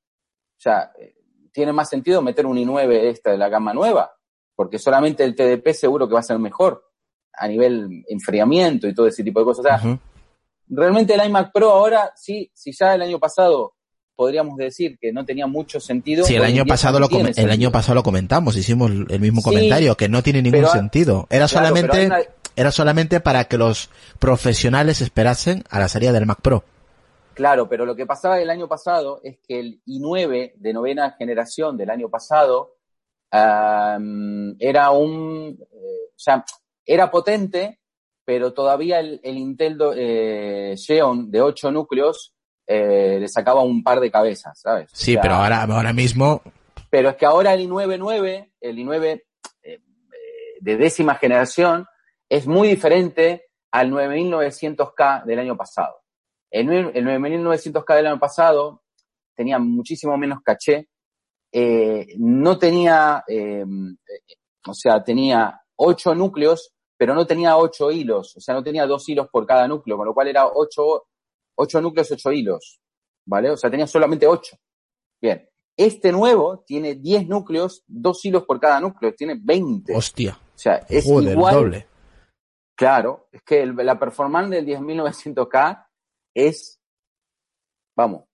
sea, 0.56 0.90
eh, 0.98 1.16
tiene 1.52 1.74
más 1.74 1.90
sentido 1.90 2.22
meter 2.22 2.46
un 2.46 2.56
i9 2.56 3.10
esta 3.10 3.30
de 3.30 3.36
la 3.36 3.50
gama 3.50 3.74
nueva, 3.74 4.16
porque 4.54 4.78
solamente 4.78 5.24
el 5.24 5.34
TDP 5.34 5.72
seguro 5.74 6.06
que 6.08 6.14
va 6.14 6.20
a 6.20 6.24
ser 6.24 6.38
mejor 6.38 6.84
a 7.34 7.48
nivel 7.48 8.04
enfriamiento 8.08 8.86
y 8.86 8.94
todo 8.94 9.06
ese 9.06 9.24
tipo 9.24 9.40
de 9.40 9.44
cosas. 9.46 9.64
O 9.64 9.68
sea, 9.82 9.98
realmente 10.68 11.14
el 11.14 11.26
iMac 11.26 11.52
Pro 11.52 11.70
ahora, 11.70 12.12
sí, 12.16 12.50
si 12.54 12.72
ya 12.72 12.94
el 12.94 13.02
año 13.02 13.18
pasado 13.18 13.74
podríamos 14.14 14.56
decir 14.56 14.98
que 15.00 15.12
no 15.12 15.24
tenía 15.24 15.46
mucho 15.46 15.80
sentido. 15.80 16.24
Sí, 16.24 16.36
el 16.36 16.44
año 16.44 16.64
pasado 16.66 17.00
no 17.00 17.08
lo 17.08 17.18
el 17.18 17.24
sentido. 17.34 17.50
año 17.50 17.72
pasado 17.72 17.94
lo 17.96 18.02
comentamos, 18.02 18.56
hicimos 18.56 18.90
el 18.90 19.20
mismo 19.20 19.40
Sí, 19.40 19.44
comentario 19.48 19.96
que 19.96 20.08
no 20.08 20.22
tiene 20.22 20.42
ningún 20.42 20.60
pero- 20.60 20.72
sentido. 20.72 21.26
Era 21.30 21.48
Claro, 21.48 21.66
solamente 21.66 22.06
una- 22.06 22.20
era 22.54 22.70
solamente 22.70 23.20
para 23.20 23.44
que 23.44 23.56
los 23.56 23.88
profesionales 24.18 25.00
esperasen 25.00 25.64
a 25.70 25.78
la 25.80 25.88
salida 25.88 26.12
del 26.12 26.26
Mac 26.26 26.40
Pro. 26.42 26.64
Claro, 27.34 27.66
pero 27.68 27.86
lo 27.86 27.96
que 27.96 28.04
pasaba 28.04 28.38
el 28.40 28.50
año 28.50 28.68
pasado 28.68 29.20
es 29.24 29.38
que 29.48 29.58
el 29.58 29.80
i9 29.86 30.52
de 30.56 30.72
novena 30.74 31.16
generación 31.18 31.78
del 31.78 31.88
año 31.88 32.10
pasado 32.10 32.74
era 33.32 34.90
un, 34.90 35.56
eh, 35.60 36.06
o 36.14 36.18
sea, 36.18 36.44
era 36.84 37.10
potente, 37.10 37.80
pero 38.24 38.52
todavía 38.52 39.00
el, 39.00 39.20
el 39.22 39.36
Intel 39.38 39.76
do- 39.78 39.94
eh, 39.96 40.74
Xeon 40.76 41.30
de 41.30 41.40
8 41.42 41.70
núcleos 41.72 42.34
eh, 42.66 43.18
le 43.20 43.28
sacaba 43.28 43.62
un 43.62 43.82
par 43.82 44.00
de 44.00 44.10
cabezas, 44.10 44.60
¿sabes? 44.60 44.92
O 44.92 44.96
Sí, 44.96 45.12
sea, 45.14 45.22
pero 45.22 45.34
ahora 45.34 45.62
ahora 45.62 45.92
mismo 45.92 46.42
pero 46.90 47.08
es 47.08 47.16
que 47.16 47.24
ahora 47.24 47.54
el 47.54 47.66
i9-9, 47.70 48.52
el 48.60 48.76
i9 48.76 49.04
eh, 49.06 49.22
eh, 49.62 49.78
de 50.60 50.76
décima 50.76 51.14
generación, 51.14 51.86
es 52.28 52.46
muy 52.46 52.68
diferente 52.68 53.46
al 53.70 53.90
9900K 53.90 55.24
del 55.24 55.38
año 55.38 55.56
pasado. 55.56 55.96
El, 56.50 56.70
el 56.70 57.04
9900K 57.06 57.96
del 57.96 58.06
año 58.08 58.18
pasado 58.18 58.82
tenía 59.34 59.58
muchísimo 59.58 60.18
menos 60.18 60.40
caché, 60.44 60.88
eh, 61.52 62.14
no 62.18 62.58
tenía, 62.58 63.22
eh, 63.28 63.64
eh, 63.64 64.34
o 64.66 64.74
sea, 64.74 65.02
tenía 65.04 65.60
ocho 65.76 66.14
núcleos, 66.14 66.72
pero 66.96 67.14
no 67.14 67.26
tenía 67.26 67.56
ocho 67.56 67.90
hilos, 67.90 68.36
o 68.36 68.40
sea, 68.40 68.54
no 68.54 68.62
tenía 68.62 68.86
dos 68.86 69.08
hilos 69.08 69.28
por 69.30 69.46
cada 69.46 69.66
núcleo, 69.68 69.96
con 69.96 70.06
lo 70.06 70.14
cual 70.14 70.28
era 70.28 70.46
ocho, 70.46 71.04
ocho 71.56 71.80
núcleos, 71.80 72.10
ocho 72.12 72.30
hilos, 72.32 72.80
¿vale? 73.26 73.50
O 73.50 73.56
sea, 73.56 73.70
tenía 73.70 73.86
solamente 73.86 74.26
ocho. 74.26 74.56
Bien. 75.20 75.48
Este 75.76 76.12
nuevo 76.12 76.62
tiene 76.66 76.96
10 76.96 77.26
núcleos, 77.26 77.82
dos 77.86 78.22
hilos 78.24 78.44
por 78.44 78.60
cada 78.60 78.78
núcleo, 78.80 79.14
tiene 79.14 79.38
20. 79.42 79.94
hostia, 79.96 80.38
o 80.54 80.58
sea, 80.58 80.76
es 80.88 81.04
joder, 81.04 81.32
igual. 81.32 81.54
doble. 81.54 81.86
Claro, 82.76 83.28
es 83.32 83.42
que 83.42 83.62
el- 83.62 83.74
la 83.76 83.98
performance 83.98 84.50
del 84.50 84.66
10900K 84.66 85.86
es, 86.34 86.80
vamos. 87.96 88.24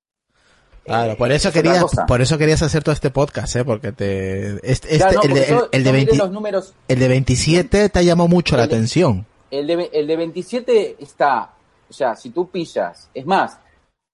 Claro, 0.88 1.12
eh, 1.12 1.16
por 1.16 1.31
eso 1.31 1.48
es 1.48 1.57
otra 1.57 1.62
querías 1.62 1.85
por 2.09 2.20
eso 2.20 2.38
querías 2.38 2.62
hacer 2.62 2.83
todo 2.83 2.92
este 2.92 3.11
podcast, 3.11 3.55
¿eh? 3.57 3.64
Porque 3.64 3.92
te 3.92 4.55
este, 4.70 4.96
este- 4.96 4.98
no, 5.14 5.22
el, 5.22 5.35
de, 5.35 5.40
porque 5.40 5.51
yo- 5.51 5.61
el- 5.64 5.68
el 5.72 5.85
de 5.85 5.88
yo 5.90 5.92
miré 5.92 6.05
20 6.07 6.16
los 6.16 6.31
números, 6.33 6.74
el 6.88 6.98
de 6.98 7.09
27 7.09 7.88
te 7.88 7.98
ha 7.98 8.03
llamado 8.03 8.29
mucho 8.29 8.57
la 8.57 8.64
El 8.64 8.68
atención. 8.70 9.27
el 9.51 9.66
de, 9.66 9.90
el 9.92 10.07
de 10.07 10.16
27 10.16 10.96
está, 10.98 11.55
o 11.88 11.92
sea, 11.92 12.14
si 12.16 12.31
tú 12.31 12.51
pillas, 12.51 13.09
es 13.14 13.24
más, 13.27 13.59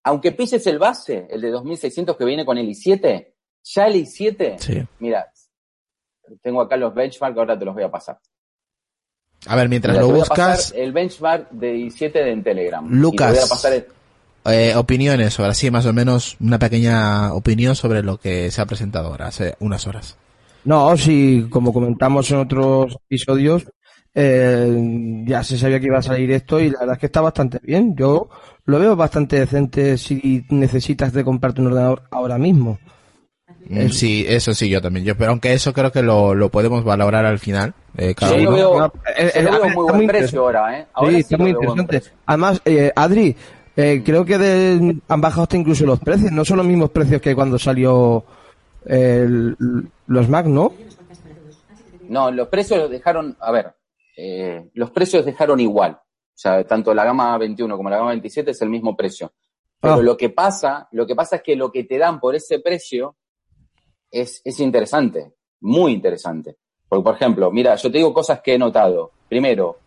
aunque 0.05 0.33
pilles 0.33 0.67
el 0.67 0.79
base, 0.79 1.27
el 1.31 1.41
de 1.41 1.51
2600 1.51 2.17
que 2.17 2.25
viene 2.25 2.45
con 2.45 2.59
el 2.59 2.69
i7, 2.69 3.29
Ya 3.75 3.87
el 3.87 3.95
i7, 3.97 4.59
Sí. 4.59 4.83
mira, 4.99 5.27
tengo 6.43 6.61
acá 6.61 6.77
los 6.77 6.95
benchmarks, 6.95 7.39
ahora 7.39 7.59
te 7.59 7.65
los 7.65 7.75
voy 7.75 7.85
a 7.85 7.91
pasar. 7.91 8.19
A 9.47 9.57
ver, 9.57 9.69
mientras 9.69 9.95
Mira, 9.95 10.07
lo 10.07 10.13
buscas, 10.15 10.73
el 10.77 10.93
benchmark 10.93 11.51
de 11.51 11.75
i7 11.75 12.13
de 12.13 12.31
en 12.33 12.43
Telegram. 12.45 12.87
Lucas. 12.91 13.31
Y 13.31 13.33
te 13.35 13.39
voy 13.41 13.47
a 13.47 13.49
pasar 13.49 13.73
el- 13.75 13.87
eh, 14.47 14.75
opiniones, 14.77 15.39
ahora 15.41 15.55
sí, 15.55 15.71
más 15.71 15.87
o 15.87 15.93
menos 15.93 16.37
una 16.41 16.59
pequeña 16.59 17.33
opinión 17.33 17.75
sobre 17.77 18.03
lo 18.03 18.19
que 18.19 18.51
se 18.51 18.61
ha 18.61 18.67
presentado 18.67 19.09
ahora, 19.09 19.29
hace 19.29 19.55
unas 19.61 19.87
horas. 19.87 20.17
No, 20.65 20.97
sí, 20.97 21.47
como 21.51 21.73
comentamos 21.73 22.31
en 22.31 22.39
otros 22.39 22.97
episodios, 23.09 23.67
eh, 24.15 25.23
ya 25.27 25.43
se 25.43 25.59
sabía 25.59 25.81
que 25.81 25.87
iba 25.87 25.99
a 25.99 26.03
salir 26.03 26.31
esto 26.31 26.61
y 26.61 26.71
la 26.71 26.81
verdad 26.81 26.95
es 26.95 27.01
que 27.01 27.07
está 27.07 27.21
bastante 27.21 27.59
bien. 27.63 27.95
Yo 27.97 28.29
lo 28.65 28.79
veo 28.79 28.97
bastante 28.97 29.41
decente 29.41 29.99
si 29.99 30.45
necesitas 30.51 31.13
de 31.13 31.25
comprarte 31.25 31.61
un 31.61 31.67
ordenador 31.69 32.05
ahora 32.11 32.39
mismo. 32.39 32.79
Mm, 33.69 33.89
Sí, 33.89 34.25
eso 34.29 34.55
sí, 34.55 34.69
yo 34.69 34.81
también. 34.81 35.05
Yo, 35.07 35.17
pero 35.17 35.31
aunque 35.31 35.53
eso 35.53 35.73
creo 35.73 35.91
que 35.91 36.03
lo, 36.03 36.35
lo 36.35 36.51
podemos 36.51 36.85
valorar 36.85 37.25
al 37.27 37.39
final. 37.39 37.75
eh, 37.97 38.15
cada 38.15 38.37
lo 38.37 38.49
uno. 38.49 38.51
veo, 38.53 38.77
yo 38.79 38.93
eh, 39.17 39.33
veo 39.43 39.69
muy 39.71 39.85
buen 39.93 40.07
precio 40.07 40.41
ahora, 40.43 40.79
¿eh? 40.79 40.87
Ahora 40.95 41.11
sí, 41.11 41.17
sí 41.17 41.21
está 41.23 41.37
muy 41.39 41.51
interesante. 41.51 42.03
Además, 42.27 42.61
eh, 42.65 42.93
Adri, 42.95 43.37
eh, 43.77 44.03
creo 44.05 44.25
que 44.25 44.39
de- 44.39 44.97
han 45.09 45.21
bajado 45.21 45.43
hasta 45.45 45.57
incluso 45.57 45.85
los 45.87 45.99
precios. 46.01 46.31
No 46.33 46.45
son 46.45 46.59
los 46.59 46.67
mismos 46.67 46.91
precios 46.91 47.21
que 47.21 47.35
cuando 47.35 47.59
salió 47.59 48.25
el- 48.87 49.57
los 50.07 50.29
Mac, 50.29 50.47
¿no? 50.47 50.73
No, 52.09 52.31
los 52.31 52.49
precios 52.49 52.79
los 52.79 52.91
dejaron, 52.91 53.37
a 53.41 53.51
ver, 53.51 53.75
eh, 54.17 54.71
los 54.75 54.91
precios 54.91 55.25
dejaron 55.25 55.59
igual. 55.61 55.93
O 55.93 56.37
sea, 56.37 56.65
tanto 56.65 56.93
la 56.95 57.05
gama 57.05 57.37
21 57.39 57.77
como 57.77 57.89
la 57.91 57.97
gama 57.97 58.11
27 58.11 58.51
es 58.51 58.61
el 58.63 58.69
mismo 58.69 58.97
precio. 58.97 59.33
Pero 59.81 59.95
Ah. 59.95 60.03
lo 60.03 60.17
que 60.17 60.31
pasa, 60.31 60.89
lo 60.93 61.07
que 61.07 61.15
pasa 61.15 61.37
es 61.37 61.43
que 61.43 61.57
lo 61.57 61.71
que 61.71 61.85
te 61.85 61.99
dan 61.99 62.21
por 62.21 62.35
ese 62.35 62.59
precio 62.59 63.17
es, 64.11 64.41
es 64.45 64.61
interesante, 64.61 65.33
muy 65.61 65.93
interesante. 65.93 66.57
Porque, 66.89 67.03
por 67.05 67.15
ejemplo, 67.15 67.51
mira, 67.51 67.75
yo 67.77 67.91
te 67.91 67.99
digo 67.99 68.13
cosas 68.15 68.41
que 68.41 68.55
he 68.55 68.59
notado. 68.59 69.11
Primero, 69.29 69.79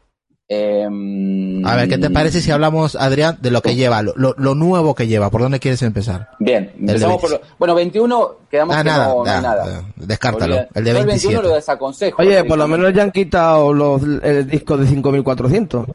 em, 0.47 1.65
A 1.65 1.75
ver, 1.75 1.89
¿qué 1.89 1.97
te 1.97 2.09
parece 2.09 2.41
si 2.41 2.51
hablamos, 2.51 2.95
Adrián, 2.95 3.37
de 3.41 3.51
lo 3.51 3.61
que 3.61 3.75
lleva, 3.75 4.01
lo, 4.01 4.13
lo, 4.15 4.55
nuevo 4.55 4.95
que 4.95 5.07
lleva? 5.07 5.29
¿Por 5.29 5.41
dónde 5.41 5.59
quieres 5.59 5.81
empezar? 5.81 6.29
Bien, 6.39 6.71
empezamos 6.79 7.21
por 7.21 7.31
lo, 7.31 7.41
bueno, 7.59 7.75
21 7.75 8.35
quedamos 8.49 8.75
Ah, 8.75 8.79
que 8.83 8.89
nada, 8.89 9.07
no, 9.07 9.25
ya, 9.25 9.41
nada. 9.41 9.83
descártalo. 9.95 10.55
Olvida- 10.55 10.69
El 10.73 10.83
de 10.83 10.91
yo 10.93 11.05
27. 11.05 11.41
lo 11.43 11.55
desaconsejo. 11.55 12.21
Oye, 12.21 12.43
por 12.45 12.57
lo 12.57 12.67
menos 12.67 12.93
ya 12.93 13.03
han 13.03 13.11
quitado 13.11 13.73
los, 13.73 14.01
el 14.23 14.47
disco 14.47 14.77
de 14.77 14.87
5400. 14.87 15.85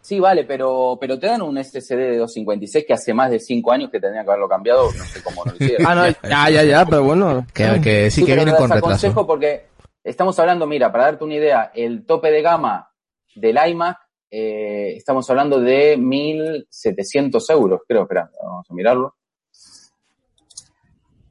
Sí, 0.00 0.20
vale, 0.20 0.44
pero, 0.44 0.96
pero 0.98 1.18
te 1.18 1.26
dan 1.26 1.42
un 1.42 1.58
SSD 1.62 1.96
de 1.96 2.16
256 2.16 2.84
que 2.86 2.94
hace 2.94 3.12
más 3.12 3.30
de 3.30 3.38
5 3.40 3.72
años 3.72 3.90
que 3.90 4.00
tendría 4.00 4.22
que 4.24 4.30
haberlo 4.30 4.48
cambiado, 4.48 4.84
no 4.96 5.04
sé 5.04 5.22
cómo 5.22 5.44
no 5.44 5.50
lo 5.52 5.56
hicieron. 5.62 5.86
Ah, 5.86 5.94
no, 5.94 6.06
ya, 6.30 6.50
ya, 6.50 6.64
ya, 6.64 6.86
pero 6.86 7.02
bueno. 7.04 7.46
Que, 7.52 7.78
que 7.82 8.10
sí, 8.10 8.22
que 8.22 8.32
pero 8.32 8.44
vienen 8.44 8.54
con 8.54 8.70
desaconsejo 8.70 9.10
retraso. 9.12 9.26
porque 9.26 9.66
estamos 10.02 10.38
hablando, 10.38 10.66
mira, 10.66 10.90
para 10.90 11.04
darte 11.04 11.24
una 11.24 11.34
idea, 11.34 11.72
el 11.74 12.06
tope 12.06 12.30
de 12.30 12.40
gama 12.40 12.88
del 13.34 13.58
iMac, 13.70 13.98
eh, 14.30 14.94
estamos 14.96 15.28
hablando 15.30 15.60
de 15.60 15.96
1.700 15.98 17.50
euros, 17.50 17.80
creo, 17.86 18.02
espera, 18.02 18.30
vamos 18.42 18.66
a 18.70 18.74
mirarlo. 18.74 19.14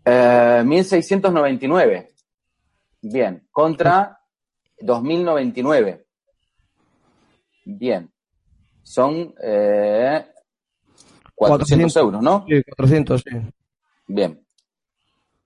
Eh, 0.06 0.64
1.699. 0.66 2.10
Bien, 3.02 3.48
contra 3.52 4.20
2.099. 4.80 6.06
Bien. 7.66 8.12
Son 8.84 9.34
eh, 9.44 10.26
400 11.36 11.94
400. 11.94 11.96
euros, 11.98 12.22
¿no? 12.22 12.46
Sí, 12.48 12.64
400, 12.64 13.22
sí. 13.22 13.36
Bien. 14.08 14.44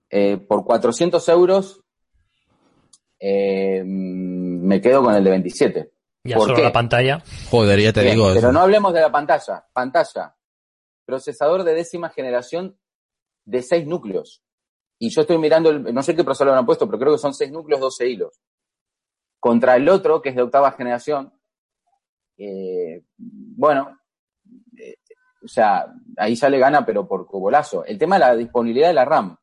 Eh, 0.10 0.38
por 0.38 0.64
400 0.64 1.28
euros 1.30 1.82
eh, 3.20 3.84
me 3.86 4.82
quedo 4.82 5.04
con 5.04 5.16
el 5.16 5.24
de 5.24 5.30
27. 5.30 5.92
Ya 6.24 6.36
¿Por 6.38 6.46
solo 6.48 6.58
qué? 6.58 6.64
la 6.64 6.72
pantalla. 6.72 7.24
Joder, 7.50 7.80
ya 7.80 7.94
te 7.94 8.02
Bien, 8.02 8.14
digo. 8.16 8.28
pero 8.28 8.40
eso. 8.40 8.52
no 8.52 8.60
hablemos 8.62 8.94
de 8.94 9.02
la 9.02 9.12
pantalla. 9.12 9.66
Pantalla. 9.74 10.36
Procesador 11.06 11.64
de 11.64 11.74
décima 11.74 12.10
generación 12.10 12.78
de 13.46 13.62
6 13.64 13.88
núcleos. 13.88 14.44
Y 15.00 15.10
yo 15.10 15.22
estoy 15.22 15.38
mirando, 15.40 15.72
el- 15.72 15.94
no 15.94 16.04
sé 16.04 16.16
qué 16.16 16.24
procesador 16.24 16.58
han 16.58 16.66
puesto, 16.66 16.86
pero 16.86 17.00
creo 17.00 17.12
que 17.14 17.18
son 17.18 17.34
6 17.34 17.52
núcleos, 17.52 17.82
12 17.82 18.08
hilos. 18.08 18.40
Contra 19.40 19.76
el 19.76 19.90
otro, 19.90 20.22
que 20.22 20.30
es 20.30 20.36
de 20.36 20.44
octava 20.44 20.72
generación, 20.74 21.34
eh, 22.38 23.04
bueno, 23.18 24.00
eh, 24.78 24.96
o 25.44 25.48
sea, 25.48 25.88
ahí 26.18 26.36
ya 26.36 26.50
le 26.50 26.60
gana, 26.60 26.86
pero 26.86 27.08
por 27.08 27.26
cubolazo. 27.26 27.84
El 27.86 27.98
tema 27.98 28.16
de 28.16 28.20
la 28.20 28.36
disponibilidad 28.36 28.88
de 28.90 28.94
la 28.94 29.06
RAM. 29.06 29.38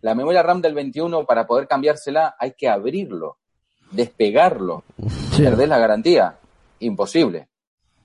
La 0.00 0.14
memoria 0.16 0.42
RAM 0.42 0.60
del 0.60 0.74
21, 0.74 1.24
para 1.26 1.46
poder 1.46 1.68
cambiársela, 1.68 2.34
hay 2.38 2.54
que 2.54 2.68
abrirlo, 2.68 3.38
despegarlo. 3.90 4.84
Sí. 5.32 5.42
¿Perdés 5.42 5.68
la 5.68 5.78
garantía? 5.78 6.38
Imposible. 6.80 7.48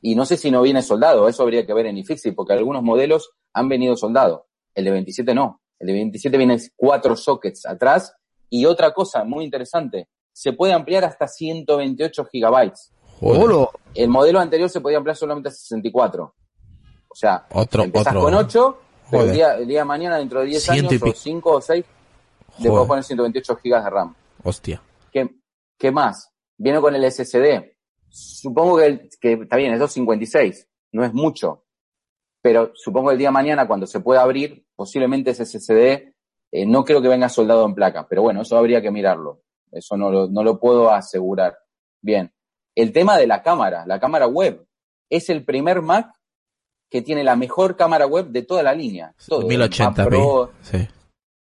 Y 0.02 0.16
no 0.16 0.26
sé 0.26 0.38
si 0.38 0.52
no 0.52 0.62
viene 0.62 0.82
soldado, 0.82 1.28
eso 1.28 1.44
habría 1.44 1.66
que 1.66 1.74
ver 1.74 1.88
en 1.88 1.98
iFixit, 1.98 2.36
porque 2.36 2.54
algunos 2.54 2.84
modelos 2.84 3.32
han 3.54 3.70
venido 3.70 3.96
soldado. 3.96 4.48
El 4.74 4.86
de 4.86 4.92
27 4.92 5.34
no. 5.34 5.62
El 5.80 5.88
de 5.88 5.94
27 5.94 6.38
viene 6.38 6.58
cuatro 6.76 7.16
sockets 7.16 7.66
atrás. 7.66 8.14
Y 8.50 8.66
otra 8.66 8.94
cosa 8.94 9.24
muy 9.24 9.44
interesante, 9.44 10.08
se 10.32 10.54
puede 10.54 10.74
ampliar 10.74 11.04
hasta 11.06 11.28
128 11.28 12.26
gigabytes. 12.26 12.92
Joder. 13.20 13.68
El 13.96 14.10
modelo 14.10 14.40
anterior 14.40 14.70
se 14.70 14.82
podía 14.82 14.98
ampliar 14.98 15.16
solamente 15.16 15.50
a 15.50 15.52
64. 15.52 16.36
O 17.08 17.16
sea, 17.16 17.46
Otro, 17.52 17.84
empezás 17.84 18.08
otro. 18.08 18.22
con 18.22 18.34
8, 18.34 18.78
pero 19.10 19.24
el 19.24 19.32
día, 19.32 19.56
el 19.56 19.68
día 19.68 19.80
de 19.80 19.86
mañana, 19.86 20.18
dentro 20.18 20.42
de 20.42 20.48
10 20.48 20.64
Ciento 20.64 20.84
y 20.84 20.88
años, 20.98 21.02
o 21.02 21.06
pico. 21.06 21.18
5 21.18 21.50
o 21.52 21.62
6, 21.62 21.86
le 22.60 22.70
puedo 22.70 22.86
poner 22.88 23.04
128 23.04 23.56
gigas 23.56 23.84
de 23.86 23.90
RAM. 23.90 24.14
Hostia. 24.44 24.82
¿Qué, 25.12 25.30
qué 25.78 25.92
más? 25.92 26.32
Viene 26.58 26.80
con 26.82 26.96
el 26.96 27.04
SSD. 27.12 27.76
Supongo 28.10 28.78
que, 28.78 28.86
el- 28.86 29.10
que 29.20 29.34
está 29.34 29.58
bien, 29.58 29.74
es 29.74 29.80
256, 29.80 30.68
no 30.94 31.04
es 31.04 31.14
mucho. 31.14 31.64
Pero 32.42 32.72
supongo 32.76 33.08
que 33.10 33.14
el 33.14 33.20
día 33.20 33.30
de 33.30 33.34
mañana, 33.34 33.68
cuando 33.68 33.88
se 33.88 34.00
pueda 34.00 34.22
abrir, 34.22 34.66
posiblemente 34.76 35.32
ese 35.32 35.46
SSD, 35.46 36.14
eh, 36.52 36.66
no 36.66 36.84
creo 36.86 37.02
que 37.02 37.08
venga 37.08 37.28
soldado 37.28 37.66
en 37.66 37.74
placa. 37.74 38.08
Pero 38.08 38.22
bueno, 38.22 38.42
eso 38.42 38.58
habría 38.58 38.82
que 38.82 38.92
mirarlo. 38.92 39.42
Eso 39.72 39.98
no 39.98 40.10
lo, 40.12 40.28
no 40.28 40.44
lo 40.44 40.60
puedo 40.60 40.92
asegurar. 40.92 41.58
Bien. 42.02 42.32
El 42.76 42.92
tema 42.94 43.18
de 43.18 43.26
la 43.28 43.42
cámara, 43.42 43.86
la 43.88 44.00
cámara 44.00 44.28
web. 44.28 44.66
Es 45.10 45.30
el 45.30 45.44
primer 45.44 45.82
Mac 45.82 46.12
que 46.90 47.02
tiene 47.02 47.24
la 47.24 47.36
mejor 47.36 47.76
cámara 47.76 48.06
web 48.06 48.28
de 48.28 48.44
toda 48.44 48.62
la 48.64 48.74
línea. 48.74 49.14
Todo. 49.28 49.50
El 49.50 49.58
Mac 49.58 49.72
1080p. 49.72 50.06
Pro, 50.06 50.52
Sí. 50.62 50.88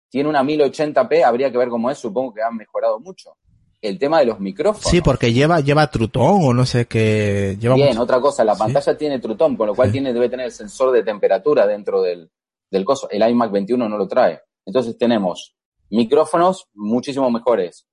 tiene 0.09 0.29
una 0.29 0.43
1080p, 0.43 1.23
habría 1.23 1.51
que 1.51 1.57
ver 1.57 1.69
cómo 1.69 1.89
es, 1.89 1.97
supongo 1.97 2.33
que 2.33 2.41
han 2.43 2.55
mejorado 2.55 2.99
mucho. 2.99 3.35
El 3.83 3.99
tema 3.99 4.19
de 4.19 4.25
los 4.27 4.39
micrófonos. 4.39 4.89
Sí, 4.89 5.01
porque 5.01 5.33
lleva, 5.33 5.59
lleva 5.59 5.89
Trutón 5.91 6.39
o 6.41 6.53
no 6.53 6.65
sé 6.65 6.85
qué. 6.85 7.57
Lleva 7.59 7.75
Bien, 7.75 7.89
mucho- 7.89 8.03
otra 8.03 8.21
cosa, 8.21 8.43
la 8.45 8.55
Sí. 8.55 8.59
pantalla 8.59 8.97
tiene 8.97 9.19
Trutón, 9.19 9.57
con 9.57 9.67
lo 9.67 9.75
cual 9.75 9.89
Sí. 9.89 9.93
tiene, 9.93 10.13
debe 10.13 10.29
tener 10.29 10.45
el 10.45 10.51
sensor 10.53 10.91
de 10.93 11.03
temperatura 11.03 11.67
dentro 11.67 12.01
del, 12.01 12.31
del 12.71 12.85
coso. 12.85 13.09
El 13.09 13.29
iMac 13.29 13.51
21 13.51 13.89
no 13.89 13.97
lo 13.97 14.07
trae. 14.07 14.39
Entonces 14.65 14.97
tenemos 14.97 15.55
micrófonos 15.89 16.69
muchísimo 16.73 17.29
mejores. 17.29 17.85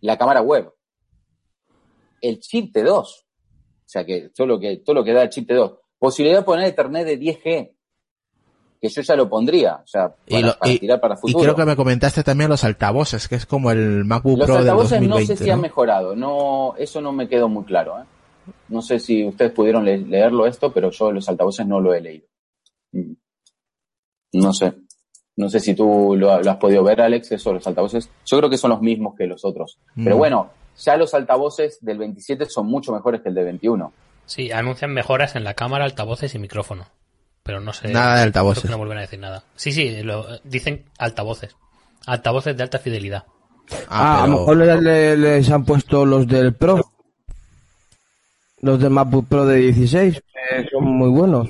La 0.00 0.16
cámara 0.16 0.40
web. 0.40 0.72
El 2.22 2.40
chip 2.40 2.74
T2. 2.74 3.02
O 3.02 3.24
sea 3.84 4.06
que 4.06 4.30
todo 4.34 4.46
lo 4.46 4.58
que, 4.58 4.78
todo 4.78 4.94
lo 4.94 5.04
que 5.04 5.12
da 5.12 5.22
el 5.24 5.28
chip 5.28 5.48
T2. 5.50 5.78
Posibilidad 5.98 6.38
de 6.40 6.44
poner 6.44 6.64
Ethernet 6.68 7.04
de 7.06 7.18
10G. 7.18 7.76
Que 8.80 8.88
yo 8.88 9.02
ya 9.02 9.14
lo 9.16 9.28
pondría. 9.28 9.74
O 9.76 9.86
sea, 9.86 10.14
Y, 10.26 10.34
para, 10.34 10.46
lo- 10.46 10.58
para 10.58 10.72
y- 10.72 10.78
tirar 10.78 11.00
para 11.00 11.14
y 11.14 11.18
futuro. 11.18 11.42
creo 11.42 11.54
que 11.56 11.64
me 11.66 11.76
comentaste 11.76 12.22
también 12.22 12.48
los 12.50 12.64
altavoces, 12.64 13.28
que 13.28 13.34
es 13.34 13.44
como 13.46 13.70
el 13.70 14.04
MacBook 14.04 14.38
Los 14.38 14.46
Pro 14.46 14.54
del 14.56 14.62
altavoces 14.68 14.90
2020. 15.00 15.32
no 15.32 15.36
sé 15.36 15.44
si 15.44 15.50
han 15.50 15.60
mejorado, 15.60 16.16
no, 16.16 16.74
eso 16.78 17.00
no 17.00 17.12
me 17.12 17.28
quedó 17.28 17.48
muy 17.48 17.64
claro. 17.64 17.98
¿eh? 18.00 18.04
No 18.68 18.80
sé 18.82 18.98
si 18.98 19.26
ustedes 19.26 19.52
pudieron 19.52 19.84
le- 19.84 19.98
leerlo 19.98 20.46
esto, 20.46 20.72
pero 20.72 20.90
yo 20.90 21.12
los 21.12 21.28
altavoces 21.28 21.66
no 21.66 21.78
lo 21.80 21.92
he 21.94 22.00
leído. 22.00 22.26
Mm. 22.92 23.12
No 24.32 24.52
sé. 24.52 24.72
No 25.36 25.48
sé 25.48 25.60
si 25.60 25.74
tú 25.74 26.14
lo, 26.16 26.40
lo 26.42 26.50
has 26.50 26.56
podido 26.56 26.82
ver, 26.84 27.00
Alex, 27.00 27.32
eso, 27.32 27.52
los 27.52 27.66
altavoces. 27.66 28.10
Yo 28.26 28.38
creo 28.38 28.50
que 28.50 28.58
son 28.58 28.70
los 28.70 28.80
mismos 28.82 29.14
que 29.16 29.26
los 29.26 29.44
otros. 29.44 29.78
Pero 29.96 30.16
Mm. 30.16 30.18
bueno, 30.18 30.50
ya 30.78 30.96
los 30.96 31.14
altavoces 31.14 31.78
del 31.80 31.98
27 31.98 32.46
son 32.46 32.66
mucho 32.66 32.92
mejores 32.92 33.20
que 33.22 33.28
el 33.30 33.34
del 33.34 33.44
21. 33.46 33.92
Sí, 34.26 34.52
anuncian 34.52 34.92
mejoras 34.92 35.36
en 35.36 35.44
la 35.44 35.54
cámara, 35.54 35.84
altavoces 35.84 36.34
y 36.34 36.38
micrófono. 36.38 36.86
Pero 37.50 37.58
no 37.60 37.72
sé. 37.72 37.88
Nada 37.88 38.14
de 38.14 38.22
altavoces. 38.22 38.62
creo 38.62 38.68
que 38.68 38.72
no 38.74 38.78
vuelven 38.78 38.98
a 38.98 39.00
decir 39.00 39.18
nada. 39.18 39.42
Sí, 39.56 39.72
sí, 39.72 40.04
lo, 40.04 40.24
dicen 40.44 40.84
altavoces. 40.98 41.56
Altavoces 42.06 42.56
de 42.56 42.62
alta 42.62 42.78
fidelidad. 42.78 43.24
Ah, 43.88 44.18
a 44.18 44.22
pero- 44.22 44.32
lo 44.32 44.38
mejor 44.38 44.56
le- 44.58 44.80
le- 44.80 45.16
les 45.16 45.50
han 45.50 45.64
puesto 45.64 46.06
los 46.06 46.28
del 46.28 46.54
Pro. 46.54 46.92
Los 48.60 48.78
del 48.78 48.90
MacBook 48.90 49.26
Pro 49.26 49.46
de 49.46 49.56
16, 49.56 50.22
que 50.22 50.68
son 50.70 50.84
muy 50.84 51.08
buenos. 51.08 51.48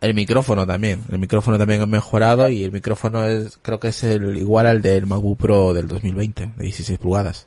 El 0.00 0.14
micrófono 0.14 0.66
también. 0.66 1.04
El 1.12 1.20
micrófono 1.20 1.56
también 1.56 1.80
ha 1.82 1.86
mejorado 1.86 2.48
y 2.48 2.64
el 2.64 2.72
micrófono 2.72 3.24
es, 3.28 3.56
creo 3.62 3.78
que 3.78 3.88
es 3.88 4.02
el 4.02 4.36
igual 4.38 4.66
al 4.66 4.82
del 4.82 5.06
MacBook 5.06 5.38
Pro 5.38 5.72
del 5.72 5.86
2020, 5.86 6.46
de 6.56 6.64
16 6.64 6.98
pulgadas. 6.98 7.46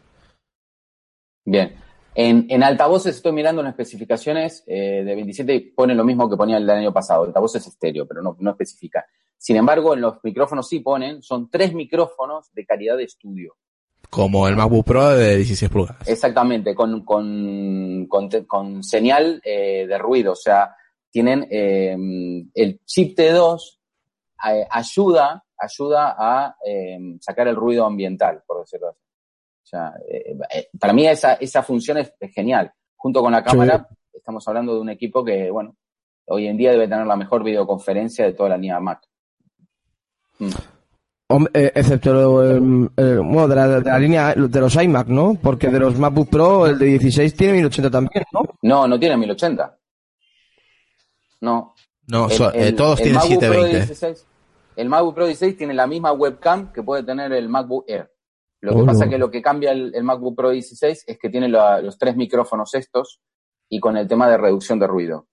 Bien. 1.43 1.75
En, 2.19 2.47
en 2.49 2.63
altavoces 2.63 3.17
estoy 3.17 3.31
mirando 3.31 3.61
las 3.61 3.73
especificaciones 3.73 4.63
eh, 4.65 5.03
de 5.05 5.13
27 5.13 5.53
y 5.53 5.59
pone 5.69 5.93
lo 5.93 6.03
mismo 6.03 6.27
que 6.27 6.35
ponía 6.35 6.57
el 6.57 6.67
año 6.67 6.91
pasado. 6.91 7.25
Altavoces 7.25 7.67
estéreo, 7.67 8.07
pero 8.07 8.23
no, 8.23 8.35
no 8.39 8.49
especifica. 8.49 9.05
Sin 9.37 9.55
embargo, 9.55 9.93
en 9.93 10.01
los 10.01 10.15
micrófonos 10.23 10.67
sí 10.67 10.79
ponen, 10.79 11.21
son 11.21 11.47
tres 11.47 11.75
micrófonos 11.75 12.51
de 12.53 12.65
calidad 12.65 12.97
de 12.97 13.03
estudio. 13.03 13.55
Como 14.09 14.47
el 14.47 14.55
MacBook 14.55 14.83
Pro 14.83 15.09
de 15.09 15.35
16 15.35 15.69
pulgadas. 15.69 16.07
Exactamente, 16.07 16.73
con, 16.73 17.05
con, 17.05 18.07
con, 18.07 18.29
con 18.47 18.83
señal 18.83 19.39
eh, 19.45 19.85
de 19.87 19.97
ruido. 19.99 20.31
O 20.31 20.35
sea, 20.35 20.75
tienen 21.11 21.47
eh, 21.51 21.95
el 22.55 22.81
chip 22.83 23.15
T2 23.15 23.77
eh, 24.49 24.67
ayuda, 24.71 25.45
ayuda 25.55 26.15
a 26.17 26.55
eh, 26.65 26.97
sacar 27.21 27.47
el 27.47 27.55
ruido 27.55 27.85
ambiental, 27.85 28.41
por 28.47 28.61
decirlo 28.61 28.89
así. 28.89 29.06
O 29.67 29.69
sea, 29.69 29.93
eh, 30.09 30.33
eh, 30.55 30.69
para 30.79 30.93
mí 30.93 31.05
esa, 31.05 31.33
esa 31.33 31.61
función 31.61 31.97
es, 31.97 32.13
es 32.21 32.31
genial. 32.33 32.71
Junto 32.95 33.21
con 33.21 33.33
la 33.33 33.43
cámara, 33.43 33.85
estamos 34.13 34.47
hablando 34.47 34.73
de 34.73 34.79
un 34.79 34.89
equipo 34.89 35.25
que, 35.25 35.51
bueno, 35.51 35.75
hoy 36.27 36.47
en 36.47 36.55
día 36.55 36.71
debe 36.71 36.87
tener 36.87 37.05
la 37.05 37.17
mejor 37.17 37.43
videoconferencia 37.43 38.23
de 38.23 38.31
toda 38.31 38.47
la 38.51 38.55
línea 38.57 38.79
Mac. 38.79 39.01
Mm. 40.39 40.49
Eh, 41.53 41.71
excepto 41.75 42.13
lo, 42.13 42.43
el- 42.49 42.89
el- 42.95 43.19
bueno, 43.19 43.49
de, 43.49 43.55
la, 43.57 43.67
de 43.67 43.81
la 43.81 43.99
línea 43.99 44.33
de 44.33 44.59
los 44.61 44.73
iMac, 44.81 45.07
¿no? 45.09 45.35
Porque 45.35 45.67
de 45.67 45.79
los 45.79 45.99
MacBook 45.99 46.29
Pro, 46.29 46.65
el 46.67 46.79
de 46.79 46.85
16 46.85 47.35
tiene 47.35 47.53
1080 47.55 47.91
también, 47.91 48.23
¿no? 48.31 48.43
No, 48.61 48.87
no 48.87 48.97
tiene 48.97 49.17
1080. 49.17 49.77
No. 51.41 51.75
No, 52.07 52.29
El- 52.29 52.31
so- 52.31 52.53
eh, 52.53 52.69
el- 52.69 52.75
todos 52.77 52.99
el 53.01 53.03
tienen 53.03 53.19
MacBook 53.19 53.39
Pro 53.39 53.49
720. 53.65 53.85
16 53.85 54.27
el 54.77 54.89
MacBook 54.89 55.15
Pro 55.15 55.25
16 55.25 55.57
tiene 55.57 55.73
la 55.73 55.87
misma 55.87 56.13
webcam 56.13 56.71
que 56.71 56.83
puede 56.83 57.03
tener 57.03 57.33
el 57.33 57.49
MacBook 57.49 57.83
Air. 57.89 58.09
Lo 58.61 58.73
que 58.75 58.81
Oh, 58.81 58.85
pasa 58.85 59.05
no. 59.05 59.11
que 59.11 59.17
lo 59.17 59.29
que 59.31 59.41
cambia 59.41 59.71
el, 59.71 59.93
el 59.95 60.03
MacBook 60.03 60.35
Pro 60.35 60.49
16 60.49 61.03
es 61.07 61.17
que 61.19 61.29
tiene 61.29 61.47
la- 61.47 61.81
los 61.81 61.97
tres 61.97 62.15
micrófonos 62.15 62.73
estos 62.73 63.19
y 63.69 63.79
con 63.79 63.97
el 63.97 64.07
tema 64.07 64.29
de 64.29 64.37
reducción 64.37 64.79
de 64.79 64.87
ruido, 64.87 65.27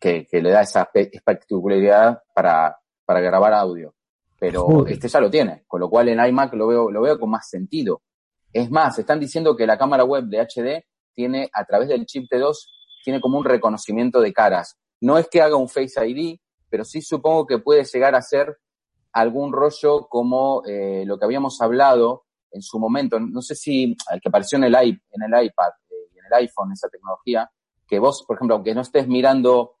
que, 0.00 0.26
que 0.26 0.40
le 0.40 0.50
da 0.50 0.62
esa 0.62 0.88
espectacularidad 0.94 2.22
para, 2.34 2.78
para 3.04 3.20
grabar 3.20 3.52
audio. 3.54 3.94
Pero 4.38 4.62
Joder. 4.64 4.94
este 4.94 5.08
ya 5.08 5.20
lo 5.20 5.30
tiene, 5.30 5.64
con 5.66 5.80
lo 5.80 5.88
cual 5.88 6.08
en 6.08 6.24
iMac 6.24 6.54
lo 6.54 6.66
veo, 6.66 6.90
lo 6.90 7.02
veo 7.02 7.18
con 7.18 7.30
más 7.30 7.48
sentido. 7.48 8.02
Es 8.52 8.70
más, 8.70 8.98
están 8.98 9.20
diciendo 9.20 9.56
que 9.56 9.66
la 9.66 9.78
cámara 9.78 10.04
web 10.04 10.24
de 10.24 10.40
HD 10.40 10.84
tiene, 11.14 11.48
a 11.52 11.64
través 11.64 11.88
del 11.88 12.06
chip 12.06 12.30
T2, 12.30 12.54
tiene 13.04 13.20
como 13.20 13.38
un 13.38 13.44
reconocimiento 13.44 14.20
de 14.20 14.32
caras. 14.32 14.78
No 15.00 15.18
es 15.18 15.28
que 15.28 15.42
haga 15.42 15.56
un 15.56 15.68
Face 15.68 15.94
ID, 16.06 16.38
pero 16.68 16.84
sí 16.84 17.02
supongo 17.02 17.46
que 17.46 17.58
puede 17.58 17.84
llegar 17.84 18.14
a 18.14 18.22
ser 18.22 18.58
algún 19.12 19.52
rollo 19.52 20.06
como 20.08 20.62
eh, 20.66 21.04
lo 21.06 21.18
que 21.18 21.24
habíamos 21.24 21.60
hablado 21.60 22.24
en 22.52 22.62
su 22.62 22.78
momento. 22.78 23.18
No 23.20 23.40
sé 23.42 23.54
si 23.54 23.96
el 24.10 24.20
que 24.20 24.28
apareció 24.28 24.58
en 24.58 24.64
el, 24.64 24.74
en 24.74 25.22
el 25.34 25.44
iPad 25.46 25.70
eh, 25.90 25.94
y 26.14 26.18
en 26.18 26.26
el 26.26 26.32
iPhone, 26.34 26.72
esa 26.72 26.88
tecnología, 26.88 27.50
que 27.86 27.98
vos, 27.98 28.24
por 28.26 28.36
ejemplo, 28.36 28.56
aunque 28.56 28.74
no 28.74 28.80
estés 28.80 29.06
mirando, 29.08 29.76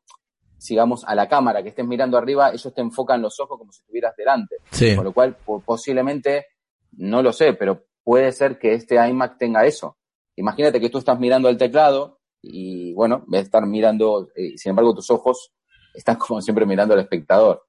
sigamos, 0.58 1.04
a 1.04 1.14
la 1.14 1.28
cámara, 1.28 1.62
que 1.62 1.70
estés 1.70 1.86
mirando 1.86 2.16
arriba, 2.18 2.50
ellos 2.50 2.72
te 2.74 2.80
enfocan 2.80 3.20
los 3.22 3.38
ojos 3.40 3.58
como 3.58 3.72
si 3.72 3.80
estuvieras 3.80 4.14
delante. 4.16 4.56
Sí. 4.70 4.94
Con 4.94 5.04
lo 5.04 5.12
cual, 5.12 5.36
po- 5.36 5.60
posiblemente, 5.60 6.46
no 6.92 7.22
lo 7.22 7.32
sé, 7.32 7.54
pero 7.54 7.84
puede 8.04 8.30
ser 8.32 8.58
que 8.58 8.74
este 8.74 8.96
iMac 9.08 9.38
tenga 9.38 9.64
eso. 9.64 9.96
Imagínate 10.36 10.80
que 10.80 10.90
tú 10.90 10.98
estás 10.98 11.18
mirando 11.18 11.48
el 11.48 11.56
teclado 11.56 12.20
y, 12.42 12.92
bueno, 12.94 13.24
de 13.28 13.38
estar 13.40 13.64
mirando, 13.66 14.28
eh, 14.34 14.56
sin 14.56 14.70
embargo, 14.70 14.94
tus 14.94 15.10
ojos 15.10 15.52
están 15.94 16.16
como 16.18 16.40
siempre 16.42 16.66
mirando 16.66 16.94
al 16.94 17.00
espectador. 17.00 17.64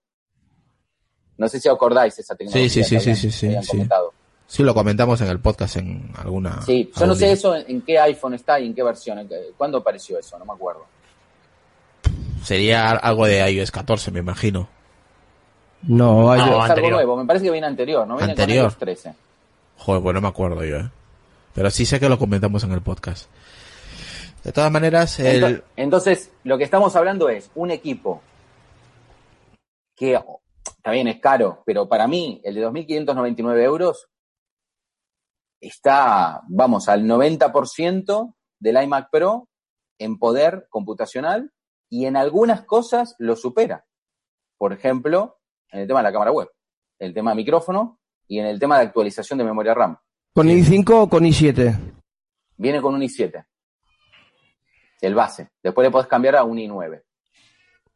No 1.37 1.47
sé 1.47 1.59
si 1.59 1.67
acordáis 1.67 2.17
esa 2.19 2.35
tecnología. 2.35 2.69
Sí, 2.69 2.83
sí, 2.83 2.95
que 2.95 2.99
sí, 3.01 3.15
sí, 3.15 3.31
sí, 3.31 3.55
sí. 3.63 3.87
Sí, 4.47 4.62
lo 4.62 4.73
comentamos 4.73 5.19
en 5.21 5.27
el 5.29 5.39
podcast 5.39 5.77
en 5.77 6.12
alguna. 6.15 6.62
Sí, 6.62 6.91
yo 6.95 7.08
no 7.08 7.15
sé 7.15 7.25
día. 7.25 7.34
eso 7.34 7.56
en, 7.56 7.82
qué 7.82 7.97
iPhone 7.99 8.36
está 8.36 8.60
y 8.60 8.67
en 8.67 8.75
qué 8.75 8.84
versión. 8.84 9.17
en 9.19 9.27
qué- 9.27 9.51
¿Cuándo 9.58 9.79
apareció 9.79 10.19
eso? 10.19 10.38
No 10.38 10.45
me 10.45 10.53
acuerdo. 10.53 10.86
Sería 12.43 12.91
algo 12.91 13.25
de 13.25 13.49
iOS 13.51 13.71
14, 13.71 14.12
me 14.12 14.19
imagino. 14.19 14.67
No, 15.84 16.32
hay- 16.32 16.39
No, 16.39 16.45
es 16.45 16.51
algo 16.51 16.62
anterior. 16.63 16.91
nuevo. 16.93 17.17
Me 17.17 17.25
parece 17.25 17.45
que 17.45 17.51
viene 17.51 17.67
anterior, 17.67 18.06
¿no? 18.08 18.17
Viene 18.17 18.32
Anterior. 18.34 18.63
con 18.65 18.71
iOS 18.71 18.77
13. 18.77 19.13
Joder, 19.77 20.03
pues 20.03 20.13
no 20.13 20.21
me 20.21 20.27
acuerdo 20.27 20.63
yo, 20.63 20.77
¿eh? 20.77 20.89
Pero 21.56 21.69
sí 21.71 21.86
sé 21.86 21.99
que 21.99 22.10
lo 22.10 22.19
comentamos 22.19 22.63
en 22.63 22.71
el 22.73 22.82
podcast. 22.82 23.29
De 24.43 24.51
todas 24.51 24.71
maneras, 24.71 25.19
el... 25.19 25.43
Ento- 25.43 25.63
Entonces, 25.77 26.32
lo 26.43 26.58
que 26.58 26.63
estamos 26.65 26.95
hablando 26.95 27.29
es 27.29 27.49
un 27.56 27.71
equipo 27.71 28.21
que 29.95 30.17
oh, 30.17 30.41
también 30.82 31.08
es 31.08 31.19
caro, 31.19 31.63
pero 31.65 31.88
para 31.88 32.08
mí 32.08 32.41
el 32.43 32.56
de 32.56 32.62
2.599 32.67 33.62
euros 33.63 34.08
está, 35.63 36.41
vamos, 36.47 36.89
al 36.89 37.06
90% 37.06 38.36
del 38.60 38.84
iMac 38.84 39.10
Pro 39.12 39.49
en 39.97 40.17
poder 40.17 40.67
computacional 40.69 41.52
y 41.89 42.06
en 42.06 42.17
algunas 42.17 42.63
cosas 42.63 43.15
lo 43.19 43.36
supera. 43.36 43.86
Por 44.58 44.73
ejemplo, 44.73 45.39
en 45.71 45.82
el 45.82 45.88
tema 45.88 45.99
de 45.99 46.04
la 46.04 46.12
cámara 46.12 46.32
web, 46.32 46.49
el 46.99 47.13
tema 47.13 47.32
de 47.32 47.38
micrófono 47.38 47.99
y 48.28 48.39
en 48.39 48.45
el 48.45 48.60
tema 48.60 48.78
de 48.78 48.86
actualización 48.86 49.39
de 49.39 49.45
memoria 49.45 49.73
RAM. 49.73 49.97
¿Con 50.34 50.47
i5 50.47 50.89
o 50.93 51.10
con 51.10 51.23
i7? 51.23 51.78
Viene 52.58 52.82
con 52.82 52.95
un 52.95 53.02
i7, 53.02 53.45
el 55.02 55.15
base. 55.15 55.49
Después 55.62 55.86
le 55.86 55.91
podés 55.91 56.08
cambiar 56.08 56.36
a 56.36 56.43
un 56.43 56.58
i9. 56.58 57.04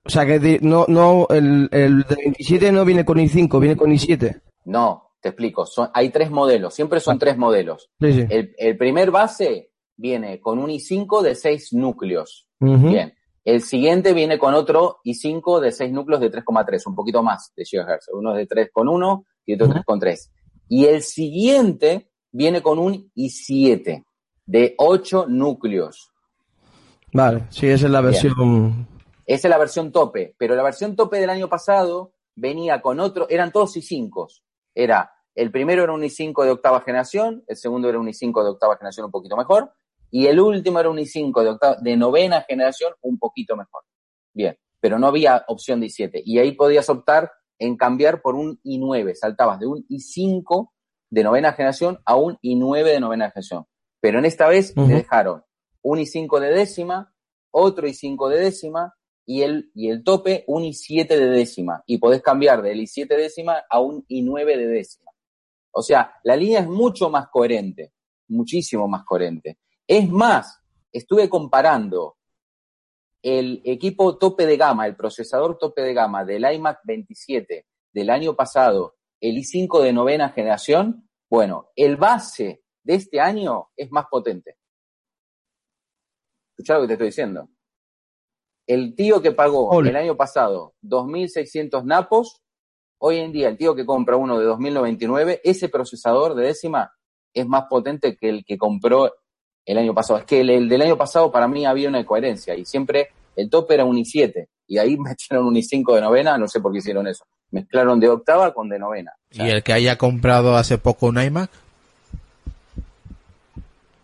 O 0.03 0.09
sea 0.09 0.25
que 0.25 0.59
no, 0.61 0.85
no, 0.87 1.27
el, 1.29 1.67
el 1.71 2.03
de 2.03 2.15
27 2.15 2.71
no 2.71 2.85
viene 2.85 3.03
con 3.03 3.17
i5, 3.17 3.59
viene 3.59 3.75
con 3.75 3.91
i7. 3.91 4.41
No, 4.65 5.06
te 5.27 5.31
explico. 5.31 5.65
Son, 5.65 5.89
hay 5.93 6.09
tres 6.09 6.31
modelos, 6.31 6.73
siempre 6.73 6.99
son 6.99 7.19
tres 7.19 7.37
modelos. 7.37 7.89
Sí, 7.99 8.13
sí. 8.13 8.25
El, 8.29 8.53
el 8.57 8.77
primer 8.77 9.11
base 9.11 9.71
viene 9.95 10.39
con 10.39 10.59
un 10.59 10.69
i5 10.69 11.21
de 11.21 11.35
6 11.35 11.73
núcleos. 11.73 12.47
Bien. 12.59 13.13
El 13.43 13.61
siguiente 13.61 14.13
viene 14.13 14.37
con 14.37 14.53
otro 14.53 14.99
i5 15.05 15.59
de 15.59 15.71
6 15.71 15.91
núcleos 15.91 16.21
de 16.21 16.31
3,3, 16.31 16.83
un 16.87 16.95
poquito 16.95 17.23
más 17.23 17.53
de 17.55 17.63
GHz. 17.63 18.09
Uno 18.13 18.35
es 18.37 18.47
de 18.47 18.69
3,1 18.73 19.25
y 19.45 19.53
otro 19.53 19.67
Ujú. 19.67 19.77
3,3. 19.77 20.29
Y 20.69 20.85
el 20.85 21.01
siguiente 21.01 22.09
viene 22.31 22.61
con 22.61 22.77
un 22.77 23.11
i7 23.15 24.03
de 24.45 24.75
8 24.77 25.25
núcleos. 25.27 26.11
Vale, 27.13 27.45
sí, 27.49 27.67
esa 27.67 27.85
es 27.85 27.91
la 27.91 28.01
versión. 28.01 28.87
Esa 29.25 29.47
es 29.47 29.49
la 29.49 29.57
versión 29.57 29.91
tope, 29.91 30.35
pero 30.37 30.55
la 30.55 30.63
versión 30.63 30.95
tope 30.95 31.19
del 31.19 31.29
año 31.29 31.49
pasado 31.49 32.13
venía 32.35 32.81
con 32.81 32.99
otro, 32.99 33.27
eran 33.29 33.51
todos 33.51 33.75
i5. 33.75 34.41
Era, 34.73 35.11
el 35.37 35.51
primero 35.51 35.83
era 35.83 35.93
un 35.93 36.01
i5 36.01 36.43
de 36.43 36.49
octava 36.49 36.81
generación, 36.81 37.43
el 37.47 37.55
segundo 37.55 37.87
era 37.87 37.99
un 37.99 38.07
i5 38.07 38.43
de 38.43 38.49
octava 38.49 38.75
generación 38.75 39.05
un 39.05 39.11
poquito 39.11 39.37
mejor, 39.37 39.71
y 40.09 40.25
el 40.25 40.39
último 40.39 40.79
era 40.79 40.89
un 40.89 40.97
i5 40.97 41.43
de, 41.43 41.49
octava, 41.49 41.75
de 41.79 41.95
novena 41.95 42.41
generación 42.41 42.93
un 43.01 43.19
poquito 43.19 43.55
mejor. 43.55 43.83
Bien, 44.33 44.57
pero 44.79 44.97
no 44.97 45.05
había 45.05 45.45
opción 45.47 45.79
de 45.79 45.87
i7, 45.87 46.23
y 46.25 46.39
ahí 46.39 46.53
podías 46.53 46.89
optar 46.89 47.31
en 47.59 47.77
cambiar 47.77 48.23
por 48.23 48.33
un 48.33 48.59
i9, 48.63 49.13
saltabas 49.13 49.59
de 49.59 49.67
un 49.67 49.85
i5 49.87 50.71
de 51.11 51.23
novena 51.23 51.53
generación 51.53 51.99
a 52.03 52.15
un 52.15 52.37
i9 52.41 52.83
de 52.83 52.99
novena 52.99 53.29
generación. 53.29 53.65
Pero 54.01 54.17
en 54.17 54.25
esta 54.25 54.47
vez 54.47 54.73
Ujú. 54.75 54.87
le 54.87 54.95
dejaron 54.95 55.43
un 55.83 55.99
i5 55.99 56.39
de 56.39 56.49
décima, 56.49 57.13
otro 57.51 57.87
i5 57.87 58.29
de 58.29 58.39
décima, 58.39 58.95
y 59.23 59.43
el, 59.43 59.69
y 59.75 59.89
el 59.89 60.03
tope 60.03 60.45
un 60.47 60.63
i7 60.63 61.07
de 61.07 61.29
décima. 61.29 61.83
Y 61.85 61.99
podés 61.99 62.23
cambiar 62.23 62.63
del 62.63 62.79
i7 62.79 63.07
décima 63.07 63.63
a 63.69 63.79
un 63.79 64.03
i9 64.07 64.45
de 64.57 64.67
décima. 64.67 65.06
O 65.77 65.83
sea, 65.83 66.11
la 66.23 66.35
línea 66.35 66.61
es 66.61 66.67
mucho 66.67 67.07
más 67.11 67.27
coherente, 67.29 67.93
muchísimo 68.29 68.87
más 68.87 69.03
coherente. 69.05 69.59
Es 69.85 70.09
más, 70.09 70.59
estuve 70.91 71.29
comparando 71.29 72.17
el 73.21 73.61
equipo 73.63 74.17
tope 74.17 74.47
de 74.47 74.57
gama, 74.57 74.87
el 74.87 74.95
procesador 74.95 75.55
tope 75.59 75.83
de 75.83 75.93
gama 75.93 76.25
del 76.25 76.51
iMac 76.51 76.79
27 76.83 77.67
del 77.93 78.09
año 78.09 78.35
pasado, 78.35 78.95
el 79.21 79.35
i5 79.37 79.83
de 79.83 79.93
novena 79.93 80.29
generación. 80.29 81.07
Bueno, 81.29 81.69
el 81.75 81.95
base 81.95 82.63
de 82.81 82.95
este 82.95 83.19
año 83.19 83.69
es 83.75 83.91
más 83.91 84.07
potente. 84.09 84.57
Escuchá 86.53 86.73
lo 86.73 86.81
que 86.81 86.87
te 86.87 86.93
estoy 86.93 87.07
diciendo. 87.09 87.49
El 88.65 88.95
tío 88.95 89.21
que 89.21 89.31
pagó 89.31 89.79
el 89.79 89.95
año 89.95 90.17
pasado 90.17 90.73
2.600 90.81 91.83
napos, 91.85 92.41
hoy 92.99 93.17
en 93.17 93.31
día 93.31 93.49
el 93.49 93.57
tío 93.57 93.75
que 93.75 93.85
compra 93.85 94.15
uno 94.15 94.39
de 94.39 94.47
2.099, 94.47 95.41
ese 95.43 95.69
procesador 95.69 96.35
de 96.35 96.47
décima 96.47 96.91
es 97.33 97.47
más 97.47 97.65
potente 97.69 98.15
que 98.15 98.29
el 98.29 98.45
que 98.45 98.57
compró 98.57 99.13
el 99.65 99.77
año 99.77 99.93
pasado. 99.93 100.19
Es 100.19 100.25
que 100.25 100.41
el, 100.41 100.49
el 100.49 100.69
del 100.69 100.81
año 100.81 100.97
pasado 100.97 101.31
para 101.31 101.47
mí 101.47 101.65
había 101.65 101.89
una 101.89 101.99
incoherencia 101.99 102.55
y 102.55 102.65
siempre 102.65 103.09
el 103.35 103.49
tope 103.49 103.75
era 103.75 103.85
un 103.85 103.97
i7 103.97 104.47
y 104.67 104.77
ahí 104.77 104.97
metieron 104.97 105.45
un 105.45 105.55
i5 105.55 105.95
de 105.95 106.01
novena, 106.01 106.37
no 106.37 106.47
sé 106.47 106.59
por 106.59 106.71
qué 106.71 106.79
hicieron 106.79 107.07
eso. 107.07 107.25
Mezclaron 107.51 107.99
de 107.99 108.09
octava 108.09 108.53
con 108.53 108.67
de 108.67 108.77
novena. 108.77 109.13
O 109.31 109.35
sea, 109.35 109.47
¿Y 109.47 109.51
el 109.51 109.63
que 109.63 109.73
haya 109.73 109.97
comprado 109.97 110.55
hace 110.57 110.77
poco 110.77 111.07
un 111.07 111.21
iMac? 111.21 111.49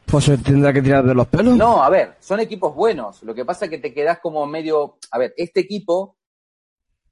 Pues 0.06 0.26
se 0.26 0.38
tendrá 0.38 0.72
que 0.72 0.82
tirar 0.82 1.04
de 1.04 1.16
los 1.16 1.28
pelos. 1.28 1.58
No, 1.58 1.84
a 1.84 1.90
ver, 1.90 2.16
son 2.20 2.40
equipos 2.40 2.76
buenos. 2.76 3.24
Lo 3.24 3.34
que 3.34 3.44
pasa 3.44 3.66
es 3.66 3.72
que 3.72 3.80
te 3.80 3.94
quedas 3.94 4.20
como 4.20 4.46
medio. 4.46 4.98
A 5.12 5.18
ver, 5.18 5.34
este 5.36 5.62
equipo, 5.62 6.18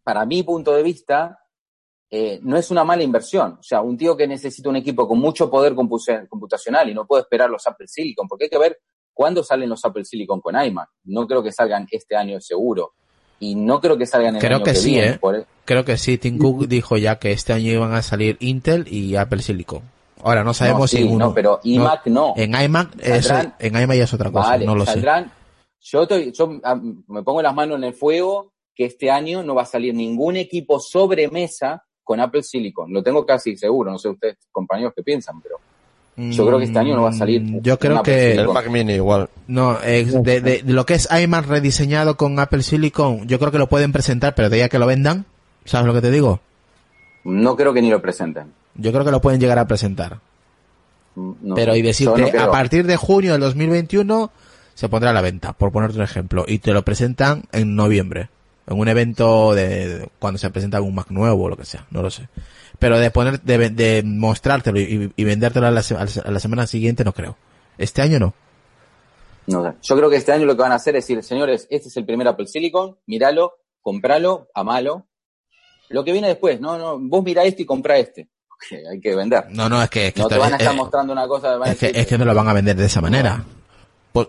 para 0.04 0.26
mi 0.26 0.44
punto 0.44 0.72
de 0.74 0.84
vista, 0.84 1.40
eh, 2.12 2.39
no 2.43 2.58
es 2.58 2.69
una 2.69 2.84
mala 2.84 3.04
inversión. 3.04 3.54
O 3.60 3.63
sea, 3.63 3.82
un 3.82 3.97
tío 3.97 4.17
que 4.17 4.28
necesita 4.28 4.67
un 4.69 4.76
equipo 4.76 5.08
con 5.08 5.17
mucho 5.17 5.50
poder 5.50 5.74
compu- 5.74 6.28
computacional 6.28 6.89
y 6.89 6.93
no 6.93 7.08
puede 7.08 7.21
esperar 7.24 7.50
los 7.50 7.65
Apple 7.65 7.88
Silicon, 7.88 8.28
porque 8.28 8.43
hay 8.45 8.50
que 8.50 8.58
ver 8.60 8.80
cuándo 9.13 9.43
salen 9.43 9.69
los 9.69 9.84
Apple 9.86 10.04
Silicon 10.06 10.41
con 10.41 10.62
iMac. 10.62 10.89
No 11.06 11.26
creo 11.26 11.41
que 11.41 11.52
salgan 11.52 11.88
este 11.89 12.15
año 12.15 12.39
seguro. 12.41 12.93
y 13.43 13.56
no 13.56 13.82
creo 13.82 13.97
que 13.97 14.06
salgan 14.06 14.30
en 14.30 14.36
el 14.36 14.41
Creo 14.41 14.58
año 14.58 14.65
que 14.65 14.76
sí, 14.76 14.91
viene, 14.91 15.08
¿eh? 15.13 15.17
por- 15.19 15.47
Creo 15.65 15.84
que 15.84 15.97
sí, 15.97 16.19
Tim 16.19 16.38
Cook 16.38 16.67
dijo 16.67 16.95
ya 16.97 17.17
que 17.17 17.32
este 17.32 17.54
año 17.54 17.71
iban 17.71 17.91
a 17.95 18.04
salir 18.04 18.38
Intel 18.39 18.86
y 18.88 19.15
Apple 19.15 19.41
Silicon. 19.41 19.82
Ahora 20.24 20.43
no 20.43 20.54
sabemos 20.54 20.82
No, 20.82 20.88
sí, 20.88 20.97
si 20.97 21.04
uno... 21.04 21.26
no, 21.30 21.34
pero 21.34 21.60
iMac 21.63 22.06
no. 22.06 22.34
En 22.38 22.54
iMac, 22.54 22.95
Saldrán- 22.97 23.56
en 23.58 23.76
iMac 23.82 23.97
ya 23.97 24.04
es 24.04 24.13
otra 24.13 24.32
cosa, 24.32 24.50
Vale, 24.50 24.65
no 24.67 24.76
lo 24.76 24.86
sé. 24.86 25.02
Yo, 25.84 26.04
estoy- 26.04 26.32
yo 26.32 26.60
ah, 26.63 26.80
me 27.08 27.24
pongo 27.24 27.41
las 27.41 27.56
manos 27.56 27.78
en 27.78 27.86
el 27.86 27.93
fuego 27.95 28.54
que 28.76 28.86
este 28.86 29.10
año 29.10 29.41
no 29.41 29.56
va 29.56 29.63
a 29.63 29.65
salir 29.65 29.95
ningún 29.95 30.36
equipo 30.36 30.80
sobremesa 30.80 31.84
con 32.12 32.19
Apple 32.19 32.43
Silicon. 32.43 32.91
Lo 32.91 33.02
tengo 33.02 33.26
casi 33.26 33.56
seguro. 33.56 33.89
No 33.91 33.97
sé 33.97 34.10
ustedes, 34.10 34.36
compañeros, 34.52 34.93
qué 34.95 35.02
piensan, 35.02 35.39
pero 35.41 35.56
yo 36.17 36.45
creo 36.45 36.58
que 36.60 36.65
este 36.65 36.78
año 36.78 36.95
no 36.95 37.04
va 37.04 37.10
a 37.10 37.13
salir. 37.13 37.41
Mm, 37.41 37.62
Yo 37.62 37.74
un 37.74 37.78
creo 37.78 37.97
Apple 38.00 38.13
que... 38.13 38.32
El. 38.36 38.47
Mac 38.50 38.69
Mini 38.69 38.93
igual. 38.93 39.30
No, 39.47 39.78
eh, 39.84 40.04
de, 40.06 40.41
de- 40.41 40.62
de 40.63 40.74
lo 40.74 40.86
que 40.86 40.95
es 40.95 41.08
iMac 41.10 41.47
rediseñado 41.47 42.17
con 42.17 42.38
Apple 42.39 42.63
Silicon, 42.63 43.28
yo 43.28 43.39
creo 43.39 43.52
que 43.52 43.58
lo 43.58 43.67
pueden 43.69 43.91
presentar, 43.93 44.36
pero 44.36 44.50
de 44.50 44.58
ahí 44.58 44.62
a 44.63 44.69
que 44.69 44.78
lo 44.78 44.86
vendan, 44.88 45.26
¿sabes 45.65 45.88
lo 45.88 45.93
que 45.93 46.02
te 46.02 46.12
digo? 46.12 46.41
No 47.24 47.56
creo 47.56 47.74
que 47.74 47.82
ni 47.82 47.89
lo 47.89 48.02
presenten. 48.02 48.47
Yo 48.76 48.91
creo 48.91 49.06
que 49.06 49.12
lo 49.12 49.21
pueden 49.21 49.39
llegar 49.39 49.58
a 49.58 49.67
presentar. 49.67 50.19
Mm, 51.15 51.32
no 51.41 51.56
pero 51.56 51.76
y 51.76 51.82
Yo 51.82 51.88
decirte, 51.88 52.32
no 52.34 52.43
a 52.43 52.52
partir 52.52 52.86
de 52.86 52.97
junio 52.97 53.32
del 53.34 53.41
2021 53.41 54.32
se 54.74 54.89
pondrá 54.89 55.12
a 55.12 55.13
la 55.13 55.21
venta, 55.21 55.54
por 55.54 55.71
ponerte 55.71 55.97
un 55.97 56.04
ejemplo, 56.04 56.45
y 56.47 56.60
te 56.60 56.74
lo 56.74 56.84
presentan 56.84 57.43
en 57.52 57.76
noviembre, 57.76 58.30
en 58.67 58.80
un 58.80 58.88
evento 58.88 59.54
de, 59.54 59.88
de- 60.00 60.10
cuando 60.19 60.38
se 60.38 60.50
presenta 60.50 60.82
un 60.82 60.95
Mac 60.95 61.08
nuevo 61.10 61.43
o 61.45 61.50
lo 61.50 61.58
que 61.58 61.65
sea, 61.65 61.86
no 61.91 62.02
lo 62.02 62.10
sé. 62.10 62.30
Pero 62.80 62.97
de 63.00 63.12
poner, 63.12 63.41
de, 63.41 63.69
de 63.69 64.02
mostrártelo 64.04 64.80
y, 64.80 65.12
y 65.15 65.24
vendértelo 65.24 65.67
a 65.67 65.71
la, 65.71 65.82
a 65.82 66.32
la 66.32 66.39
semana 66.39 66.65
siguiente 66.67 67.04
no 67.04 67.13
creo. 67.13 67.38
Este 67.78 68.02
año 68.02 68.19
no. 68.19 68.34
No 69.47 69.63
sé. 69.63 69.74
Yo 69.82 69.95
creo 69.97 70.10
que 70.10 70.15
este 70.17 70.32
año 70.32 70.45
lo 70.45 70.56
que 70.56 70.62
van 70.62 70.71
a 70.71 70.76
hacer 70.76 70.95
es 70.95 71.04
decir, 71.06 71.24
señores, 71.24 71.67
este 71.69 71.89
es 71.89 71.97
el 71.97 72.06
primer 72.06 72.28
Apple 72.28 72.47
Silicon, 72.47 72.97
míralo, 73.08 73.54
compralo, 73.82 74.47
amalo. 74.54 75.08
Lo 75.89 76.04
que 76.04 76.12
viene 76.13 76.28
después, 76.30 76.62
no, 76.62 76.78
no, 76.78 76.97
vos 77.00 77.24
mirá 77.24 77.43
este 77.43 77.63
y 77.63 77.65
comprá 77.65 77.97
este. 77.97 78.30
Porque 78.47 78.84
hay 78.88 79.02
que 79.02 79.15
vender. 79.15 79.45
No, 79.50 79.67
no, 79.67 79.82
es 79.82 79.89
que, 79.89 80.08
es 80.08 80.13
que 80.13 80.21
No 80.21 80.28
te 80.28 80.38
van 80.38 80.54
a 80.54 80.58
estar 80.58 80.74
eh, 80.74 80.78
mostrando 80.78 81.12
una 81.13 81.28
cosa. 81.28 81.58
van 81.58 81.69
a 81.69 81.71
es 81.74 81.78
que, 81.80 81.91
es 81.93 82.08
que 82.08 82.17
no 82.17 82.26
lo 82.26 82.34
van 82.36 82.47
a 82.47 82.54
vender 82.54 82.76
de 82.76 82.86
esa 82.86 83.02
manera. 83.02 83.43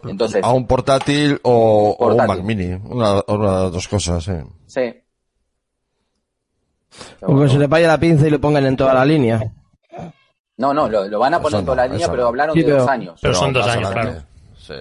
Entonces- 0.04 0.42
a 0.44 0.52
un 0.52 0.66
portátil 0.66 1.38
o, 1.42 1.96
o 1.98 2.06
un. 2.08 2.16
Mac 2.16 2.42
Mini. 2.42 2.72
Una, 2.84 3.22
una 3.26 3.56
de 3.58 3.62
las 3.64 3.72
dos 3.72 3.88
cosas, 3.88 4.22
sí. 4.24 4.32
Sí. 4.66 4.94
O 7.22 7.40
que 7.40 7.48
se 7.48 7.58
le 7.58 7.66
vaya 7.66 7.88
la 7.88 7.98
pinza 7.98 8.26
y 8.26 8.30
lo 8.30 8.40
pongan 8.40 8.66
en 8.66 8.76
toda 8.76 8.92
la 8.94 9.04
línea. 9.04 9.40
No, 10.58 10.74
no, 10.74 10.88
lo, 10.88 11.08
lo 11.08 11.18
van 11.18 11.34
a 11.34 11.40
poner 11.40 11.60
en 11.60 11.64
toda 11.66 11.76
la 11.76 11.86
línea, 11.88 12.08
pero 12.10 12.26
hablaron 12.28 12.54
Sí, 12.54 12.60
de 12.60 12.66
pero- 12.66 12.78
dos 12.80 12.88
años. 12.88 13.18
Pero 13.22 13.34
son 13.34 13.52
dos 13.52 13.66
años, 13.66 13.90
claro. 13.90 14.22
Sí, 14.58 14.74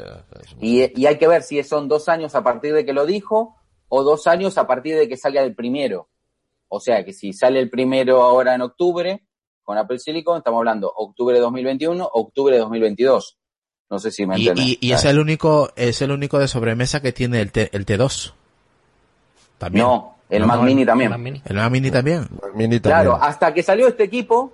Y, 0.59 1.01
y 1.01 1.05
hay 1.07 1.17
que 1.17 1.27
ver 1.27 1.41
si 1.43 1.63
son 1.63 1.87
dos 1.87 2.07
años 2.09 2.35
a 2.35 2.43
partir 2.43 2.73
de 2.73 2.85
que 2.85 2.93
lo 2.93 3.05
dijo 3.05 3.55
o 3.89 4.03
dos 4.03 4.27
años 4.27 4.57
a 4.57 4.67
partir 4.67 4.95
de 4.95 5.07
que 5.07 5.17
salga 5.17 5.41
el 5.41 5.55
primero. 5.55 6.09
O 6.67 6.79
sea, 6.79 7.03
que 7.03 7.13
si 7.13 7.33
sale 7.33 7.59
el 7.59 7.69
primero 7.69 8.21
ahora 8.21 8.53
en 8.55 8.61
octubre 8.61 9.23
con 9.63 9.77
Apple 9.77 9.99
Silicon, 9.99 10.37
estamos 10.37 10.59
hablando 10.59 10.91
octubre 10.95 11.35
de 11.35 11.41
2021, 11.41 12.07
octubre 12.13 12.55
de 12.55 12.61
2022. 12.61 13.37
No 13.91 13.99
sé 13.99 14.09
si 14.09 14.25
me 14.25 14.39
Y, 14.39 14.49
y, 14.55 14.77
y 14.79 14.91
es 14.93 15.03
el 15.05 15.19
único, 15.19 15.71
es 15.75 16.01
el 16.01 16.11
único 16.11 16.39
de 16.39 16.47
sobremesa 16.47 17.01
que 17.01 17.11
tiene 17.11 17.41
el, 17.41 17.51
T, 17.51 17.69
el 17.73 17.85
T2. 17.85 18.31
También. 19.57 19.85
No, 19.85 20.15
el 20.29 20.41
No, 20.41 20.47
Mac 20.47 20.57
no, 20.57 20.63
Mini 20.63 20.81
El 20.81 20.87
también. 20.87 21.09
Mac 21.11 21.19
Mini. 21.19 21.41
El 21.45 21.55
Mac 21.57 21.71
Mini 21.71 21.91
también. 21.91 22.19
Mac 22.21 22.51
Mini 22.55 22.79
también. 22.79 22.81
Claro, 22.81 23.19
hasta 23.21 23.53
que 23.53 23.61
salió 23.61 23.87
este 23.89 24.03
equipo, 24.03 24.53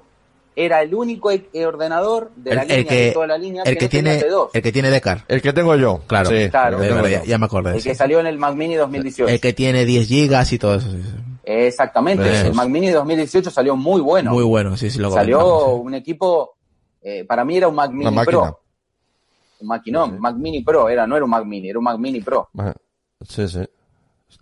era 0.55 0.81
el 0.81 0.93
único 0.95 1.29
e- 1.29 1.47
ordenador 1.65 2.31
de 2.35 2.55
la 2.55 2.63
El, 2.63 2.71
el 2.71 2.77
línea, 2.79 2.89
que, 2.89 3.05
de 3.05 3.11
toda 3.11 3.27
la 3.27 3.37
línea, 3.37 3.63
el 3.63 3.77
que, 3.77 3.87
tiene, 3.87 4.19
T2. 4.19 4.49
el 4.53 4.61
que 4.63 4.71
tiene 4.71 4.89
Decar. 4.89 5.23
El 5.27 5.41
que 5.43 5.53
tengo 5.53 5.75
yo. 5.75 6.01
Claro, 6.07 6.29
Sí, 6.31 6.49
Claro. 6.49 6.81
el 6.81 7.11
yo. 7.11 7.23
ya 7.25 7.37
me 7.37 7.45
acordé. 7.45 7.75
El 7.75 7.81
sí. 7.81 7.89
que 7.89 7.95
salió 7.95 8.19
en 8.19 8.25
el 8.25 8.39
Mac 8.39 8.55
Mini 8.55 8.73
2018. 8.73 9.31
El 9.31 9.39
que 9.39 9.53
tiene 9.53 9.85
10 9.85 10.07
gigas 10.07 10.51
y 10.51 10.57
todo 10.57 10.75
eso. 10.75 10.89
sí, 10.91 11.01
sí. 11.03 11.13
Exactamente. 11.43 12.27
Eso. 12.27 12.47
El 12.47 12.53
Mac 12.55 12.67
Mini 12.69 12.89
2018 12.89 13.51
salió 13.51 13.75
muy 13.75 14.01
bueno. 14.01 14.31
Muy 14.31 14.43
bueno, 14.43 14.75
sí, 14.75 14.89
sí, 14.89 14.97
lo 14.99 15.11
Salió 15.11 15.67
un 15.75 15.93
equipo, 15.93 16.55
eh, 17.03 17.23
para 17.23 17.45
mí 17.45 17.55
era 17.57 17.67
un 17.67 17.75
Mac 17.75 17.91
Mini. 17.91 18.17
Pro. 18.25 18.61
Un 19.59 19.67
maquinón, 19.67 20.19
Mac 20.19 20.35
Mini 20.35 20.63
Pro, 20.63 20.87
era, 20.89 21.07
no 21.07 21.15
era 21.15 21.25
un 21.25 21.31
Mac 21.31 21.45
Mini, 21.45 21.69
era 21.69 21.79
un 21.79 21.85
Mac 21.85 21.97
Mini 21.97 22.21
Pro. 22.21 22.49
Sí, 23.27 23.47
sí. 23.47 23.61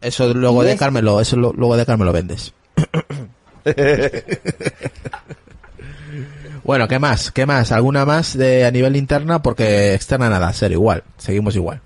Eso 0.02 0.34
luego 0.34 0.64
de 0.64 0.76
Carmelo, 0.76 1.22
eso 1.22 1.38
lo- 1.38 1.54
luego 1.54 1.78
de 1.78 1.86
Carmelo 1.86 2.12
vendes. 2.12 2.54
bueno, 6.64 6.88
¿qué 6.88 7.00
más? 7.00 7.32
¿Qué 7.32 7.46
más? 7.46 7.72
¿Alguna 7.72 8.06
más 8.06 8.38
de 8.38 8.66
a 8.66 8.72
nivel 8.72 8.96
interna? 8.96 9.42
Porque 9.42 9.94
externa 9.94 10.30
nada, 10.30 10.52
ser 10.54 10.72
igual. 10.72 11.04
Seguimos 11.18 11.56
igual. 11.56 11.82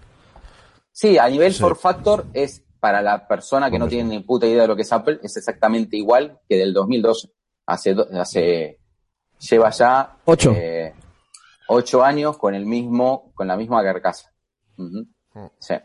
Sí, 0.91 1.17
a 1.17 1.27
nivel 1.29 1.53
Sí. 1.53 1.59
for 1.61 1.77
factor 1.77 2.25
es 2.33 2.63
para 2.79 3.01
la 3.01 3.27
persona 3.27 3.69
que 3.69 3.79
no 3.79 3.87
tiene 3.87 4.09
ni 4.09 4.19
puta 4.23 4.47
idea 4.47 4.61
de 4.63 4.67
lo 4.69 4.75
que 4.75 4.83
es 4.83 4.93
Apple, 4.93 5.19
es 5.21 5.35
exactamente 5.35 5.97
igual 5.97 6.39
que 6.47 6.57
del 6.57 6.73
2012. 6.73 7.29
Hace, 7.67 7.95
hace 8.19 8.79
lleva 9.49 9.69
ya 9.69 10.15
Ocho. 10.25 10.53
eh, 10.55 10.93
ocho 11.69 12.03
años 12.03 12.37
con 12.37 12.53
el 12.55 12.65
mismo, 12.65 13.31
con 13.35 13.47
la 13.47 13.55
misma 13.55 13.81
carcasa. 13.83 14.31
Ujú. 14.77 15.05
Sí, 15.59 15.75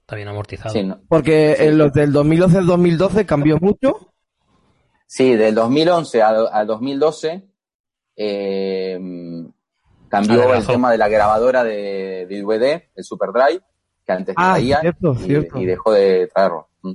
Está 0.00 0.16
bien 0.16 0.28
amortizado. 0.28 0.70
sí, 0.72 0.82
no- 0.82 1.00
Porque 1.08 1.54
en 1.58 1.78
los 1.78 1.92
del 1.92 2.12
2011 2.12 2.58
al 2.58 2.66
2012 2.66 3.26
cambió 3.26 3.58
mucho. 3.60 4.12
sí, 5.06 5.34
del 5.36 5.54
2011 5.54 6.22
al, 6.22 6.48
al 6.52 6.66
2012 6.66 7.42
eh, 8.16 8.98
cambió 10.08 10.54
el 10.54 10.66
tema 10.66 10.90
de 10.90 10.98
la 10.98 11.08
grabadora 11.08 11.62
de, 11.64 12.26
de 12.28 12.42
DVD, 12.42 12.82
el 12.94 13.04
SuperDrive, 13.04 13.62
que 14.04 14.12
antes 14.12 14.34
Ah, 14.38 14.52
traía 14.54 14.80
cierto, 14.80 15.12
y, 15.20 15.24
cierto. 15.24 15.58
y 15.60 15.66
dejó 15.66 15.92
de 15.92 16.28
traerlo. 16.32 16.68
Mm. 16.82 16.92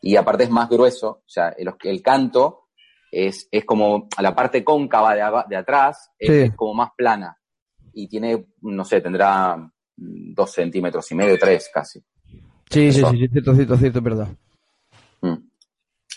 Y 0.00 0.16
aparte 0.16 0.44
es 0.44 0.50
más 0.50 0.68
grueso, 0.68 1.08
o 1.08 1.22
sea, 1.28 1.50
el, 1.50 1.72
el 1.82 2.02
canto 2.02 2.68
es, 3.12 3.48
es 3.50 3.64
como 3.64 4.08
la 4.18 4.34
parte 4.34 4.64
cóncava 4.64 5.14
de, 5.14 5.22
aba- 5.22 5.46
de 5.48 5.56
atrás, 5.56 6.10
es, 6.18 6.28
Sí. 6.30 6.40
es 6.50 6.54
como 6.56 6.74
más 6.74 6.90
plana 6.96 7.38
y 7.94 8.08
tiene, 8.08 8.46
no 8.62 8.84
sé, 8.84 9.00
tendrá 9.00 9.70
dos 9.96 10.50
centímetros 10.52 11.10
y 11.12 11.14
medio, 11.14 11.38
tres 11.38 11.70
casi. 11.72 12.00
Sí, 12.70 12.92
sí, 12.92 12.98
Eso. 13.00 13.10
sí, 13.10 13.18
sí, 13.18 13.28
cierto, 13.28 13.54
cierto, 13.54 13.76
cierto, 13.76 14.00
verdad. 14.00 14.28
Mm. 15.20 15.34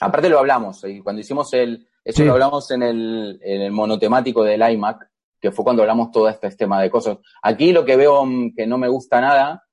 Aparte 0.01 0.29
lo 0.29 0.39
hablamos, 0.39 0.83
y 0.85 0.99
cuando 1.01 1.21
hicimos 1.21 1.53
el, 1.53 1.87
eso 2.03 2.17
Sí. 2.17 2.25
lo 2.25 2.33
hablamos 2.33 2.69
en 2.71 2.83
el, 2.83 3.39
en 3.43 3.61
el 3.61 3.71
monotemático 3.71 4.43
del 4.43 4.61
iMac, 4.71 5.07
que 5.39 5.51
fue 5.51 5.63
cuando 5.63 5.83
hablamos 5.83 6.11
todo 6.11 6.27
este 6.29 6.49
tema 6.51 6.81
de 6.81 6.89
cosas. 6.89 7.17
Aquí 7.43 7.71
lo 7.71 7.85
que 7.85 7.95
veo 7.95 8.25
mm, 8.25 8.53
que 8.55 8.65
no 8.65 8.77
me 8.77 8.87
gusta 8.87 9.21
nada 9.21 9.63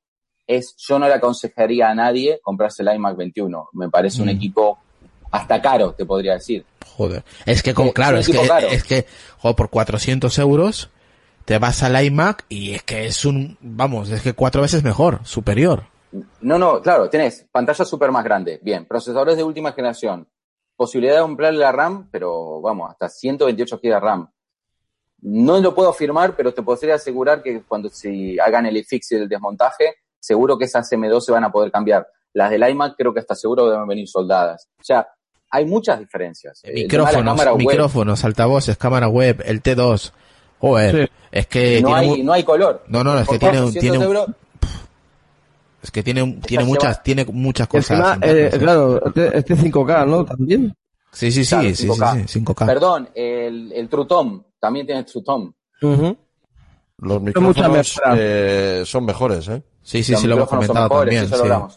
es, 0.46 0.74
yo 0.76 0.98
no 0.98 1.08
le 1.08 1.14
aconsejaría 1.14 1.88
a 1.88 1.94
nadie 1.94 2.38
comprarse 2.42 2.82
el 2.82 2.94
iMac 2.94 3.16
21. 3.16 3.68
Me 3.72 3.88
parece 3.88 4.20
un 4.20 4.26
Mm. 4.28 4.32
equipo 4.32 4.78
hasta 5.30 5.62
caro, 5.62 5.92
te 5.94 6.04
podría 6.04 6.34
decir. 6.34 6.64
Joder. 6.96 7.24
Es 7.46 7.62
que 7.62 7.72
como, 7.74 7.90
Eh, 7.90 7.92
claro, 7.94 8.18
es 8.18 8.28
es 8.28 8.34
un 8.36 8.42
que, 8.42 8.48
caro. 8.48 8.68
es 8.68 8.84
que, 8.84 9.06
joder, 9.38 9.56
por 9.56 9.70
400 9.70 10.38
euros 10.38 10.90
te 11.44 11.58
vas 11.58 11.82
al 11.82 12.02
iMac 12.04 12.44
y 12.48 12.74
es 12.74 12.82
que 12.82 13.06
es 13.06 13.24
un, 13.24 13.58
vamos, 13.60 14.10
es 14.10 14.22
que 14.22 14.32
cuatro 14.32 14.62
veces 14.62 14.82
mejor, 14.82 15.20
superior. 15.24 15.84
No, 16.40 16.58
no, 16.58 16.80
claro, 16.80 17.10
tenés 17.10 17.46
pantalla 17.50 17.84
súper 17.84 18.10
más 18.10 18.24
grande, 18.24 18.60
bien, 18.62 18.86
procesadores 18.86 19.36
de 19.36 19.44
última 19.44 19.72
generación, 19.72 20.28
posibilidad 20.76 21.14
de 21.14 21.20
ampliarle 21.20 21.60
la 21.60 21.72
RAM, 21.72 22.08
pero 22.10 22.60
vamos, 22.60 22.90
hasta 22.90 23.08
128 23.08 23.80
GB 23.82 23.92
de 23.92 24.00
RAM. 24.00 24.30
No 25.22 25.58
lo 25.60 25.74
puedo 25.74 25.88
afirmar, 25.88 26.36
pero 26.36 26.52
te 26.52 26.62
podría 26.62 26.96
asegurar 26.96 27.42
que 27.42 27.62
cuando 27.62 27.88
si 27.88 28.38
hagan 28.38 28.66
el 28.66 28.84
fix 28.84 29.12
y 29.12 29.16
el 29.16 29.28
desmontaje, 29.28 29.94
seguro 30.20 30.58
que 30.58 30.66
esas 30.66 30.90
M2 30.92 31.20
se 31.20 31.32
van 31.32 31.44
a 31.44 31.50
poder 31.50 31.72
cambiar. 31.72 32.06
Las 32.34 32.50
del 32.50 32.68
iMac 32.68 32.94
creo 32.96 33.14
que 33.14 33.20
hasta 33.20 33.34
seguro 33.34 33.70
deben 33.70 33.86
venir 33.86 34.08
soldadas. 34.08 34.68
O 34.78 34.84
sea, 34.84 35.06
hay 35.50 35.64
muchas 35.64 35.98
diferencias. 35.98 36.60
La 36.64 36.72
Micrófonos, 36.72 37.38
web, 37.38 37.56
micrófonos, 37.56 38.24
altavoces, 38.24 38.76
cámara 38.76 39.08
web, 39.08 39.42
el 39.46 39.62
T2. 39.62 40.12
Joder, 40.68 41.06
Sí. 41.08 41.12
es 41.32 41.46
que 41.46 41.80
no, 41.82 41.88
tiene 41.88 42.00
hay, 42.00 42.08
mu- 42.08 42.24
no 42.24 42.32
hay 42.32 42.42
color. 42.44 42.84
no, 42.88 43.04
no, 43.04 43.18
es 43.18 43.28
que 43.28 43.38
tiene, 43.38 43.58
un- 43.60 43.64
400 43.72 43.80
tiene, 43.82 43.98
un- 43.98 44.04
euros, 44.04 44.26
es 45.82 45.90
que 45.90 46.02
tiene, 46.02 46.22
un- 46.22 46.40
tiene 46.40 46.64
muchas, 46.64 47.02
tiene 47.02 47.24
muchas 47.26 47.68
cosas. 47.68 47.90
encima, 48.16 48.18
eh, 48.22 48.50
¿eh? 48.52 48.58
claro, 48.58 49.06
este, 49.06 49.38
este 49.38 49.56
5K, 49.56 50.06
¿no? 50.06 50.24
También. 50.24 50.74
Sí, 51.12 51.30
sí, 51.30 51.44
sí, 51.44 51.50
Claro, 51.50 51.68
sí, 51.68 51.74
sí, 51.76 51.86
5K. 51.88 52.14
sí, 52.26 52.40
5K. 52.40 52.66
Perdón, 52.66 53.08
el, 53.14 53.72
el 53.72 53.88
True 53.88 54.06
Tone, 54.06 54.40
también 54.58 54.86
tiene 54.86 55.04
True 55.04 55.22
Tone. 55.22 55.52
Ujú. 55.82 56.16
Los 56.98 57.20
mucha 57.20 57.40
micrófonos 57.68 58.00
eh, 58.16 58.82
son 58.86 59.04
mejores, 59.04 59.48
¿eh? 59.48 59.62
Sí, 59.82 60.02
sí, 60.02 60.12
Los 60.12 60.20
sí, 60.22 60.26
lo 60.26 60.36
hemos 60.36 60.48
comentado 60.48 60.88
mejores, 60.88 61.30
también. 61.30 61.70
sí. 61.70 61.76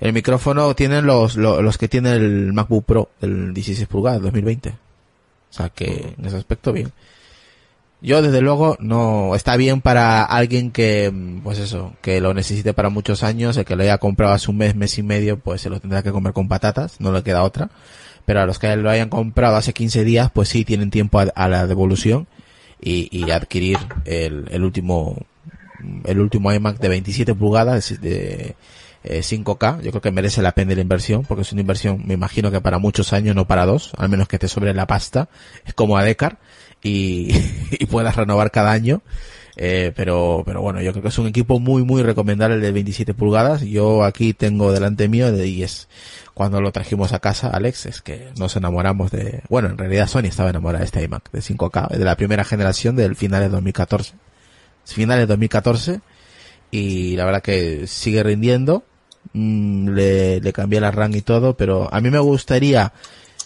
El 0.00 0.12
micrófono 0.14 0.74
tienen 0.74 1.06
los, 1.06 1.36
los, 1.36 1.62
los 1.62 1.78
que 1.78 1.86
tiene 1.88 2.12
el 2.14 2.52
MacBook 2.52 2.84
Pro, 2.86 3.08
el 3.20 3.52
16 3.54 3.86
pulgadas 3.86 4.22
2020. 4.22 4.70
O 4.70 5.52
sea 5.52 5.68
que 5.68 6.14
en 6.18 6.24
ese 6.24 6.36
aspecto 6.38 6.72
bien. 6.72 6.90
Yo 8.02 8.20
desde 8.20 8.40
luego 8.40 8.76
no 8.80 9.36
está 9.36 9.56
bien 9.56 9.80
para 9.80 10.24
alguien 10.24 10.72
que 10.72 11.10
mm, 11.12 11.42
pues 11.42 11.58
eso, 11.60 11.94
que 12.02 12.20
lo 12.20 12.34
necesite 12.34 12.74
para 12.74 12.88
muchos 12.88 13.22
años, 13.22 13.56
el 13.56 13.64
que 13.64 13.76
lo 13.76 13.84
haya 13.84 13.98
comprado 13.98 14.34
hace 14.34 14.50
un 14.50 14.58
mes, 14.58 14.74
mes 14.74 14.98
y 14.98 15.04
medio, 15.04 15.38
pues 15.38 15.60
se 15.60 15.70
lo 15.70 15.78
tendrá 15.78 16.02
que 16.02 16.10
comer 16.10 16.32
con 16.32 16.48
patatas, 16.48 17.00
no 17.00 17.12
le 17.12 17.22
queda 17.22 17.44
otra. 17.44 17.70
Pero 18.26 18.40
a 18.40 18.46
los 18.46 18.58
que 18.58 18.74
lo 18.76 18.90
hayan 18.90 19.08
comprado 19.08 19.56
hace 19.56 19.72
15 19.72 20.04
días, 20.04 20.30
pues 20.32 20.48
sí 20.48 20.64
tienen 20.64 20.90
tiempo 20.90 21.20
a, 21.20 21.48
la 21.48 21.66
devolución 21.66 22.26
y, 22.80 23.08
y 23.16 23.30
adquirir 23.30 23.78
el, 24.04 24.46
el 24.50 24.64
último 24.64 25.16
el 26.04 26.20
último 26.20 26.52
iMac 26.52 26.78
de 26.78 26.88
27 26.88 27.34
pulgadas 27.34 28.00
de 28.00 28.54
eh, 29.04 29.20
5K. 29.20 29.82
Yo 29.82 29.90
creo 29.90 30.02
que 30.02 30.10
merece 30.10 30.42
la 30.42 30.52
pena 30.52 30.74
la 30.74 30.80
inversión, 30.80 31.24
porque 31.24 31.42
es 31.42 31.52
una 31.52 31.60
inversión, 31.60 32.02
me 32.06 32.14
imagino 32.14 32.50
que 32.50 32.60
para 32.60 32.78
muchos 32.78 33.12
años, 33.12 33.34
no 33.34 33.46
para 33.46 33.66
dos, 33.66 33.92
al 33.96 34.08
menos 34.08 34.28
que 34.28 34.36
esté 34.36 34.48
sobre 34.48 34.74
la 34.74 34.86
pasta. 34.86 35.28
Es 35.64 35.74
como 35.74 35.96
a 35.96 36.04
Decar 36.04 36.38
y, 36.82 37.28
y 37.70 37.86
puedas 37.86 38.16
renovar 38.16 38.50
cada 38.50 38.72
año. 38.72 39.02
Eh, 39.56 39.92
pero, 39.94 40.42
pero 40.46 40.62
bueno, 40.62 40.80
yo 40.80 40.92
creo 40.92 41.02
que 41.02 41.08
es 41.08 41.18
un 41.18 41.26
equipo 41.26 41.60
muy, 41.60 41.84
muy 41.84 42.02
recomendable 42.02 42.56
el 42.56 42.62
de 42.62 42.72
27 42.72 43.14
pulgadas. 43.14 43.62
Yo 43.62 44.04
aquí 44.04 44.32
tengo 44.32 44.72
delante 44.72 45.08
mío 45.08 45.34
y 45.44 45.62
es 45.62 45.88
cuando 46.34 46.60
lo 46.60 46.72
trajimos 46.72 47.12
a 47.12 47.18
casa, 47.18 47.48
Alex, 47.48 47.86
es 47.86 48.00
que 48.00 48.30
nos 48.38 48.56
enamoramos 48.56 49.10
de, 49.10 49.42
bueno, 49.50 49.68
en 49.68 49.76
realidad 49.76 50.08
Sony 50.08 50.24
estaba 50.24 50.50
enamorada 50.50 50.80
de 50.80 50.86
este 50.86 51.02
iMac 51.02 51.30
de 51.30 51.40
5K, 51.40 51.90
de 51.90 52.04
la 52.04 52.16
primera 52.16 52.44
generación 52.44 52.96
del 52.96 53.16
final 53.16 53.42
de 53.42 53.48
2014. 53.50 54.14
Finales 54.84 55.22
de 55.22 55.26
2014 55.26 56.00
y 56.70 57.16
la 57.16 57.24
verdad 57.26 57.42
que 57.42 57.86
sigue 57.86 58.22
rindiendo. 58.22 58.84
Mm, 59.34 59.90
le, 59.90 60.40
le 60.40 60.52
cambié 60.52 60.80
la 60.80 60.90
RAM 60.90 61.14
y 61.14 61.22
todo, 61.22 61.56
pero 61.56 61.92
a 61.92 62.00
mí 62.00 62.10
me 62.10 62.18
gustaría 62.18 62.92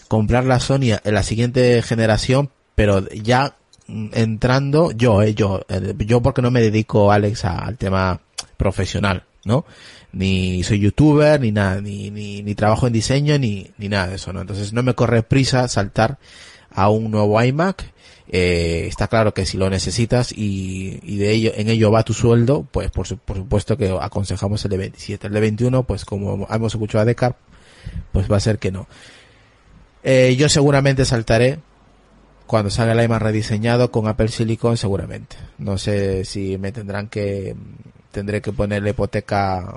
comprar 0.07 0.45
la 0.45 0.59
Sony 0.59 0.97
en 1.03 1.13
la 1.13 1.23
siguiente 1.23 1.81
generación, 1.81 2.49
pero 2.77 3.09
ya 3.09 3.55
mm, 3.87 4.09
entrando 4.13 4.91
yo, 4.91 5.23
eh, 5.23 5.33
yo, 5.33 5.61
eh, 5.67 5.95
yo 6.05 6.21
porque 6.21 6.43
no 6.43 6.51
me 6.51 6.61
dedico, 6.61 7.11
Alex, 7.11 7.43
a- 7.45 7.57
al 7.65 7.75
tema 7.75 8.21
profesional, 8.55 9.23
¿no? 9.45 9.65
Ni 10.13 10.63
soy 10.63 10.79
youtuber, 10.81 11.41
ni 11.41 11.51
nada, 11.51 11.81
ni, 11.81 12.11
ni, 12.11 12.43
ni 12.43 12.53
trabajo 12.53 12.85
en 12.85 12.93
diseño, 12.93 13.39
ni, 13.39 13.71
ni 13.79 13.89
nada 13.89 14.07
de 14.09 14.15
eso, 14.17 14.31
¿no? 14.31 14.41
Entonces 14.41 14.73
no 14.73 14.83
me 14.83 14.93
corre 14.93 15.23
prisa 15.23 15.67
saltar 15.67 16.19
a 16.71 16.89
un 16.89 17.09
nuevo 17.09 17.41
iMac. 17.43 17.91
Eh, 18.29 18.85
está 18.89 19.07
claro 19.07 19.33
que 19.33 19.45
si 19.47 19.57
lo 19.57 19.69
necesitas 19.71 20.31
y, 20.33 20.99
y 21.01 21.17
de 21.17 21.31
ello, 21.31 21.51
en 21.55 21.69
ello 21.69 21.89
va 21.91 22.03
tu 22.03 22.13
sueldo, 22.13 22.67
pues 22.69 22.91
por, 22.91 23.07
su- 23.07 23.17
por 23.17 23.37
supuesto 23.37 23.75
que 23.77 23.89
aconsejamos 23.99 24.63
el 24.65 24.71
de 24.71 24.77
27. 24.77 25.27
El 25.27 25.33
de 25.33 25.39
21, 25.39 25.81
pues 25.83 26.05
como 26.05 26.47
hemos 26.51 26.73
escuchado 26.75 27.01
a 27.01 27.05
Decar, 27.05 27.35
pues 28.11 28.29
va 28.31 28.37
a 28.37 28.41
ser 28.41 28.59
que 28.59 28.71
no. 28.71 28.87
Eh, 30.03 30.35
yo 30.37 30.47
seguramente 30.49 31.05
saltaré 31.05 31.59
cuando 32.47 32.69
salga 32.69 32.93
el 32.93 33.03
iMac 33.03 33.21
rediseñado 33.21 33.91
con 33.91 34.07
Apple 34.07 34.29
Silicon 34.29 34.77
seguramente. 34.77 35.35
No 35.57 35.77
sé 35.77 36.25
si 36.25 36.57
me 36.57 36.71
tendrán 36.71 37.09
que 37.09 37.55
tendré 38.11 38.41
que 38.41 38.51
poner 38.51 38.81
la 38.81 38.89
hipoteca 38.89 39.75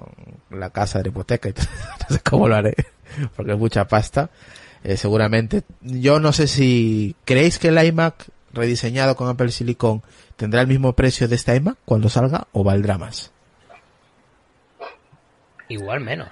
la 0.50 0.70
casa 0.70 0.98
de 0.98 1.04
la 1.04 1.08
hipoteca 1.10 1.48
y 1.48 1.52
no 2.08 2.16
sé 2.16 2.20
cómo 2.20 2.48
lo 2.48 2.56
haré 2.56 2.74
porque 3.36 3.52
es 3.52 3.58
mucha 3.58 3.86
pasta. 3.86 4.30
Eh, 4.82 4.96
seguramente 4.96 5.64
yo 5.82 6.20
no 6.20 6.32
sé 6.32 6.46
si 6.46 7.14
creéis 7.24 7.58
que 7.58 7.68
el 7.68 7.84
iMac 7.84 8.28
rediseñado 8.52 9.14
con 9.16 9.28
Apple 9.28 9.50
Silicon 9.50 10.02
tendrá 10.36 10.60
el 10.62 10.66
mismo 10.68 10.94
precio 10.94 11.28
de 11.28 11.34
este 11.34 11.56
iMac 11.56 11.76
cuando 11.84 12.08
salga 12.08 12.46
o 12.52 12.64
valdrá 12.64 12.96
más. 12.96 13.30
Igual 15.68 16.00
menos. 16.00 16.30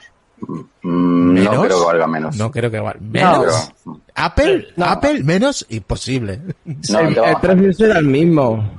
Mm, 0.83 1.33
¿Menos? 1.33 1.55
No 1.55 1.63
creo 1.63 1.79
que 1.79 1.87
valga 1.87 2.07
menos. 2.07 2.37
No 2.37 2.51
creo 2.51 2.71
que 2.71 2.81
valga 2.81 3.01
menos. 3.01 3.73
No, 3.85 4.01
Apple, 4.15 4.69
No. 4.77 4.85
Apple 4.87 5.23
menos 5.23 5.67
imposible. 5.69 6.41
No, 6.65 7.01
el, 7.01 7.15
te 7.15 7.21
va 7.21 7.27
a 7.29 7.31
el 7.33 7.37
precio 7.39 7.73
será 7.73 7.99
el 7.99 8.07
mismo. 8.07 8.71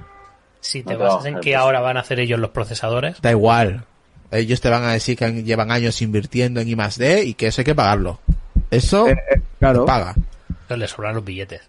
Si 0.61 0.83
te 0.83 0.95
basas 0.95 1.25
en 1.25 1.39
que 1.39 1.55
ahora 1.55 1.79
van 1.79 1.97
a 1.97 2.01
hacer 2.01 2.19
ellos 2.19 2.39
los 2.39 2.49
procesadores, 2.51 3.21
Da 3.21 3.31
igual. 3.31 3.85
Ellos 4.31 4.61
te 4.61 4.69
van 4.69 4.83
a 4.83 4.91
decir 4.91 5.17
que 5.17 5.43
llevan 5.43 5.71
años 5.71 6.01
invirtiendo 6.01 6.59
en 6.59 6.67
I 6.67 6.75
más 6.75 6.97
D 6.97 7.23
y 7.23 7.33
que 7.33 7.47
eso 7.47 7.61
hay 7.61 7.65
que 7.65 7.75
pagarlo. 7.75 8.19
Eso 8.69 9.07
Eh, 9.07 9.17
eh, 9.31 9.41
claro, 9.57 9.85
paga. 9.85 10.15
Pues 10.69 10.79
les 10.79 10.89
sobran 10.91 11.15
los 11.15 11.25
billetes. 11.25 11.61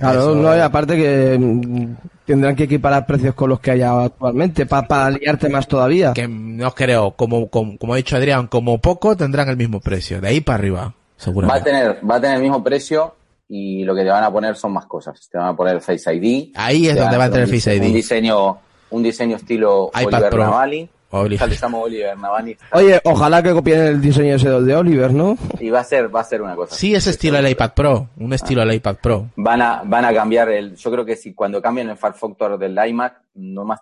claro, 0.00 0.20
Eso- 0.20 0.34
no, 0.36 0.56
y 0.56 0.60
aparte 0.60 0.96
que 0.96 1.36
mm, 1.38 1.94
tendrán 2.24 2.56
que 2.56 2.62
equiparar 2.64 3.04
precios 3.06 3.34
con 3.34 3.50
los 3.50 3.60
que 3.60 3.72
hay 3.72 3.82
actualmente 3.82 4.64
para 4.66 5.10
liarte 5.10 5.48
más 5.48 5.66
todavía. 5.68 6.12
Que 6.14 6.26
no 6.28 6.72
creo, 6.74 7.10
como, 7.12 7.48
como, 7.48 7.76
como 7.76 7.92
ha 7.94 7.96
dicho 7.96 8.16
Adrián, 8.16 8.46
como 8.46 8.78
poco 8.78 9.16
tendrán 9.16 9.48
el 9.48 9.56
mismo 9.56 9.80
precio. 9.80 10.20
De 10.20 10.28
ahí 10.28 10.40
para 10.40 10.58
arriba, 10.58 10.80
Va 10.82 10.86
a 10.88 10.94
seguramente. 11.22 11.70
tener, 11.70 11.98
va 12.08 12.16
a 12.16 12.20
tener 12.20 12.36
el 12.36 12.42
mismo 12.42 12.62
precio 12.62 13.14
y 13.48 13.84
lo 13.84 13.94
que 13.94 14.02
te 14.04 14.08
van 14.10 14.24
a 14.24 14.32
poner 14.32 14.56
son 14.56 14.72
más 14.72 14.86
cosas. 14.86 15.28
Te 15.30 15.36
van 15.36 15.48
a 15.48 15.56
poner 15.56 15.80
Face 15.80 16.14
ID. 16.14 16.52
Ahí 16.54 16.86
es 16.88 16.96
donde 16.96 17.16
va 17.18 17.24
a 17.24 17.30
tener 17.30 17.48
Face 17.48 17.74
ID. 17.76 17.82
Un 17.82 17.92
diseño, 17.92 18.58
un 18.90 19.02
diseño 19.02 19.36
estilo 19.36 19.90
iPad 19.92 20.04
Oliver 20.06 20.30
Pro. 20.30 20.44
Navali. 20.44 20.88
Oli- 21.20 21.36
Ya 21.38 21.46
le 21.46 21.56
llamo 21.60 21.80
Oliver 21.82 22.16
Navali. 22.18 22.56
Oye, 22.72 23.00
ojalá 23.04 23.42
que 23.42 23.52
copien 23.52 23.80
el 23.80 24.00
diseño 24.00 24.34
ese 24.36 24.48
de 24.50 24.74
Oliver, 24.76 25.12
¿no? 25.12 25.36
Y 25.60 25.70
va 25.70 25.80
a 25.80 25.84
ser, 25.84 26.14
va 26.14 26.20
a 26.20 26.24
ser 26.24 26.42
una 26.42 26.54
cosa. 26.56 26.74
Sí, 26.74 26.94
ese 26.94 27.10
estilo 27.10 27.36
del 27.36 27.48
iPad 27.50 27.72
Pro. 27.74 28.08
Un 28.18 28.32
estilo 28.32 28.60
del 28.64 28.74
iPad 28.74 28.96
Pro. 29.02 29.30
Van 29.36 29.62
a, 29.62 29.82
van 29.84 30.04
a 30.04 30.12
cambiar 30.14 30.48
el, 30.50 30.76
yo 30.76 30.90
creo 30.90 31.04
que 31.04 31.16
si 31.16 31.34
cuando 31.34 31.60
cambien 31.62 31.88
el 31.88 31.96
Far 31.96 32.14
Factor 32.14 32.58
del 32.58 32.78
iMac, 32.86 33.20
no 33.34 33.64
más, 33.64 33.80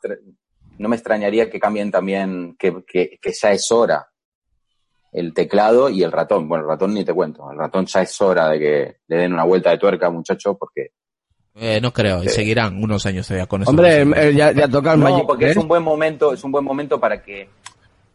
no 0.78 0.88
me 0.88 0.96
extrañaría 0.96 1.48
que 1.50 1.60
cambien 1.60 1.90
también, 1.90 2.56
que, 2.58 2.82
que, 2.86 3.18
que 3.20 3.32
ya 3.32 3.52
es 3.52 3.70
hora 3.70 4.08
el 5.12 5.34
teclado 5.34 5.90
y 5.90 6.02
el 6.02 6.10
ratón. 6.10 6.48
Bueno, 6.48 6.64
el 6.64 6.70
ratón 6.70 6.94
ni 6.94 7.04
te 7.04 7.12
cuento. 7.12 7.50
El 7.50 7.58
ratón 7.58 7.84
ya 7.86 8.00
es 8.02 8.18
hora 8.20 8.48
de 8.48 8.58
que 8.58 8.96
le 9.08 9.16
den 9.16 9.32
una 9.34 9.44
vuelta 9.44 9.70
de 9.70 9.78
tuerca, 9.78 10.08
muchacho, 10.10 10.56
porque 10.56 10.92
Eh, 11.54 11.80
no 11.82 11.92
creo. 11.92 12.24
Y 12.24 12.28
seguirán 12.28 12.82
unos 12.82 13.04
años 13.06 13.26
todavía 13.26 13.46
con 13.46 13.62
eso. 13.62 13.70
Hombre, 13.70 14.02
eh, 14.02 14.34
ya, 14.34 14.52
ya 14.52 14.68
toca 14.68 14.94
el 14.94 15.00
no, 15.00 15.10
Magic 15.10 15.26
porque 15.26 15.46
es 15.46 15.52
3. 15.52 15.62
un 15.62 15.68
buen 15.68 15.82
momento, 15.82 16.32
es 16.32 16.42
un 16.44 16.52
buen 16.52 16.64
momento 16.64 16.98
para 16.98 17.22
que 17.22 17.48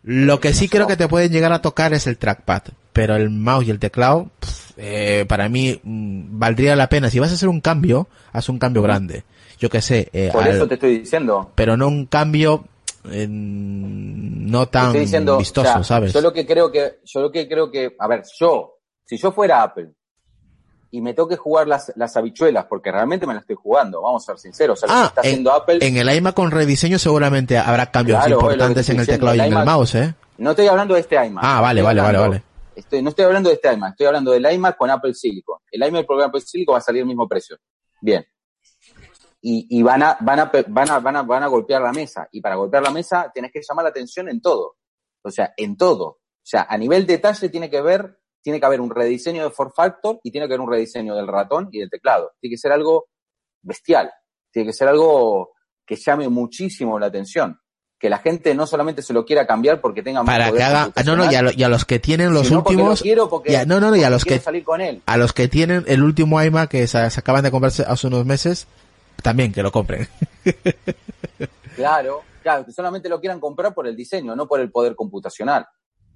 Lo 0.04 0.40
que 0.40 0.54
sí 0.54 0.68
creo 0.68 0.88
que 0.88 0.98
te 0.98 1.08
pueden 1.08 1.32
llegar 1.32 1.52
a 1.54 1.62
tocar 1.62 1.94
es 1.94 2.08
el 2.08 2.18
trackpad, 2.18 2.64
pero 2.94 3.16
el 3.16 3.30
mouse 3.30 3.68
y 3.68 3.72
el 3.72 3.80
teclado, 3.80 4.30
eh, 4.78 5.26
para 5.28 5.50
mí 5.50 5.80
mm, 5.84 6.40
valdría 6.40 6.76
la 6.76 6.90
pena. 6.90 7.10
Si 7.10 7.20
vas 7.20 7.32
a 7.32 7.36
hacer 7.36 7.50
un 7.50 7.62
cambio, 7.62 8.08
haz 8.32 8.50
un 8.50 8.58
cambio 8.58 8.82
grande. 8.82 9.24
Yo 9.60 9.70
que 9.70 9.82
sé, 9.82 10.10
eh, 10.14 10.30
por 10.34 10.44
al- 10.44 10.56
eso 10.56 10.68
te 10.68 10.76
estoy 10.76 11.00
diciendo. 11.00 11.52
pero 11.56 11.78
no 11.78 11.88
un 11.88 12.06
cambio 12.08 12.66
eh, 13.12 13.28
no 13.30 14.68
tan 14.68 14.88
estoy 14.88 15.02
diciendo, 15.02 15.38
vistoso, 15.38 15.70
o 15.70 15.74
sea, 15.74 15.84
¿sabes? 15.84 16.14
Yo 16.14 16.22
lo 16.22 16.34
que 16.34 16.46
creo 16.46 16.72
que, 16.72 17.00
yo 17.06 17.22
lo 17.22 17.32
que 17.32 17.48
creo 17.48 17.70
que, 17.72 17.96
a 18.00 18.08
ver, 18.08 18.24
yo, 18.40 18.80
si 19.06 19.18
yo 19.18 19.32
fuera 19.32 19.64
Apple 19.64 19.90
y 20.92 21.02
me 21.02 21.14
tengo 21.14 21.28
que 21.28 21.36
jugar 21.36 21.68
las, 21.68 21.92
las 21.96 22.16
habichuelas, 22.18 22.66
porque 22.66 22.92
realmente 22.92 23.26
me 23.28 23.34
las 23.34 23.42
estoy 23.44 23.58
jugando, 23.62 24.02
vamos 24.02 24.24
a 24.24 24.26
ser 24.34 24.40
sinceros, 24.40 24.82
o 24.84 24.88
sea, 24.88 24.96
lo 24.96 25.02
que 25.02 25.04
Ah, 25.04 25.08
está 25.08 25.22
en, 25.22 25.28
haciendo 25.28 25.52
Apple, 25.54 25.78
en 25.82 25.98
el 25.98 26.16
iMac 26.16 26.34
con 26.36 26.50
rediseño 26.52 26.98
seguramente 27.00 27.58
habrá 27.58 27.92
cambios 27.92 28.20
Claro, 28.20 28.36
importantes 28.40 28.86
te 28.86 28.92
en 28.94 29.00
el 29.02 29.06
teclado 29.08 29.36
y 29.36 29.40
en 29.42 29.54
el 29.58 29.66
mouse, 29.66 29.96
¿eh? 29.96 30.16
no 30.38 30.52
estoy 30.52 30.68
hablando 30.68 30.94
de 30.94 31.00
este 31.02 31.16
iMac. 31.26 31.44
Ah, 31.46 31.62
vale, 31.62 31.82
Estoy 31.82 31.86
vale, 31.96 32.02
vale, 32.02 32.18
hablando- 32.18 32.30
vale. 32.32 32.44
Estoy, 32.76 33.02
no 33.02 33.10
estoy 33.10 33.26
hablando 33.26 33.50
de 33.50 33.56
este 33.56 33.74
iMac, 33.74 33.92
estoy 33.92 34.06
hablando 34.08 34.32
del 34.32 34.52
iMac 34.54 34.78
con 34.78 34.90
Apple 34.92 35.14
Silicon. 35.14 35.58
El 35.72 35.84
iMac 35.84 36.06
con 36.06 36.22
Apple 36.22 36.42
Silicon 36.42 36.76
va 36.76 36.78
a 36.78 36.82
salir 36.82 37.02
al 37.02 37.08
mismo 37.08 37.28
precio. 37.28 37.58
Bien. 38.02 38.24
Y, 39.42 39.68
y 39.70 39.84
van, 39.84 40.04
a, 40.04 40.18
van, 40.20 40.40
a, 40.40 40.52
van, 40.68 40.90
a, 40.92 41.00
van, 41.00 41.16
a, 41.16 41.22
van 41.24 41.44
a 41.44 41.48
golpear 41.48 41.82
la 41.82 41.92
mesa. 41.92 42.28
Y 42.32 42.42
para 42.42 42.56
golpear 42.56 42.84
la 42.84 42.92
mesa 42.92 43.32
tienes 43.34 43.52
que 43.52 43.62
llamar 43.68 43.84
la 43.84 43.90
atención 43.90 44.30
en 44.30 44.42
todo. 44.42 44.76
O 45.24 45.32
sea, 45.32 45.54
en 45.58 45.76
todo. 45.78 46.06
O 46.06 46.20
sea, 46.50 46.66
a 46.70 46.78
nivel 46.78 47.06
detalle 47.06 47.50
tiene 47.50 47.70
que 47.70 47.82
ver, 47.82 48.20
tiene 48.48 48.62
que 48.62 48.66
haber 48.66 48.80
un 48.80 48.90
rediseño 48.90 49.44
de 49.44 49.50
Form 49.50 49.74
Factor 49.76 50.22
y 50.24 50.32
tiene 50.32 50.48
que 50.48 50.54
haber 50.54 50.62
un 50.62 50.72
rediseño 50.72 51.14
del 51.18 51.28
ratón 51.28 51.68
y 51.70 51.80
del 51.80 51.90
teclado. 51.90 52.32
Tiene 52.40 52.54
que 52.54 52.58
ser 52.58 52.72
algo 52.72 53.08
bestial. 53.62 54.10
Tiene 54.54 54.68
que 54.68 54.74
ser 54.74 54.88
algo 54.88 55.52
que 55.86 55.98
llame 55.98 56.30
muchísimo 56.30 56.98
la 56.98 57.08
atención. 57.08 57.60
Que 58.00 58.10
la 58.10 58.20
gente 58.20 58.56
no 58.56 58.66
solamente 58.66 59.02
se 59.02 59.12
lo 59.12 59.26
quiera 59.26 59.46
cambiar 59.46 59.82
porque 59.82 60.02
tenga 60.02 60.24
más 60.24 60.34
Para 60.34 60.50
que 60.54 60.64
haga, 60.64 60.94
ah, 60.96 61.04
no, 61.04 61.18
no, 61.18 61.26
y 61.26 61.36
a, 61.36 61.40
computacional, 61.42 61.44
lo- 61.44 61.52
y 61.60 61.64
a 61.64 61.68
los 61.68 61.84
que 61.84 62.00
tienen 62.00 62.34
los 62.34 62.50
lo 62.50 62.60
últimos, 62.60 63.02
quiero 63.02 63.28
porque- 63.28 63.52
ya, 63.52 63.66
no, 63.66 63.82
no, 63.82 63.90
no, 63.90 63.98
y 63.98 64.04
a 64.06 64.10
los 64.10 64.24
que, 64.24 64.40
salir 64.40 64.64
con 64.64 64.80
él. 64.80 65.02
a 65.06 65.18
los 65.18 65.34
que 65.34 65.50
tienen 65.50 65.84
el 65.86 66.02
último 66.02 66.42
iMac 66.42 66.70
que 66.72 66.88
se, 66.88 67.10
se 67.10 67.20
acaban 67.20 67.44
de 67.44 67.52
comprarse 67.52 67.84
hace 67.86 68.08
unos 68.08 68.26
meses, 68.26 68.66
también 69.24 69.52
que 69.52 69.62
lo 69.62 69.74
compren. 69.74 70.08
Claro, 71.76 72.22
claro, 72.42 72.66
que 72.66 72.72
solamente 72.72 73.10
lo 73.10 73.20
quieran 73.20 73.42
comprar 73.42 73.74
por 73.74 73.88
el 73.88 73.96
diseño, 73.98 74.38
no 74.38 74.48
por 74.48 74.62
el 74.62 74.72
poder 74.72 74.96
computacional. 74.96 75.64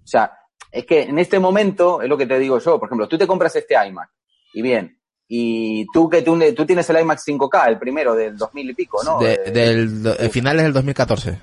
O 0.01 0.07
sea, 0.07 0.31
es 0.71 0.85
que 0.85 1.03
en 1.03 1.19
este 1.19 1.39
momento, 1.39 2.01
es 2.01 2.09
lo 2.09 2.17
que 2.17 2.25
te 2.25 2.39
digo 2.39 2.59
yo, 2.59 2.79
por 2.79 2.87
ejemplo, 2.87 3.07
tú 3.07 3.17
te 3.17 3.27
compras 3.27 3.55
este 3.55 3.75
iMac, 3.87 4.09
y 4.53 4.61
bien, 4.61 4.97
y 5.27 5.85
tú 5.93 6.09
que 6.09 6.21
tú, 6.21 6.37
tú 6.55 6.65
tienes 6.65 6.89
el 6.89 6.99
iMac 6.99 7.19
5K, 7.19 7.67
el 7.69 7.79
primero 7.79 8.15
del 8.15 8.37
2000 8.37 8.69
y 8.69 8.73
pico, 8.73 9.03
¿no? 9.03 9.19
De- 9.19 9.33
Eh, 9.45 9.51
del 9.51 10.05
eh, 10.19 10.29
finales 10.29 10.63
del 10.63 10.73
2014, 10.73 11.39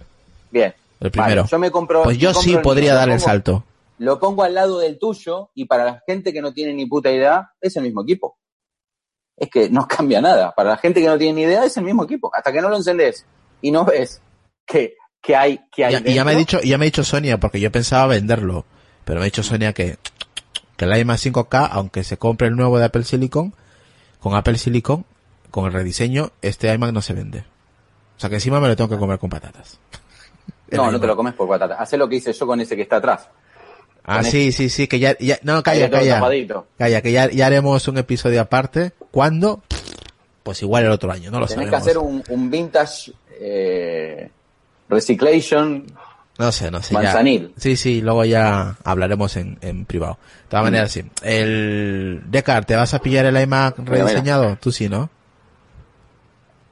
bien. 0.51 0.75
el 1.01 1.11
primero. 1.11 1.43
Vale, 1.43 1.51
yo 1.51 1.59
me 1.59 1.71
compro. 1.71 2.03
pues 2.03 2.19
yo 2.19 2.29
compro 2.33 2.43
sí 2.43 2.55
el 2.55 2.63
podría 2.63 2.95
dar 2.95 3.09
el 3.11 3.21
salto. 3.21 3.65
Lo 3.99 4.21
pongo 4.21 4.45
al 4.45 4.55
lado 4.55 4.79
del 4.79 4.99
tuyo, 4.99 5.51
y 5.55 5.65
para 5.65 5.85
la 5.85 6.03
gente 6.07 6.33
que 6.33 6.41
no 6.41 6.53
tiene 6.53 6.73
ni 6.75 6.87
puta 6.87 7.11
idea, 7.11 7.51
es 7.61 7.77
el 7.77 7.83
mismo 7.83 8.03
equipo. 8.03 8.39
Es 9.37 9.49
que 9.51 9.69
no 9.71 9.87
cambia 9.89 10.21
nada. 10.21 10.53
Para 10.55 10.71
la 10.71 10.77
gente 10.77 11.01
que 11.01 11.07
no 11.07 11.19
tiene 11.19 11.35
ni 11.35 11.43
idea, 11.43 11.65
es 11.65 11.77
el 11.77 11.85
mismo 11.85 12.05
equipo. 12.05 12.31
Hasta 12.35 12.53
que 12.53 12.61
no 12.61 12.69
lo 12.69 12.77
encendés 12.77 13.25
y 13.61 13.71
no 13.71 13.85
ves 13.85 14.21
que, 14.67 14.95
que 15.23 15.35
hay, 15.35 15.61
que 15.75 15.85
hay 15.85 15.93
Ya, 15.95 16.11
y 16.11 16.15
ya 16.15 16.25
me 16.25 16.35
dicho, 16.37 16.61
ya 16.61 16.79
me 16.79 16.85
ha 16.85 16.87
dicho 16.87 17.03
Sonia, 17.03 17.39
porque 17.41 17.59
yo 17.59 17.73
pensaba 17.73 18.07
venderlo, 18.07 18.67
pero 19.09 19.21
me 19.21 19.25
ha 19.25 19.33
dicho 19.33 19.43
Sonia 19.43 19.73
que, 19.73 19.97
que 20.77 20.85
el 20.85 20.95
iMac 20.99 21.17
5K, 21.17 21.71
aunque 21.73 22.05
se 22.05 22.19
compre 22.19 22.49
el 22.49 22.57
nuevo 22.57 22.79
de 22.79 22.85
Apple 22.85 23.05
Silicon, 23.05 23.55
con 24.21 24.35
Apple 24.35 24.59
Silicon, 24.59 25.07
con 25.51 25.65
el 25.65 25.73
rediseño, 25.73 26.33
este 26.43 26.71
iMac 26.75 26.93
no 26.93 27.01
se 27.01 27.15
vende. 27.15 27.39
O 28.19 28.21
sea 28.21 28.29
que 28.29 28.35
encima 28.37 28.61
me 28.61 28.69
lo 28.69 28.77
tengo 28.77 28.91
que 28.91 28.99
comer 28.99 29.19
con 29.19 29.31
patatas. 29.31 29.79
No, 30.71 30.93
no 30.93 31.01
te 31.01 31.07
lo 31.07 31.17
comes 31.17 31.33
por 31.33 31.49
patata. 31.49 31.77
Haz 31.77 31.95
lo 31.95 32.07
que 32.07 32.17
hice 32.17 32.31
yo 32.35 32.47
con 32.47 32.61
ese 32.61 32.77
que 32.77 32.83
está 32.83 32.97
atrás. 32.97 33.27
Ah, 34.05 34.23
sí, 34.23 34.53
sí, 34.53 34.69
sí, 34.69 34.87
que 34.87 34.99
ya, 34.99 35.17
ya 35.19 35.39
no, 35.43 35.63
calla, 35.63 35.89
calla. 35.89 36.21
Calla, 36.77 37.01
que 37.01 37.11
ya, 37.11 37.31
ya 37.31 37.47
haremos 37.47 37.89
un 37.89 37.97
episodio 37.97 38.43
aparte. 38.43 38.93
¿Cuándo? 39.11 39.63
Pues 40.43 40.61
igual 40.61 40.85
el 40.85 40.91
otro 40.91 41.11
año, 41.11 41.31
no 41.31 41.41
lo 41.41 41.47
Tenés 41.47 41.71
sabemos. 41.71 41.71
que 41.71 41.77
hacer 41.77 41.97
un, 41.97 42.23
un 42.29 42.51
vintage, 42.51 43.13
eh, 43.41 44.31
Reciclation, 44.91 45.87
No 46.39 46.53
sé, 46.53 46.71
no 46.71 46.81
sé. 46.83 46.95
ya. 46.95 47.01
Manzanil. 47.03 47.53
Sí, 47.57 47.77
sí, 47.77 48.01
luego 48.01 48.25
ya 48.25 48.77
hablaremos 48.85 49.37
en, 49.37 49.59
en 49.61 49.85
privado. 49.87 50.19
De 50.45 50.49
todas 50.51 50.65
maneras, 50.65 50.93
sí. 50.93 51.03
El 51.23 52.23
Decar, 52.27 52.65
¿te 52.65 52.77
vas 52.77 52.95
a 52.95 53.01
pillar 53.01 53.27
el 53.27 53.41
iMac 53.41 53.79
mira. 53.79 53.93
rediseñado? 54.05 54.57
Tú 54.61 54.71
sí, 54.73 54.89
¿no? 54.89 55.11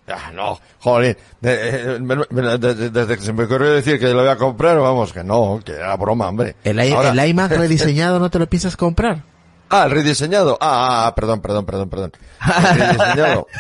Ah, 0.09 0.31
no, 0.33 0.61
joder, 0.79 1.19
de- 1.41 1.69
eh, 1.97 1.99
de- 1.99 2.59
de- 2.75 2.91
desde 2.91 3.17
que 3.17 3.23
se 3.25 3.33
me 3.33 3.43
ocurrió 3.43 3.73
decir 3.73 3.99
que 3.99 4.07
lo 4.07 4.21
voy 4.21 4.29
a 4.29 4.37
comprar, 4.37 4.79
vamos, 4.79 5.13
que 5.13 5.25
no, 5.25 5.61
que 5.65 5.73
era 5.73 5.97
broma, 5.97 6.29
hombre. 6.29 6.55
¿El, 6.63 6.79
i- 6.79 6.93
Ahora- 6.93 7.11
el 7.11 7.29
iMac 7.31 7.51
rediseñado 7.51 8.21
no 8.21 8.31
te 8.31 8.39
lo 8.39 8.47
piensas 8.49 8.77
comprar? 8.77 9.25
Ah, 9.69 9.85
el 9.85 9.91
rediseñado. 9.91 10.57
Ah, 10.61 11.07
ah, 11.07 11.15
perdón, 11.15 11.41
perdón, 11.41 11.67
perdón, 11.67 11.91
perdón. 11.91 12.13
El 12.47 12.79
rediseñado. 12.79 13.47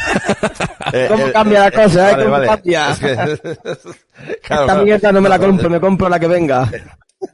Eh, 0.93 1.09
¿Cómo 1.11 1.27
eh, 1.27 1.33
cambia 1.33 1.61
la 1.63 1.71
cosa, 1.73 2.11
eh? 2.11 2.13
Vale, 2.13 2.23
¿Cómo 2.23 2.31
vale. 2.37 2.47
cambia? 2.47 2.91
Es 2.91 2.99
que... 3.01 3.17
Claro, 4.43 4.63
Esta 4.63 4.83
mierda 4.83 5.13
no 5.13 5.21
me 5.21 5.29
la 5.29 5.39
compro, 5.39 5.69
me 5.69 5.81
compro 5.81 6.09
la 6.09 6.21
que 6.21 6.29
venga. 6.29 6.71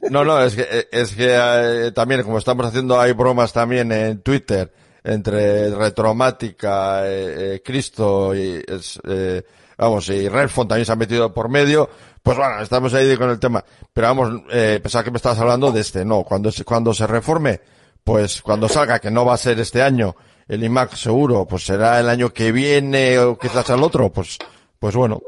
No, 0.09 0.25
no, 0.25 0.41
es 0.41 0.55
que, 0.55 0.87
es 0.91 1.13
que 1.13 1.27
eh, 1.29 1.91
también, 1.91 2.23
como 2.23 2.39
estamos 2.39 2.65
haciendo, 2.65 2.99
hay 2.99 3.11
bromas 3.13 3.53
también 3.53 3.91
en 3.91 4.21
Twitter 4.21 4.73
entre 5.03 5.69
Retromática, 5.75 7.05
eh, 7.05 7.55
eh, 7.55 7.61
Cristo 7.63 8.33
y, 8.33 8.63
eh, 9.07 9.43
vamos, 9.77 10.09
y 10.09 10.27
Redfond 10.29 10.69
también 10.69 10.85
se 10.85 10.91
ha 10.91 10.95
metido 10.95 11.33
por 11.33 11.49
medio. 11.49 11.89
Pues 12.21 12.37
bueno, 12.37 12.61
estamos 12.61 12.93
ahí 12.93 13.15
con 13.17 13.29
el 13.29 13.39
tema. 13.39 13.63
Pero 13.91 14.07
vamos, 14.07 14.41
eh, 14.51 14.79
pensaba 14.81 15.03
que 15.03 15.11
me 15.11 15.17
estabas 15.17 15.39
hablando 15.39 15.71
de 15.71 15.81
este, 15.81 16.05
no, 16.05 16.23
cuando 16.23 16.49
cuando 16.65 16.93
se 16.93 17.05
reforme, 17.05 17.59
pues 18.03 18.41
cuando 18.41 18.67
salga, 18.69 18.99
que 18.99 19.11
no 19.11 19.25
va 19.25 19.33
a 19.33 19.37
ser 19.37 19.59
este 19.59 19.81
año, 19.81 20.15
el 20.47 20.63
iMac 20.63 20.93
seguro, 20.95 21.45
pues 21.45 21.65
será 21.65 21.99
el 21.99 22.09
año 22.09 22.33
que 22.33 22.51
viene 22.51 23.17
o 23.19 23.37
quizás 23.37 23.69
al 23.69 23.81
otro, 23.83 24.11
pues, 24.11 24.37
pues 24.79 24.95
bueno, 24.95 25.21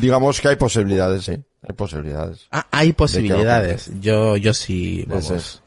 digamos 0.00 0.40
que 0.40 0.48
hay 0.48 0.56
posibilidades, 0.56 1.24
sí, 1.24 1.32
hay 1.32 1.74
posibilidades. 1.76 2.46
Ah, 2.50 2.66
hay 2.70 2.92
posibilidades. 2.92 3.90
Yo, 4.00 4.36
yo 4.36 4.52
sí, 4.54 5.04
vamos. 5.06 5.30
es. 5.30 5.62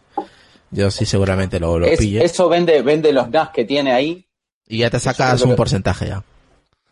Yo 0.72 0.90
sí 0.92 1.06
seguramente 1.06 1.60
lo, 1.60 1.80
lo 1.80 1.86
Es- 1.86 2.00
pille. 2.00 2.24
eso 2.24 2.48
vende, 2.50 2.82
vende 2.82 3.12
los 3.12 3.30
NAS 3.30 3.50
que 3.50 3.66
tiene 3.66 3.92
ahí. 3.92 4.26
Y 4.68 4.80
ya 4.80 4.90
te 4.90 5.00
sacas 5.00 5.36
Eso- 5.36 5.50
un 5.50 5.56
porcentaje 5.56 6.08
ya. 6.08 6.24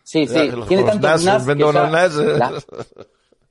Sí, 0.03 0.26
Ya, 0.28 0.41
sí, 0.41 0.47
los- 0.51 0.67
tiene 0.67 0.84
tantos 0.84 1.01
NAS, 1.24 1.24
NAS. 1.24 1.45
que 1.55 1.59
ya 1.61 1.65
unos 1.67 1.91
NAS, 1.91 2.15
la- 2.15 2.63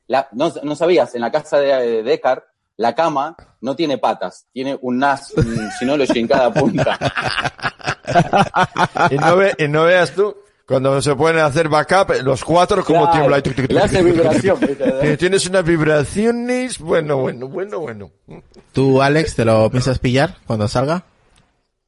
la- 0.07 0.29
no, 0.33 0.53
no 0.63 0.77
sabías, 0.77 1.15
en 1.15 1.21
la 1.23 1.31
casa 1.33 1.59
de, 1.59 1.69
de 1.69 2.03
Decar, 2.03 2.45
la 2.79 2.95
cama 2.95 3.37
no 3.61 3.77
tiene 3.77 3.99
patas, 3.99 4.47
tiene 4.53 4.79
un 4.81 4.99
NAS, 4.99 5.35
si 5.79 5.85
no 5.85 5.97
lo 5.99 6.05
en 6.09 6.27
cada 6.29 6.51
punta. 6.55 6.97
y, 9.11 9.17
no 9.17 9.37
ve- 9.37 9.55
y 9.59 9.69
no 9.69 9.85
veas 9.85 10.13
tú, 10.15 10.35
cuando 10.67 11.03
se 11.03 11.15
pueden 11.17 11.41
hacer 11.41 11.69
backup, 11.69 12.23
los 12.23 12.45
cuatro 12.45 12.85
como 12.85 13.01
Claro, 13.11 13.13
tiembla. 13.13 13.39
y 13.39 13.43
tuc, 13.43 13.55
tuc, 13.57 13.67
tuc, 13.67 13.73
le 13.75 13.81
hace 13.81 14.03
vibración, 14.03 14.59
Tienes 15.19 15.47
unas 15.47 15.65
vibraciones, 15.65 16.79
bueno, 16.79 17.19
bueno, 17.19 17.49
bueno, 17.49 17.81
bueno. 17.81 18.11
¿Tú, 18.73 19.03
Alex, 19.03 19.35
te 19.35 19.45
lo 19.45 19.69
piensas 19.71 19.99
pillar 19.99 20.37
cuando 20.47 20.69
salga? 20.69 21.05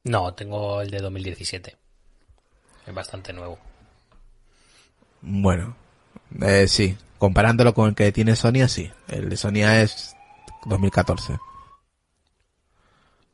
No, 0.03 0.33
tengo 0.33 0.81
el 0.81 0.89
de 0.91 0.99
2017. 0.99 1.77
Es 2.87 2.93
bastante 2.93 3.31
nuevo. 3.33 3.57
Bueno, 5.21 5.75
eh, 6.41 6.67
sí. 6.67 6.97
Comparándolo 7.19 7.73
con 7.75 7.89
el 7.89 7.95
que 7.95 8.11
tiene 8.11 8.35
Sonia, 8.35 8.67
sí. 8.67 8.91
El 9.07 9.29
de 9.29 9.37
Sonia 9.37 9.81
es 9.83 10.15
2014. 10.65 11.37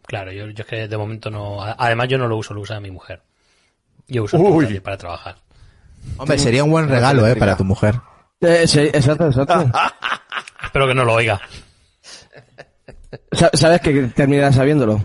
Claro, 0.05 0.31
yo, 0.31 0.47
yo 0.47 0.61
es 0.63 0.65
que 0.67 0.87
de 0.87 0.97
momento 0.97 1.29
no. 1.29 1.61
Además, 1.61 2.07
yo 2.07 2.17
no 2.17 2.27
lo 2.27 2.37
uso, 2.37 2.53
lo 2.53 2.61
usa 2.61 2.79
mi 2.79 2.91
mujer. 2.91 3.21
Yo 4.07 4.23
uso 4.23 4.37
Uy. 4.37 4.65
el 4.65 4.81
para 4.81 4.97
trabajar. 4.97 5.35
Hombre, 6.17 6.37
sería 6.37 6.63
un 6.63 6.71
buen 6.71 6.87
regalo, 6.87 7.27
eh, 7.27 7.35
para 7.35 7.57
tu 7.57 7.65
mujer. 7.65 7.95
Eh, 8.39 8.65
sí, 8.67 8.79
exacto, 8.79 9.27
exacto. 9.27 9.69
Espero 10.63 10.87
que 10.87 10.93
no 10.95 11.03
lo 11.03 11.13
oiga. 11.13 11.41
Sa- 13.33 13.51
Sabes 13.53 13.81
que 13.81 14.03
terminarás 14.15 14.55
sabiéndolo. 14.55 15.03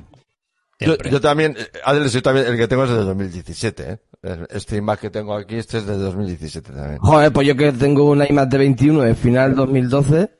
Yo, 0.79 1.20
también, 1.20 1.57
eh, 1.57 1.68
Adel, 1.85 2.09
yo 2.11 2.23
también, 2.23 2.47
el 2.47 2.57
que 2.57 2.66
tengo 2.66 2.85
es 2.85 2.91
de 2.91 2.97
2017, 2.97 3.91
¿eh? 3.93 3.99
Este 4.51 4.77
iMac 4.77 5.01
que 5.01 5.11
tengo 5.11 5.35
aquí, 5.35 5.57
este 5.57 5.79
es 5.79 5.87
de 5.87 5.97
2017 5.97 6.73
también. 6.73 6.99
Joder, 6.99 7.33
pues 7.33 7.47
yo 7.47 7.57
que 7.57 7.70
tengo 7.73 8.05
un 8.05 8.25
iMac 8.25 8.49
de 8.49 8.59
21 8.59 9.03
de 9.03 9.14
final 9.14 9.55
2012. 9.55 10.31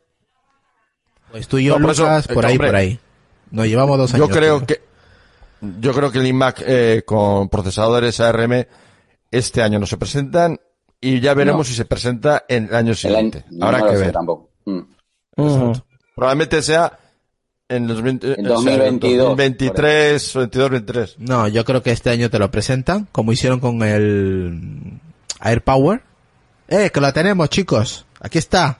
Pues 1.33 1.49
tú 1.49 1.59
y 1.59 1.65
yo, 1.65 1.79
No, 1.79 1.87
por 1.87 1.93
eso, 1.95 2.07
por 2.33 2.45
eh, 2.45 2.49
ahí, 2.49 2.53
hombre. 2.55 2.69
por 2.69 2.77
ahí. 2.77 3.01
Nos 3.51 3.67
llevamos 3.67 3.99
dos 3.99 4.15
años. 4.15 4.29
Yo 4.29 4.33
creo 4.35 4.59
tío. 4.59 4.67
que, 4.67 4.83
yo 5.81 5.93
creo 5.93 6.11
que 6.13 6.19
el 6.19 6.27
iMac 6.27 6.63
eh, 6.67 7.03
con 7.05 7.49
procesadores 7.49 8.21
ARM 8.21 8.67
este 9.31 9.63
año 9.63 9.79
no 9.79 9.87
se 9.87 9.97
presentan 9.97 10.61
y 11.01 11.21
ya 11.21 11.35
veremos 11.35 11.61
No. 11.61 11.65
si 11.65 11.75
se 11.75 11.85
presenta 11.85 12.45
en 12.49 12.65
el 12.65 12.71
año 12.71 12.79
El 12.79 12.87
año- 12.89 12.95
siguiente. 12.95 13.45
no 13.51 13.67
Habrá 13.67 13.79
lo 13.81 13.91
que 13.91 13.97
ver. 13.97 14.13
tampoco. 14.13 14.51
Mm. 14.67 14.81
Ujú. 15.37 15.73
Probablemente 16.15 16.61
sea 16.63 16.99
en, 17.69 17.87
2020 17.87 18.35
En 18.39 18.47
o 18.47 18.49
sea, 18.49 18.55
2022, 18.57 19.19
2023, 19.29 20.35
22, 20.37 20.71
23. 20.71 21.17
No, 21.19 21.49
yo 21.49 21.65
creo 21.65 21.83
que 21.83 21.91
este 21.93 22.11
año 22.11 22.29
te 22.29 22.39
lo 22.39 22.51
presentan, 22.51 23.09
como 23.11 23.33
hicieron 23.33 23.61
con 23.61 23.83
el 23.83 25.01
AirPower. 25.41 26.03
Eh, 26.69 26.91
que 26.93 27.01
lo 27.01 27.13
tenemos, 27.13 27.49
chicos. 27.51 28.05
Aquí 28.21 28.39
está. 28.39 28.79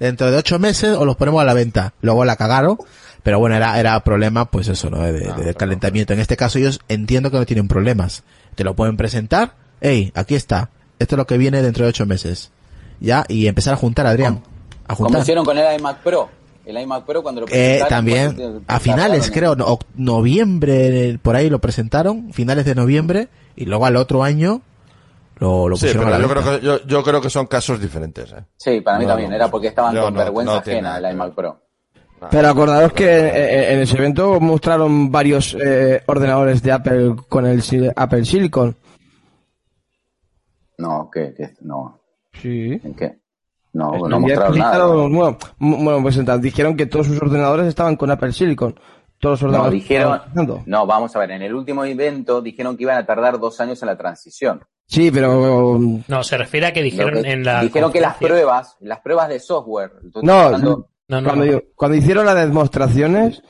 Dentro 0.00 0.30
de 0.30 0.36
ocho 0.38 0.58
meses 0.58 0.96
os 0.96 1.06
los 1.06 1.14
ponemos 1.16 1.40
a 1.40 1.44
la 1.44 1.54
venta. 1.54 1.94
Luego 2.00 2.24
la 2.24 2.34
cagaron. 2.36 2.78
Pero 3.22 3.38
bueno, 3.38 3.54
era, 3.54 3.78
era 3.78 4.02
problema, 4.02 4.46
pues 4.50 4.66
eso, 4.68 4.88
¿no? 4.90 5.00
De, 5.02 5.12
de- 5.12 5.32
de 5.32 5.54
calentamiento. 5.54 6.12
En 6.14 6.20
este 6.20 6.36
caso 6.38 6.58
ellos 6.58 6.80
entiendo 6.88 7.30
que 7.30 7.36
no 7.38 7.44
tienen 7.46 7.68
problemas. 7.68 8.22
Te 8.54 8.64
lo 8.64 8.74
pueden 8.74 8.96
presentar. 8.96 9.54
Ey, 9.82 10.10
aquí 10.14 10.34
está. 10.34 10.70
Esto 10.98 11.14
es 11.14 11.18
lo 11.18 11.26
que 11.26 11.36
viene 11.38 11.60
dentro 11.62 11.84
de 11.84 11.90
ocho 11.90 12.06
meses. 12.06 12.50
Ya, 12.98 13.24
y 13.28 13.46
empezar 13.46 13.74
a 13.74 13.76
juntar, 13.76 14.06
Adrián. 14.06 14.42
A 14.88 14.94
Como 14.96 15.08
juntar. 15.08 15.22
hicieron 15.22 15.44
con 15.44 15.56
el 15.58 15.78
iMac 15.78 15.98
Pro. 15.98 16.28
El 16.64 16.78
iMac 16.78 17.04
Pro 17.04 17.22
cuando 17.22 17.42
lo 17.42 17.46
Eh, 17.46 17.50
presentaron. 17.50 17.88
también, 17.90 18.34
pues, 18.36 18.48
a 18.66 18.80
finales, 18.80 19.30
creo, 19.30 19.54
no- 19.54 19.78
noviembre, 19.96 21.18
por 21.22 21.36
ahí 21.36 21.50
lo 21.50 21.58
presentaron, 21.60 22.32
finales 22.32 22.64
de 22.64 22.74
noviembre, 22.74 23.28
y 23.56 23.64
luego 23.66 23.86
al 23.86 23.96
otro 23.96 24.22
año 24.22 24.62
lo, 25.40 25.68
lo 25.68 25.76
Sí, 25.76 25.86
pusieron 25.86 26.04
pero 26.04 26.16
a 26.16 26.18
la 26.18 26.24
yo 26.26 26.30
creo, 26.32 26.44
que, 26.60 26.64
yo, 26.66 26.86
yo 26.86 27.02
creo 27.02 27.20
que 27.20 27.30
son 27.30 27.46
casos 27.46 27.80
diferentes. 27.80 28.32
¿eh? 28.32 28.44
Sí, 28.56 28.80
para 28.80 28.98
mí 28.98 29.04
No, 29.04 29.10
también. 29.10 29.30
no, 29.30 29.36
Era 29.36 29.48
porque 29.50 29.68
estaban 29.68 29.94
no, 29.94 30.02
con 30.04 30.14
no, 30.14 30.20
vergüenza 30.20 30.52
no 30.52 30.58
ajena 30.58 30.96
el 30.98 31.04
que 31.04 31.10
iMac 31.12 31.34
Pro. 31.34 31.60
Pero 32.30 32.48
acordaros 32.50 32.92
que 32.92 33.72
en 33.72 33.80
ese 33.80 33.96
evento 33.96 34.38
mostraron 34.40 35.10
varios 35.10 35.56
eh, 35.58 36.02
ordenadores 36.06 36.62
de 36.62 36.70
Apple 36.72 37.16
con 37.28 37.46
el 37.46 37.62
Apple 37.96 38.24
Silicon. 38.26 38.76
No, 40.78 41.10
¿qué? 41.12 41.34
¿Qué? 41.36 41.54
No. 41.62 42.00
Sí. 42.34 42.80
¿En 42.84 42.94
qué? 42.94 43.18
No, 43.72 43.92
no 44.08 44.20
mostraron 44.20 44.58
nada. 44.58 44.86
Bueno, 44.86 45.38
bueno, 45.58 46.02
presentaron. 46.02 46.40
Dijeron 46.42 46.76
que 46.76 46.86
todos 46.86 47.06
sus 47.06 47.20
ordenadores 47.22 47.66
estaban 47.66 47.96
con 47.96 48.10
Apple 48.10 48.32
Silicon. 48.32 48.78
Todos 49.18 49.40
los 49.40 49.42
No, 49.42 49.48
ordenadores. 49.58 49.80
dijeron, 49.82 50.12
estaban 50.14 50.28
funcionando. 50.34 50.62
no, 50.66 50.86
vamos 50.86 51.14
a 51.14 51.18
ver, 51.20 51.30
en 51.32 51.42
el 51.42 51.54
último 51.54 51.84
evento 51.84 52.40
dijeron 52.40 52.76
que 52.76 52.82
iban 52.84 52.96
a 52.98 53.04
tardar 53.06 53.38
dos 53.38 53.60
años 53.60 53.80
en 53.82 53.86
la 53.86 53.96
transición. 53.98 54.62
Sí, 54.90 55.08
pero 55.12 55.78
No, 56.08 56.24
se 56.24 56.36
refiere 56.36 56.66
a 56.66 56.72
que 56.72 56.82
dijeron 56.82 57.22
que- 57.22 57.30
en 57.30 57.44
la. 57.44 57.62
dijeron 57.62 57.92
que 57.92 58.00
las 58.00 58.16
pruebas, 58.16 58.76
las 58.80 58.98
pruebas 58.98 59.28
de 59.28 59.38
software, 59.38 59.92
no, 60.22 60.50
No, 60.50 60.58
no, 60.58 60.88
cuando, 61.08 61.36
no. 61.36 61.44
yo- 61.44 61.62
cuando 61.76 61.96
hicieron 61.96 62.26
las 62.26 62.34
demostraciones, 62.34 63.40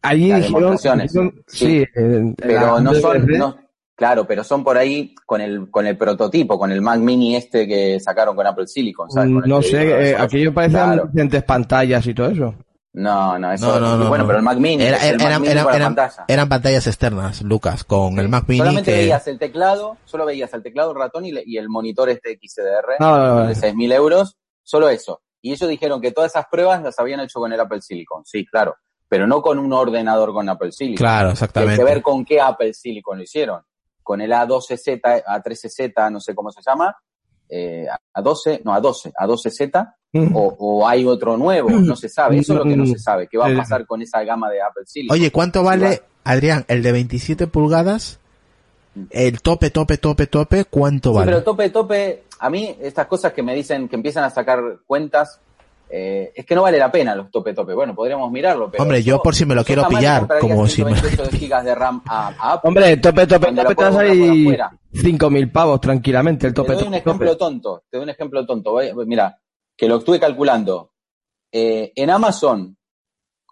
allí 0.00 0.30
Las 0.30 0.38
dijeron, 0.40 0.62
demostraciones, 0.62 1.12
dijeron- 1.12 1.42
sí. 1.48 1.66
sí, 1.66 1.84
eh, 1.94 2.34
pero 2.38 2.76
la- 2.76 2.80
no 2.80 2.94
son, 2.94 3.26
no, 3.26 3.56
claro, 3.94 4.26
pero 4.26 4.42
son 4.42 4.64
por 4.64 4.78
ahí 4.78 5.14
con 5.26 5.42
el, 5.42 5.70
con 5.70 5.86
el 5.86 5.98
prototipo, 5.98 6.58
con 6.58 6.72
el 6.72 6.80
Mac 6.80 6.98
Mini 6.98 7.36
este 7.36 7.68
que 7.68 8.00
sacaron 8.00 8.34
con 8.34 8.46
Apple 8.46 8.66
Silicon, 8.66 9.10
¿sabes? 9.10 9.32
Con 9.34 9.44
el 9.44 9.48
no 9.50 9.60
sé, 9.60 10.10
eh, 10.12 10.16
aquello 10.18 10.54
parecían 10.54 10.92
claro. 10.94 11.06
diferentes 11.08 11.42
pantallas 11.44 12.06
y 12.06 12.14
todo 12.14 12.28
eso. 12.30 12.54
No, 12.96 13.36
no, 13.40 13.50
eso, 13.52 13.66
No, 13.66 13.80
no, 13.80 13.96
no. 13.96 14.08
bueno, 14.08 14.22
no. 14.22 14.28
pero 14.28 14.38
el 14.38 14.44
Mac 14.44 14.56
Mini, 14.58 14.84
Era- 14.84 14.98
el 14.98 15.14
era- 15.14 15.18
Mac 15.18 15.26
eran, 15.26 15.42
Mini 15.42 15.52
eran- 15.52 15.64
con 15.64 15.72
la 15.72 15.76
eran- 15.78 15.94
pantalla. 15.96 16.24
eran 16.28 16.48
pantallas 16.48 16.86
externas, 16.86 17.42
Lucas, 17.42 17.82
con 17.84 18.18
el 18.20 18.28
Mac 18.28 18.44
Mini 18.46 18.58
Solamente 18.60 18.92
que... 18.92 18.98
veías 18.98 19.26
el 19.26 19.38
teclado, 19.38 19.96
solo 20.04 20.24
veías 20.26 20.54
el 20.54 20.62
teclado, 20.62 20.92
el 20.92 20.98
ratón 20.98 21.24
y, 21.26 21.32
le- 21.32 21.42
y 21.44 21.58
el 21.58 21.68
monitor 21.68 22.08
este 22.08 22.38
XDR 22.40 22.96
No, 23.00 23.16
no, 23.18 23.34
no. 23.40 23.46
de 23.48 23.54
6.000 23.56 23.92
euros, 23.92 24.36
solo 24.62 24.88
eso. 24.88 25.22
Y 25.42 25.52
ellos 25.52 25.68
dijeron 25.68 26.00
que 26.00 26.12
todas 26.12 26.30
esas 26.30 26.46
pruebas 26.50 26.82
las 26.82 26.98
habían 27.00 27.18
hecho 27.20 27.40
con 27.40 27.52
el 27.52 27.58
Apple 27.60 27.82
Silicon, 27.82 28.24
sí, 28.24 28.46
claro, 28.46 28.76
pero 29.08 29.26
no 29.26 29.42
con 29.42 29.58
un 29.58 29.72
ordenador 29.72 30.32
con 30.32 30.48
Apple 30.48 30.70
Silicon. 30.70 30.98
Claro, 31.04 31.26
Y 31.26 31.30
Hay 31.30 31.32
exactamente. 31.32 31.76
que 31.78 31.84
ver 31.84 32.00
con 32.00 32.24
qué 32.24 32.40
Apple 32.40 32.72
Silicon 32.74 33.18
lo 33.18 33.24
hicieron. 33.24 33.60
Con 34.04 34.20
el 34.20 34.32
A12Z, 34.32 35.24
A13Z, 35.24 36.10
no 36.12 36.20
sé 36.20 36.34
cómo 36.34 36.52
se 36.52 36.60
llama, 36.64 36.96
eh, 37.48 37.86
A12, 38.14 38.62
no, 38.64 38.72
A12, 38.72 39.12
A12Z, 39.18 39.94
Mm. 40.16 40.36
o, 40.36 40.54
o 40.60 40.86
hay 40.86 41.04
otro 41.04 41.36
nuevo, 41.36 41.68
no 41.70 41.96
se 41.96 42.08
sabe. 42.08 42.38
Eso 42.38 42.52
es 42.52 42.58
lo 42.60 42.64
que 42.64 42.76
no 42.76 42.86
se 42.86 43.00
sabe, 43.00 43.26
qué 43.28 43.36
va 43.36 43.46
a 43.46 43.50
Sí. 43.50 43.56
pasar 43.56 43.84
con 43.84 44.00
esa 44.00 44.22
gama 44.22 44.48
de 44.48 44.62
Apple 44.62 44.84
Silicon. 44.86 45.12
Oye, 45.12 45.32
¿cuánto 45.32 45.64
vale, 45.64 45.88
va. 46.24 46.30
Adrián, 46.32 46.64
el 46.68 46.84
de 46.84 46.92
27 46.92 47.48
pulgadas? 47.48 48.20
El 49.10 49.42
tope, 49.42 49.70
tope, 49.70 49.98
tope, 49.98 50.28
tope, 50.28 50.66
¿cuánto 50.66 51.10
Sí, 51.10 51.16
vale? 51.16 51.32
pero 51.32 51.42
tope, 51.42 51.68
tope, 51.70 52.22
a 52.38 52.48
mí 52.48 52.76
estas 52.80 53.06
cosas 53.08 53.32
que 53.32 53.42
me 53.42 53.56
dicen, 53.56 53.88
que 53.88 53.96
empiezan 53.96 54.22
a 54.22 54.30
sacar 54.30 54.60
cuentas, 54.86 55.40
eh, 55.90 56.32
es 56.34 56.44
que 56.46 56.54
no 56.54 56.62
vale 56.62 56.78
la 56.78 56.90
pena 56.90 57.14
los 57.14 57.30
tope, 57.30 57.52
tope. 57.54 57.74
Bueno, 57.74 57.94
podríamos 57.94 58.30
mirarlo, 58.32 58.70
pero... 58.70 58.82
Hombre, 58.82 59.02
yo 59.02 59.22
por 59.22 59.34
si 59.34 59.44
me 59.46 59.54
lo 59.54 59.64
quiero 59.64 59.86
pillar, 59.88 60.26
como 60.40 60.66
si 60.66 60.84
me- 60.84 60.94
128 60.94 61.36
gigas 61.38 61.64
de 61.64 61.74
RAM 61.74 62.02
a, 62.06 62.28
a 62.28 62.52
Apple. 62.54 62.68
Hombre, 62.68 62.96
tope, 62.96 63.26
tope, 63.26 63.46
tope, 63.46 63.54
te 63.54 63.62
va 63.64 63.70
a 63.70 63.74
puedo 63.74 63.88
comprar 63.90 63.92
por 63.92 64.06
salir 64.16 64.40
afuera. 64.46 64.78
5.000 64.92 65.52
pavos 65.52 65.80
tranquilamente, 65.80 66.46
el 66.46 66.52
Te 66.54 66.56
tope, 66.62 66.72
doy 66.74 66.82
un 66.82 66.84
tope, 66.88 66.98
ejemplo 66.98 67.26
tope. 67.32 67.38
tonto, 67.38 67.84
te 67.90 67.96
doy 67.96 68.04
un 68.04 68.10
ejemplo 68.10 68.46
tonto. 68.46 68.72
Voy- 68.72 68.92
Mira, 69.06 69.38
que 69.76 69.88
lo 69.88 69.96
estuve 69.96 70.18
calculando. 70.20 70.92
Eh, 71.52 71.92
en 71.94 72.10
Amazon, 72.10 72.76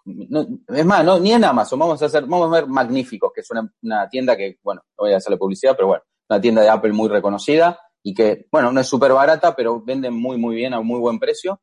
no, 0.05 0.45
es 0.67 0.85
más, 0.85 1.05
no, 1.05 1.19
ni 1.19 1.31
en 1.31 1.43
Amazon, 1.45 1.79
vamos 1.79 2.01
a 2.01 2.05
hacer, 2.07 2.23
vamos 2.25 2.47
a 2.47 2.55
ver 2.55 2.67
Magníficos, 2.67 3.31
que 3.33 3.41
es 3.41 3.49
una, 3.51 3.71
una 3.81 4.09
tienda 4.09 4.35
que, 4.35 4.57
bueno, 4.61 4.81
no 4.97 5.05
voy 5.05 5.13
a 5.13 5.17
hacerle 5.17 5.37
publicidad, 5.37 5.73
pero 5.75 5.87
bueno, 5.87 6.03
una 6.29 6.41
tienda 6.41 6.61
de 6.61 6.69
Apple 6.69 6.91
muy 6.91 7.07
reconocida 7.07 7.79
y 8.03 8.13
que, 8.13 8.45
bueno, 8.51 8.71
no 8.73 8.81
es 8.81 8.87
súper 8.87 9.13
barata, 9.13 9.55
pero 9.55 9.81
venden 9.81 10.13
muy, 10.13 10.37
muy 10.37 10.55
bien 10.55 10.73
a 10.73 10.79
un 10.79 10.87
muy 10.87 10.99
buen 10.99 11.19
precio. 11.19 11.61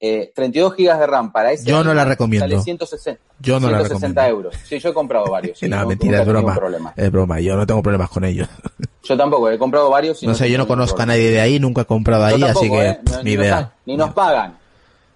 Eh, 0.00 0.30
32 0.32 0.74
gigas 0.76 1.00
de 1.00 1.06
RAM 1.08 1.32
para 1.32 1.50
ese 1.50 1.64
Yo 1.68 1.82
no 1.82 1.92
la 1.92 2.04
recomiendo. 2.04 2.46
Sale 2.48 2.62
160, 2.62 3.20
Yo 3.40 3.58
no 3.58 3.68
la 3.68 3.78
160 3.78 4.22
recomiendo. 4.22 4.48
euros. 4.50 4.54
Sí, 4.64 4.78
yo 4.78 4.90
he 4.90 4.94
comprado 4.94 5.26
varios. 5.26 5.60
no, 5.62 5.80
no- 5.80 5.88
mentira, 5.88 6.20
es 6.22 6.26
broma. 6.28 6.56
Es 6.94 7.10
broma, 7.10 7.40
yo 7.40 7.56
no 7.56 7.66
tengo 7.66 7.82
problemas 7.82 8.08
con 8.10 8.24
ellos. 8.24 8.48
Yo 9.02 9.16
tampoco, 9.16 9.48
he 9.48 9.56
comprado 9.58 9.88
varios. 9.88 10.22
y 10.22 10.26
No 10.26 10.34
sé, 10.34 10.50
yo 10.50 10.58
no 10.58 10.66
conozco 10.66 11.00
a 11.00 11.06
nadie 11.06 11.30
de 11.30 11.40
ahí, 11.40 11.58
nunca 11.58 11.80
he 11.80 11.84
comprado 11.86 12.24
ahí, 12.26 12.42
así 12.42 12.68
que 12.70 12.86
¿eh? 12.88 13.00
No- 13.10 13.22
ni 13.22 13.34
nos 13.36 13.44
idea. 13.44 13.54
dan- 13.56 13.72
Ni 13.86 13.96
nos 13.96 14.12
pagan. 14.12 14.58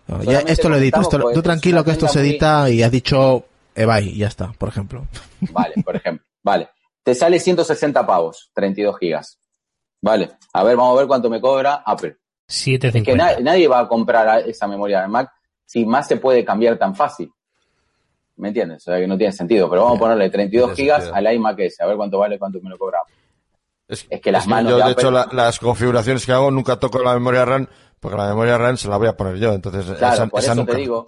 No, 0.07 0.23
ya 0.23 0.39
esto 0.41 0.71
lo 0.71 0.77
edito, 0.77 0.99
esto 1.03 1.21
pues, 1.21 1.35
tú 1.35 1.43
tranquilo 1.43 1.85
que 1.85 1.91
esto 1.91 2.09
se 2.09 2.21
edita 2.21 2.71
y 2.71 2.83
has 2.83 2.91
dicho 2.91 3.45
Ebay 3.75 4.09
y 4.09 4.17
ya 4.19 4.29
está, 4.29 4.51
por 4.57 4.71
ejemplo. 4.71 5.07
Vale, 5.53 5.75
por 5.85 5.95
ejemplo. 5.97 6.25
Vale. 6.43 6.71
Te 7.03 7.15
sale 7.15 7.39
160 7.39 8.07
pavos, 8.07 8.51
32 8.55 8.97
gigas. 8.99 9.39
Vale. 10.01 10.31
A 10.55 10.65
ver, 10.65 10.75
vamos 10.77 10.97
a 10.97 11.01
ver 11.01 11.07
cuánto 11.07 11.29
me 11.29 11.41
cobra 11.41 11.83
Apple. 11.85 12.17
750. 12.53 13.05
Que 13.05 13.17
na- 13.17 13.41
nadie 13.53 13.69
va 13.69 13.81
a 13.81 13.89
comprar 13.89 14.29
a- 14.29 14.41
esa 14.41 14.67
memoria 14.67 15.01
de 15.03 15.09
Mac 15.09 15.31
si 15.65 15.85
más 15.87 16.07
se 16.07 16.17
puede 16.17 16.45
cambiar 16.45 16.79
tan 16.79 16.95
fácil. 16.95 17.31
¿Me 18.37 18.49
entiendes? 18.49 18.79
O 18.89 18.91
sea, 18.91 18.99
que 18.99 19.07
no 19.07 19.17
tiene 19.17 19.33
sentido. 19.33 19.69
Pero 19.71 19.83
vamos 19.83 19.99
a 19.99 20.01
ponerle 20.01 20.31
32 20.31 20.75
Tiene 20.75 20.77
gigas 20.77 21.05
sentido. 21.05 21.29
al 21.29 21.35
iMac 21.35 21.59
ese. 21.61 21.83
A 21.83 21.87
ver 21.87 21.97
cuánto 21.97 22.19
vale, 22.19 22.39
cuánto 22.39 22.61
me 22.63 22.71
lo 22.71 22.79
cobra. 22.79 22.99
Es, 23.89 24.07
Es 24.09 24.21
que 24.21 24.33
las 24.33 24.47
manos 24.47 24.73
yo, 24.73 24.85
de 24.87 24.93
hecho, 24.93 25.11
la- 25.11 25.29
las 25.33 25.59
configuraciones 25.59 26.25
que 26.25 26.33
hago 26.33 26.51
nunca 26.51 26.77
toco 26.77 26.99
la 27.03 27.13
memoria 27.15 27.45
RAM, 27.45 27.69
porque 28.01 28.17
la 28.17 28.29
memoria 28.29 28.57
RAM 28.59 28.77
se 28.77 28.89
la 28.89 28.97
voy 28.97 29.09
a 29.09 29.17
poner 29.17 29.37
yo. 29.37 29.53
Entonces, 29.53 29.85
Claro, 29.99 30.15
esa, 30.15 30.27
por 30.29 30.41
esa 30.41 30.53
eso 30.53 30.61
nunca 30.61 30.73
te 30.73 30.79
digo. 30.79 31.07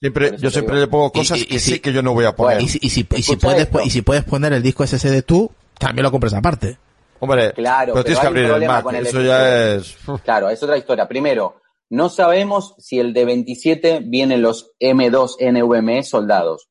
Siempre, 0.00 0.36
yo 0.38 0.50
siempre 0.50 0.74
digo. 0.76 0.86
le 0.86 0.90
pongo 0.90 1.12
cosas 1.12 1.38
y- 1.38 1.42
y 1.42 1.46
que 1.46 1.58
si- 1.60 1.72
sí 1.74 1.80
que 1.80 1.92
yo 1.92 2.02
no 2.02 2.12
voy 2.14 2.24
a 2.24 2.34
poner. 2.34 2.56
Bueno, 2.56 2.64
Y 2.66 2.68
si, 2.68 2.78
y 2.82 2.88
si, 2.90 3.06
y 3.16 3.22
si 3.22 3.36
puedes, 3.36 3.62
esto. 3.62 3.80
y 3.84 3.90
si 3.90 4.02
puedes 4.02 4.24
poner 4.24 4.52
el 4.52 4.62
disco 4.62 4.82
SSD 4.84 5.22
tú, 5.22 5.50
también 5.78 6.02
lo 6.04 6.10
compras 6.10 6.32
aparte. 6.34 6.78
Hombre, 7.22 7.52
Claro, 7.52 7.92
pero 7.92 8.04
tienes 8.04 8.18
que 8.20 8.26
hay 8.26 8.32
un 8.32 8.36
abrir 8.36 8.44
el 8.44 8.50
problema 8.50 8.72
Mac. 8.74 8.82
con 8.82 8.94
el 8.96 9.06
Eso 9.06 9.18
SSD. 9.18 9.26
ya 9.26 9.74
es... 9.74 9.96
Claro, 10.24 10.50
es 10.50 10.60
otra 10.62 10.76
historia. 10.76 11.06
Primero, 11.06 11.60
no 11.88 12.08
sabemos 12.08 12.74
si 12.78 12.98
el 12.98 13.12
de 13.12 13.24
27 13.24 14.00
vienen 14.04 14.42
los 14.42 14.72
M2 14.80 15.36
NVMe 15.40 16.02
soldados. 16.02 16.68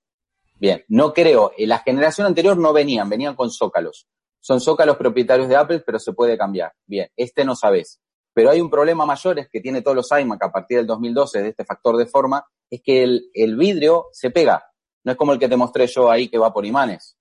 Bien, 0.59 0.83
no 0.89 1.13
creo. 1.13 1.53
En 1.57 1.69
la 1.69 1.79
generación 1.79 2.27
anterior 2.27 2.57
no 2.57 2.73
venían, 2.73 3.09
venían 3.09 3.35
con 3.35 3.49
zócalos. 3.49 4.07
Son 4.41 4.59
zócalos 4.59 4.97
propietarios 4.97 5.47
de 5.47 5.55
Apple, 5.55 5.83
pero 5.85 5.99
se 5.99 6.11
puede 6.11 6.37
cambiar. 6.37 6.73
Bien, 6.85 7.07
este 7.15 7.45
no 7.45 7.55
sabes. 7.55 8.01
Pero 8.33 8.49
hay 8.49 8.59
un 8.59 8.69
problema 8.69 9.05
mayor, 9.05 9.39
es 9.39 9.47
que 9.49 9.61
tiene 9.61 9.81
todos 9.81 9.95
los 9.95 10.11
iMac 10.11 10.43
a 10.43 10.51
partir 10.51 10.77
del 10.77 10.87
2012 10.87 11.41
de 11.43 11.49
este 11.49 11.63
factor 11.65 11.95
de 11.97 12.07
forma, 12.07 12.45
es 12.69 12.81
que 12.83 13.03
el, 13.03 13.29
el 13.33 13.55
vidrio 13.55 14.07
se 14.11 14.31
pega. 14.31 14.65
No 15.03 15.13
es 15.13 15.17
como 15.17 15.31
el 15.33 15.39
que 15.39 15.47
te 15.49 15.55
mostré 15.57 15.87
yo 15.87 16.11
ahí 16.11 16.27
que 16.27 16.37
va 16.37 16.51
por 16.53 16.65
imanes. 16.65 17.17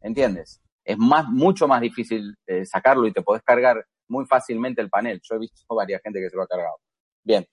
¿Entiendes? 0.00 0.60
Es 0.84 0.96
más, 0.98 1.28
mucho 1.28 1.68
más 1.68 1.80
difícil 1.80 2.34
eh, 2.46 2.64
sacarlo 2.64 3.06
y 3.06 3.12
te 3.12 3.22
podés 3.22 3.42
cargar 3.42 3.84
muy 4.08 4.24
fácilmente 4.26 4.80
el 4.80 4.90
panel. 4.90 5.20
Yo 5.22 5.36
he 5.36 5.38
visto 5.38 5.62
varias 5.74 6.00
gente 6.02 6.20
que 6.20 6.30
se 6.30 6.36
lo 6.36 6.42
ha 6.42 6.46
cargado. 6.48 6.76
Bien. 7.22 7.46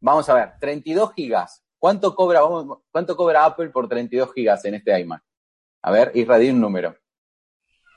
Vamos 0.00 0.28
a 0.28 0.34
ver, 0.34 0.52
32 0.60 1.12
gigas. 1.14 1.62
¿Cuánto 1.78 2.14
cobra, 2.14 2.40
vamos- 2.42 2.78
cuánto 2.90 3.16
cobra 3.16 3.44
Apple 3.44 3.70
por 3.70 3.88
32 3.88 4.32
gigas 4.32 4.64
en 4.64 4.74
este 4.74 4.98
iMac? 5.00 5.22
A 5.82 5.90
ver, 5.92 6.10
irradí 6.14 6.50
un 6.50 6.60
número. 6.60 6.96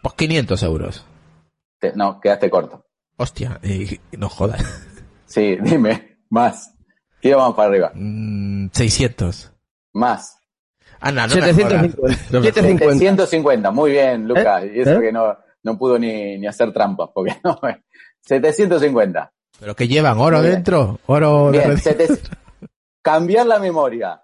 Pues 0.03 0.15
500 0.15 0.63
euros. 0.63 1.05
Te- 1.79 1.93
no, 1.95 2.19
quedaste 2.19 2.49
corto. 2.49 2.85
Hostia, 3.17 3.59
y 3.63 3.99
no 4.17 4.29
jodas. 4.29 4.63
Sí, 5.25 5.57
dime, 5.61 6.19
más. 6.29 6.73
Tira 7.19 7.37
vamos 7.37 7.55
para 7.55 7.69
arriba. 7.69 7.91
Mm, 7.93 8.69
600. 8.71 9.51
Más. 9.93 10.37
Ah, 11.01 11.11
no, 11.11 11.21
no 11.23 11.29
750. 11.29 11.81
mejora. 11.81 12.13
No 12.31 12.39
mejora. 12.41 12.53
750. 12.53 12.93
750, 12.99 13.71
muy 13.71 13.91
bien, 13.91 14.27
Lucas. 14.27 14.63
¿Eh? 14.63 14.71
Y 14.75 14.79
eso 14.81 14.91
¿Eh? 14.97 15.01
que 15.01 15.11
no, 15.11 15.35
no 15.63 15.77
pudo 15.77 15.97
ni, 15.99 16.37
ni 16.37 16.47
hacer 16.47 16.71
trampas, 16.71 17.09
porque 17.13 17.35
no. 17.43 17.59
750. 18.21 19.31
Pero 19.59 19.75
que 19.75 19.87
llevan 19.87 20.17
oro 20.19 20.41
bien. 20.41 20.53
dentro, 20.53 20.99
oro 21.07 21.51
de 21.51 21.59
Bien, 21.59 21.77
sete- 21.77 22.07
cambiar 23.01 23.45
la 23.45 23.59
memoria 23.59 24.21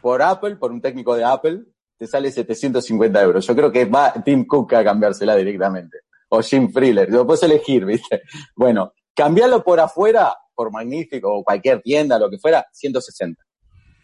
por 0.00 0.22
Apple, 0.22 0.56
por 0.56 0.70
un 0.72 0.80
técnico 0.80 1.14
de 1.16 1.24
Apple, 1.24 1.60
te 1.96 2.06
sale 2.06 2.30
750 2.30 3.22
euros. 3.22 3.46
Yo 3.46 3.54
creo 3.54 3.70
que 3.70 3.84
va 3.84 4.12
Tim 4.24 4.46
Cook 4.46 4.74
a 4.74 4.84
cambiársela 4.84 5.34
directamente. 5.36 5.98
O 6.30 6.40
Jim 6.42 6.72
Freeler. 6.72 7.10
Lo 7.10 7.26
puedes 7.26 7.42
elegir, 7.42 7.84
¿viste? 7.84 8.22
Bueno, 8.54 8.92
cambiarlo 9.14 9.62
por 9.64 9.80
afuera, 9.80 10.32
por 10.54 10.70
Magnífico 10.72 11.28
o 11.34 11.42
cualquier 11.44 11.82
tienda, 11.82 12.18
lo 12.18 12.30
que 12.30 12.38
fuera, 12.38 12.64
160. 12.72 13.42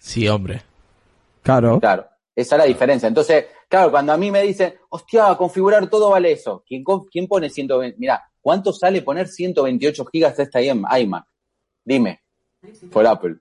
Sí, 0.01 0.29
hombre. 0.29 0.63
Claro. 1.47 1.79
Claro. 1.81 2.07
Esa 2.35 2.57
es 2.57 2.59
la 2.59 2.65
diferencia. 2.67 3.07
Entonces, 3.07 3.47
claro, 3.69 3.91
cuando 3.91 4.13
a 4.13 4.17
mí 4.19 4.31
me 4.31 4.43
dicen, 4.43 4.75
hostia, 4.91 5.35
configurar 5.37 5.89
todo 5.89 6.11
vale 6.11 6.33
eso. 6.33 6.63
¿Quién, 6.67 6.85
quién 7.11 7.27
pone 7.29 7.49
120? 7.49 7.97
Mira, 7.99 8.23
¿cuánto 8.41 8.73
sale 8.73 9.01
poner 9.03 9.29
128 9.29 10.05
gigas 10.07 10.37
de 10.37 10.43
esta 10.43 10.61
iMac? 10.61 11.25
Dime. 11.85 12.21
Por 12.93 13.07
Apple. 13.07 13.37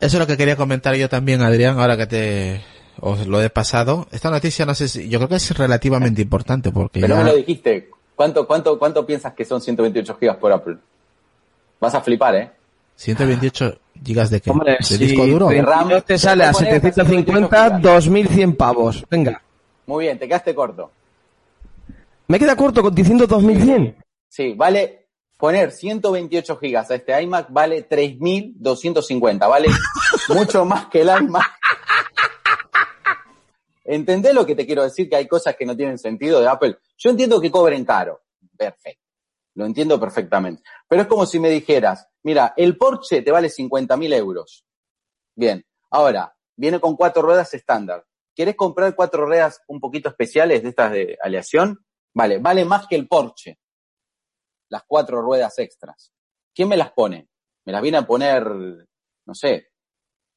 Eso 0.00 0.16
es 0.16 0.20
lo 0.20 0.26
que 0.26 0.36
quería 0.36 0.56
comentar 0.56 0.94
yo 0.94 1.08
también, 1.08 1.42
Adrián, 1.42 1.78
ahora 1.78 1.96
que 1.96 2.06
te 2.06 2.64
os 3.00 3.26
lo 3.26 3.42
he 3.42 3.50
pasado. 3.50 4.06
Esta 4.10 4.30
noticia 4.30 4.64
no 4.66 4.74
sé 4.74 4.88
si, 4.88 5.08
yo 5.08 5.18
creo 5.18 5.28
que 5.28 5.36
es 5.36 5.56
relativamente 5.58 6.22
importante 6.22 6.70
porque 6.70 7.00
Pero 7.00 7.14
ya- 7.14 7.20
no 7.20 7.24
me 7.26 7.30
lo 7.32 7.36
dijiste. 7.36 7.90
¿Cuánto, 8.14 8.46
cuánto, 8.46 8.78
¿Cuánto 8.78 9.04
piensas 9.06 9.32
que 9.34 9.44
son 9.44 9.60
128 9.60 10.16
gigas 10.18 10.36
por 10.36 10.52
Apple? 10.52 10.76
Vas 11.80 11.94
a 11.94 12.00
flipar, 12.00 12.34
¿eh? 12.36 12.50
128 12.96 13.78
gigas 14.04 14.30
de 14.30 14.40
qué? 14.40 14.50
Hombre, 14.50 14.76
¿De 14.78 14.84
si 14.84 14.96
disco 14.98 15.26
duro? 15.26 15.48
de 15.48 15.62
RAM, 15.62 15.88
RAM 15.88 16.02
te 16.02 16.18
sale 16.18 16.44
a 16.44 16.52
te 16.52 16.54
pones 16.54 16.68
750, 16.82 17.70
2100 17.80 18.56
pavos. 18.56 19.04
Venga. 19.10 19.42
Muy 19.86 20.04
bien, 20.04 20.18
te 20.18 20.26
quedaste 20.26 20.54
corto. 20.54 20.90
Me 22.28 22.38
queda 22.38 22.56
corto 22.56 22.82
con 22.82 22.94
diciendo 22.94 23.26
2100. 23.26 23.96
Sí, 24.28 24.54
vale 24.56 25.06
poner 25.36 25.72
128 25.72 26.56
gigas 26.56 26.90
a 26.90 26.94
este 26.94 27.20
iMac 27.20 27.48
vale 27.50 27.88
3.250, 27.88 29.48
vale 29.48 29.68
mucho 30.28 30.64
más 30.64 30.86
que 30.86 31.00
el 31.02 31.08
iMac. 31.08 31.44
¿Entendés 33.84 34.32
lo 34.34 34.46
que 34.46 34.54
te 34.54 34.64
quiero 34.64 34.84
decir? 34.84 35.08
Que 35.08 35.16
hay 35.16 35.26
cosas 35.26 35.56
que 35.56 35.66
no 35.66 35.76
tienen 35.76 35.98
sentido 35.98 36.40
de 36.40 36.48
Apple. 36.48 36.78
Yo 36.96 37.10
entiendo 37.10 37.40
que 37.40 37.50
cobren 37.50 37.84
caro. 37.84 38.20
Perfecto. 38.56 39.01
Lo 39.54 39.66
entiendo 39.66 40.00
perfectamente. 40.00 40.62
Pero 40.88 41.02
es 41.02 41.08
como 41.08 41.26
si 41.26 41.38
me 41.38 41.50
dijeras, 41.50 42.08
mira, 42.22 42.54
el 42.56 42.76
Porsche 42.76 43.22
te 43.22 43.30
vale 43.30 43.48
50.000 43.48 44.14
euros. 44.14 44.64
Bien. 45.34 45.64
Ahora, 45.90 46.34
viene 46.56 46.80
con 46.80 46.96
cuatro 46.96 47.22
ruedas 47.22 47.52
estándar. 47.54 48.04
¿Quieres 48.34 48.56
comprar 48.56 48.94
cuatro 48.94 49.26
ruedas 49.26 49.60
un 49.66 49.78
poquito 49.78 50.08
especiales 50.08 50.62
de 50.62 50.70
estas 50.70 50.92
de 50.92 51.18
aleación? 51.20 51.84
Vale, 52.14 52.38
vale 52.38 52.64
más 52.64 52.86
que 52.86 52.96
el 52.96 53.06
Porsche. 53.08 53.58
Las 54.70 54.84
cuatro 54.86 55.20
ruedas 55.20 55.58
extras. 55.58 56.12
¿Quién 56.54 56.68
me 56.68 56.76
las 56.76 56.92
pone? 56.92 57.28
Me 57.64 57.72
las 57.72 57.82
viene 57.82 57.98
a 57.98 58.06
poner, 58.06 58.46
no 58.46 59.34
sé. 59.34 59.71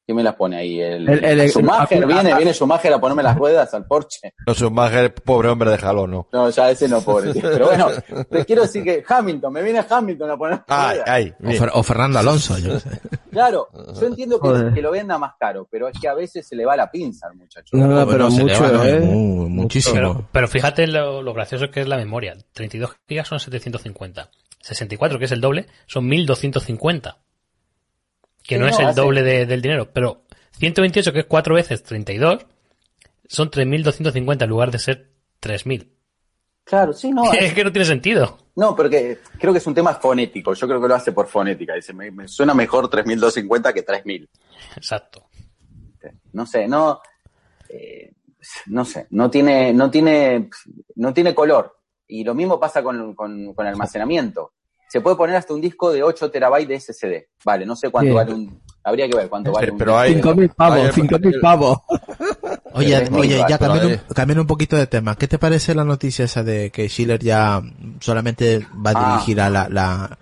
¿Quién 0.06 0.14
me 0.14 0.22
las 0.22 0.36
pone 0.36 0.56
ahí? 0.56 0.80
El, 0.80 1.08
El- 1.08 1.24
el- 1.40 1.50
Schumacher, 1.50 1.98
el- 1.98 2.06
viene, 2.06 2.32
viene 2.36 2.54
Schumacher 2.54 2.92
a 2.92 3.00
ponerme 3.00 3.24
las 3.24 3.36
ruedas 3.36 3.74
al 3.74 3.86
Porsche. 3.86 4.34
No 4.46 4.54
que 4.54 5.10
pobre 5.10 5.48
hombre, 5.48 5.68
déjalo, 5.70 6.06
¿no? 6.06 6.28
No, 6.32 6.48
ya 6.48 6.70
ese 6.70 6.88
no, 6.88 7.00
pobre. 7.02 7.32
tío. 7.32 7.42
Pero 7.42 7.66
bueno, 7.66 7.88
te 8.30 8.44
quiero 8.44 8.62
decir 8.62 8.84
que 8.84 9.02
Hamilton, 9.06 9.52
me 9.52 9.62
viene 9.64 9.84
Hamilton 9.88 10.30
a 10.30 10.36
poner 10.36 10.58
las 10.58 10.64
Ay, 10.68 10.88
ruedas. 10.98 11.08
ay, 11.08 11.34
O. 11.42 11.58
Fer- 11.58 11.70
o 11.74 11.82
Fernando 11.82 12.18
Alonso, 12.20 12.56
yo 12.58 12.74
no 12.74 12.78
sé. 12.80 12.88
Claro, 13.36 13.68
yo 14.00 14.06
entiendo 14.06 14.40
que, 14.40 14.80
lo 14.80 14.90
venda 14.92 15.18
más 15.18 15.34
caro, 15.38 15.68
pero 15.70 15.88
es 15.88 15.98
que 16.00 16.08
a 16.08 16.14
veces 16.14 16.46
se 16.48 16.56
le 16.56 16.64
va 16.64 16.74
la 16.74 16.90
pinza 16.90 17.26
al 17.26 17.34
muchacho. 17.34 17.76
No, 17.76 17.86
no, 17.86 18.06
pero 18.08 18.30
mucho. 18.30 18.84
¿eh? 18.86 19.00
Mu- 19.00 19.50
muchísimo. 19.50 19.94
Pero, 19.94 20.28
pero 20.32 20.48
fíjate 20.48 20.86
lo, 20.86 21.20
lo 21.20 21.34
gracioso 21.34 21.70
que 21.70 21.82
es 21.82 21.88
la 21.88 21.96
memoria. 21.98 22.34
32 22.54 22.96
gigas 23.06 23.28
son 23.28 23.38
750. 23.38 24.30
64, 24.62 25.18
que 25.18 25.26
es 25.26 25.32
el 25.32 25.42
doble, 25.42 25.66
son 25.86 26.06
1250. 26.06 27.18
Que 28.46 28.58
no, 28.58 28.66
es 28.68 28.78
el 28.78 28.86
hace- 28.86 29.00
doble 29.00 29.22
de- 29.22 29.46
del 29.46 29.62
dinero. 29.62 29.90
Pero 29.92 30.22
128, 30.52 31.12
que 31.12 31.20
es 31.20 31.26
4 31.26 31.54
veces 31.54 31.82
32, 31.82 32.46
son 33.28 33.50
3250 33.50 34.44
en 34.44 34.50
lugar 34.50 34.70
de 34.70 34.78
ser 34.78 35.10
3000. 35.40 35.92
Claro, 36.64 36.92
sí, 36.92 37.10
no. 37.10 37.32
es 37.32 37.52
que 37.54 37.64
no 37.64 37.72
tiene 37.72 37.86
sentido. 37.86 38.38
No, 38.56 38.74
porque 38.74 39.18
creo 39.38 39.52
que 39.52 39.58
es 39.58 39.66
un 39.66 39.74
tema 39.74 39.94
fonético. 39.94 40.54
Yo 40.54 40.66
creo 40.66 40.80
que 40.80 40.88
lo 40.88 40.94
hace 40.94 41.12
por 41.12 41.26
fonética. 41.28 41.74
Dice, 41.74 41.92
me, 41.92 42.10
me 42.10 42.26
suena 42.26 42.54
mejor 42.54 42.88
3250 42.88 43.72
que 43.72 43.82
3000. 43.82 44.28
Exacto. 44.76 45.28
No 46.32 46.46
sé, 46.46 46.66
no. 46.68 47.00
eh, 47.68 48.12
no 48.66 48.84
sé, 48.84 49.06
no 49.10 49.28
tiene, 49.30 49.72
no 49.72 49.90
tiene, 49.90 50.48
no 50.94 51.12
tiene 51.12 51.34
color. 51.34 51.76
Y 52.06 52.22
lo 52.22 52.34
mismo 52.34 52.60
pasa 52.60 52.82
con, 52.82 53.14
con, 53.14 53.52
con 53.54 53.66
almacenamiento. 53.66 54.52
Se 54.88 55.00
puede 55.00 55.16
poner 55.16 55.36
hasta 55.36 55.52
un 55.52 55.60
disco 55.60 55.90
de 55.92 56.02
8 56.02 56.30
terabytes 56.30 56.68
de 56.68 56.76
SSD. 56.94 57.28
Vale, 57.44 57.66
no 57.66 57.74
sé 57.76 57.90
cuánto 57.90 58.04
Bien. 58.06 58.16
vale 58.16 58.34
un. 58.34 58.62
Habría 58.84 59.08
que 59.08 59.16
ver 59.16 59.28
cuánto 59.28 59.50
vale 59.52 59.72
un. 59.72 59.78
pero 59.78 59.98
hay- 59.98 60.14
disco 60.14 60.28
de- 60.28 60.34
5000 60.46 60.50
pavos, 60.54 60.78
Ayer- 60.78 60.92
5000 60.94 61.40
pavos. 61.40 61.78
Oye, 62.74 63.08
oye, 63.12 63.44
ya 63.48 63.58
cambiando, 63.58 63.88
un- 63.88 64.00
cambiando 64.14 64.40
un 64.42 64.46
poquito 64.46 64.76
de 64.76 64.86
tema. 64.86 65.16
¿Qué 65.16 65.26
te 65.26 65.38
parece 65.38 65.74
la 65.74 65.84
noticia 65.84 66.24
esa 66.24 66.42
de 66.44 66.70
que 66.70 66.88
Schiller 66.88 67.18
ya 67.20 67.62
solamente 68.00 68.66
va 68.84 68.90
a 68.90 68.94
Ah. 68.96 69.12
dirigir 69.14 69.40
a 69.40 69.50
la, 69.50 69.68
la, 69.68 70.18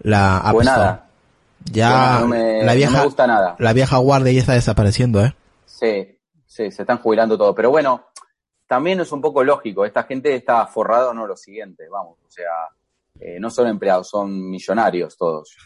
la 0.00 0.38
App 0.38 0.52
Pues 0.54 0.66
Store. 0.66 0.84
nada. 0.84 1.02
Ya 1.70 2.18
No 2.20 2.28
me- 2.28 2.62
la 2.64 2.72
no 2.72 2.76
vieja 2.76 2.98
me 2.98 3.04
gusta 3.04 3.26
nada. 3.26 3.56
la 3.58 3.72
vieja 3.72 3.96
guardia 3.98 4.32
ya 4.32 4.40
está 4.40 4.52
desapareciendo, 4.54 5.24
¿eh? 5.24 5.34
Sí, 5.64 6.18
sí, 6.46 6.70
se 6.70 6.82
están 6.82 6.98
jubilando 6.98 7.36
todo. 7.38 7.54
Pero 7.54 7.70
bueno, 7.70 8.06
también 8.66 9.00
es 9.00 9.12
un 9.12 9.20
poco 9.20 9.42
lógico. 9.44 9.84
Esta 9.84 10.04
gente 10.04 10.34
está 10.34 10.66
forrada 10.66 11.12
no 11.14 11.26
lo 11.26 11.36
siguiente, 11.36 11.88
vamos. 11.88 12.18
O 12.26 12.30
sea, 12.30 12.44
eh, 13.20 13.38
no 13.40 13.50
son 13.50 13.68
empleados, 13.68 14.08
son 14.08 14.50
millonarios 14.50 15.16
todos. 15.16 15.56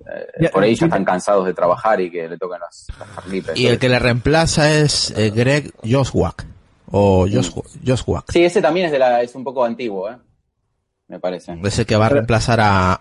Eh, 0.00 0.26
Ya, 0.42 0.50
por 0.50 0.62
ahí 0.62 0.74
sí, 0.74 0.80
ya 0.80 0.86
están 0.86 1.04
cansados 1.04 1.46
de 1.46 1.54
trabajar 1.54 2.00
y 2.00 2.10
que 2.10 2.28
le 2.28 2.36
tocan 2.38 2.60
las, 2.60 2.86
las. 3.46 3.56
Y 3.58 3.66
el 3.66 3.78
que 3.78 3.88
le 3.88 3.98
reemplaza 3.98 4.70
es 4.72 5.10
eh, 5.16 5.30
Greg 5.30 5.72
Joswak 5.82 6.44
o 6.90 7.26
Jos- 7.26 7.54
Joswak. 7.86 8.30
Sí, 8.30 8.44
ese 8.44 8.60
también 8.60 8.86
es 8.86 8.92
de 8.92 8.98
la, 8.98 9.22
es 9.22 9.34
un 9.34 9.44
poco 9.44 9.64
antiguo, 9.64 10.10
¿eh? 10.10 10.16
Me 11.06 11.20
parece. 11.20 11.58
Es 11.62 11.78
el 11.78 11.84
que 11.86 11.96
va 11.96 12.06
a 12.06 12.08
reemplazar 12.08 12.60
a, 12.62 12.98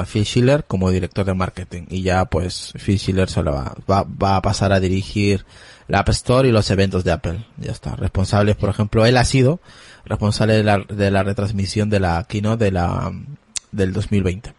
a 0.00 0.04
Phil 0.06 0.24
Schiller 0.24 0.64
como 0.64 0.88
director 0.90 1.24
de 1.24 1.34
marketing. 1.34 1.82
Y 1.88 2.02
ya 2.02 2.24
pues 2.24 2.72
Phil 2.78 2.96
Schiller 2.98 3.28
solo 3.28 3.52
va, 3.52 3.74
va, 3.90 4.04
va 4.04 4.36
a 4.36 4.42
pasar 4.42 4.72
a 4.72 4.78
dirigir 4.78 5.44
la 5.90 6.00
App 6.00 6.08
Store 6.10 6.48
y 6.48 6.52
los 6.52 6.70
eventos 6.70 7.04
de 7.04 7.12
Apple. 7.12 7.44
Ya 7.58 7.72
está. 7.72 7.96
Responsable, 7.96 8.54
por 8.54 8.70
ejemplo, 8.70 9.04
él 9.06 9.16
ha 9.16 9.24
sido 9.24 9.60
responsable 10.04 10.54
de 10.54 10.62
la, 10.64 10.78
de 10.88 11.10
la 11.10 11.22
retransmisión 11.22 11.90
de 11.90 12.00
la 12.00 12.24
keynote 12.28 12.64
de 12.64 12.70
la, 12.70 13.12
del 13.72 13.92
2020. 13.92 14.54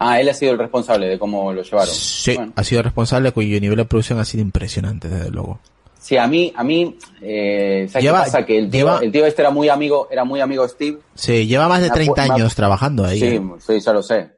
Ah, 0.00 0.20
él 0.20 0.28
ha 0.28 0.34
sido 0.34 0.52
el 0.52 0.58
responsable 0.58 1.06
de 1.08 1.18
cómo 1.18 1.52
lo 1.52 1.62
llevaron. 1.62 1.92
Sí, 1.92 2.34
Bueno. 2.36 2.52
ha 2.54 2.62
sido 2.64 2.82
responsable 2.82 3.32
cuyo 3.32 3.60
nivel 3.60 3.76
de 3.78 3.84
producción 3.84 4.20
ha 4.20 4.24
sido 4.24 4.42
impresionante, 4.42 5.08
desde 5.08 5.30
luego. 5.30 5.58
Sí, 5.98 6.16
a 6.16 6.28
mí, 6.28 6.52
a 6.54 6.62
mí, 6.62 6.96
eh, 7.20 7.88
¿sabes 7.90 8.04
Lleva- 8.04 8.20
qué 8.20 8.24
pasa? 8.30 8.46
Que 8.46 8.58
el 8.58 8.70
tío, 8.70 8.86
lleva- 8.86 9.00
el 9.02 9.10
tío 9.10 9.26
este 9.26 9.42
era 9.42 9.50
muy 9.50 9.68
amigo, 9.68 10.06
era 10.12 10.22
muy 10.24 10.40
amigo 10.40 10.66
Steve. 10.68 10.98
Sí, 11.16 11.46
lleva 11.48 11.66
más 11.68 11.80
de 11.82 11.88
Me 11.88 11.90
acu- 11.90 11.94
30 11.94 12.22
me 12.22 12.28
acu- 12.28 12.34
años 12.34 12.54
trabajando 12.54 13.04
ahí. 13.04 13.18
Sí, 13.18 13.26
¿eh? 13.26 13.42
sí, 13.58 13.80
ya 13.80 13.92
lo 13.92 14.02
sé. 14.04 14.30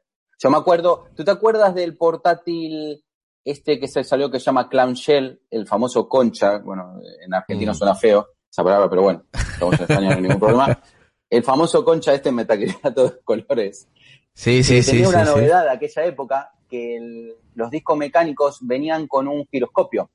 Yo 0.43 0.49
me 0.51 0.57
acuerdo, 0.57 1.09
¿tú 1.15 1.23
te 1.23 1.31
acuerdas 1.31 1.75
del 1.75 1.95
portátil 1.99 3.03
este 3.45 3.79
que 3.81 3.89
se 3.89 4.05
salió 4.05 4.31
que 4.31 4.39
se 4.39 4.47
llama 4.47 4.69
Clamshell, 4.69 5.41
el 5.51 5.67
famoso 5.67 6.09
concha? 6.09 6.59
Bueno, 6.59 7.01
en 7.25 7.33
argentino 7.35 7.73
Mm. 7.73 7.75
suena 7.75 7.95
feo 7.95 8.29
esa 8.51 8.63
palabra, 8.65 8.89
pero 8.91 9.03
bueno, 9.03 9.25
estamos 9.33 9.75
en 9.77 9.81
España, 9.83 10.09
no 10.11 10.17
hay 10.17 10.23
ningún 10.23 10.39
problema. 10.41 10.83
El 11.29 11.43
famoso 11.45 11.85
concha 11.85 12.13
este 12.13 12.33
metacrilato 12.33 13.05
de 13.11 13.21
colores. 13.23 13.89
Sí, 14.35 14.63
sí, 14.65 14.83
sí. 14.83 14.91
tenía 14.93 15.07
sí, 15.09 15.15
una 15.15 15.25
sí. 15.25 15.31
novedad 15.31 15.65
de 15.65 15.71
aquella 15.71 16.05
época 16.05 16.53
que 16.69 16.97
el- 16.97 17.35
los 17.55 17.71
discos 17.71 17.97
mecánicos 17.99 18.59
venían 18.63 19.07
con 19.07 19.29
un 19.29 19.47
giroscopio. 19.51 20.11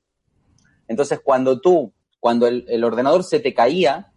Entonces, 0.88 1.20
cuando 1.22 1.60
tú, 1.60 1.92
cuando 2.20 2.46
el, 2.46 2.64
el 2.68 2.82
ordenador 2.84 3.24
se 3.24 3.40
te 3.40 3.52
caía, 3.54 4.12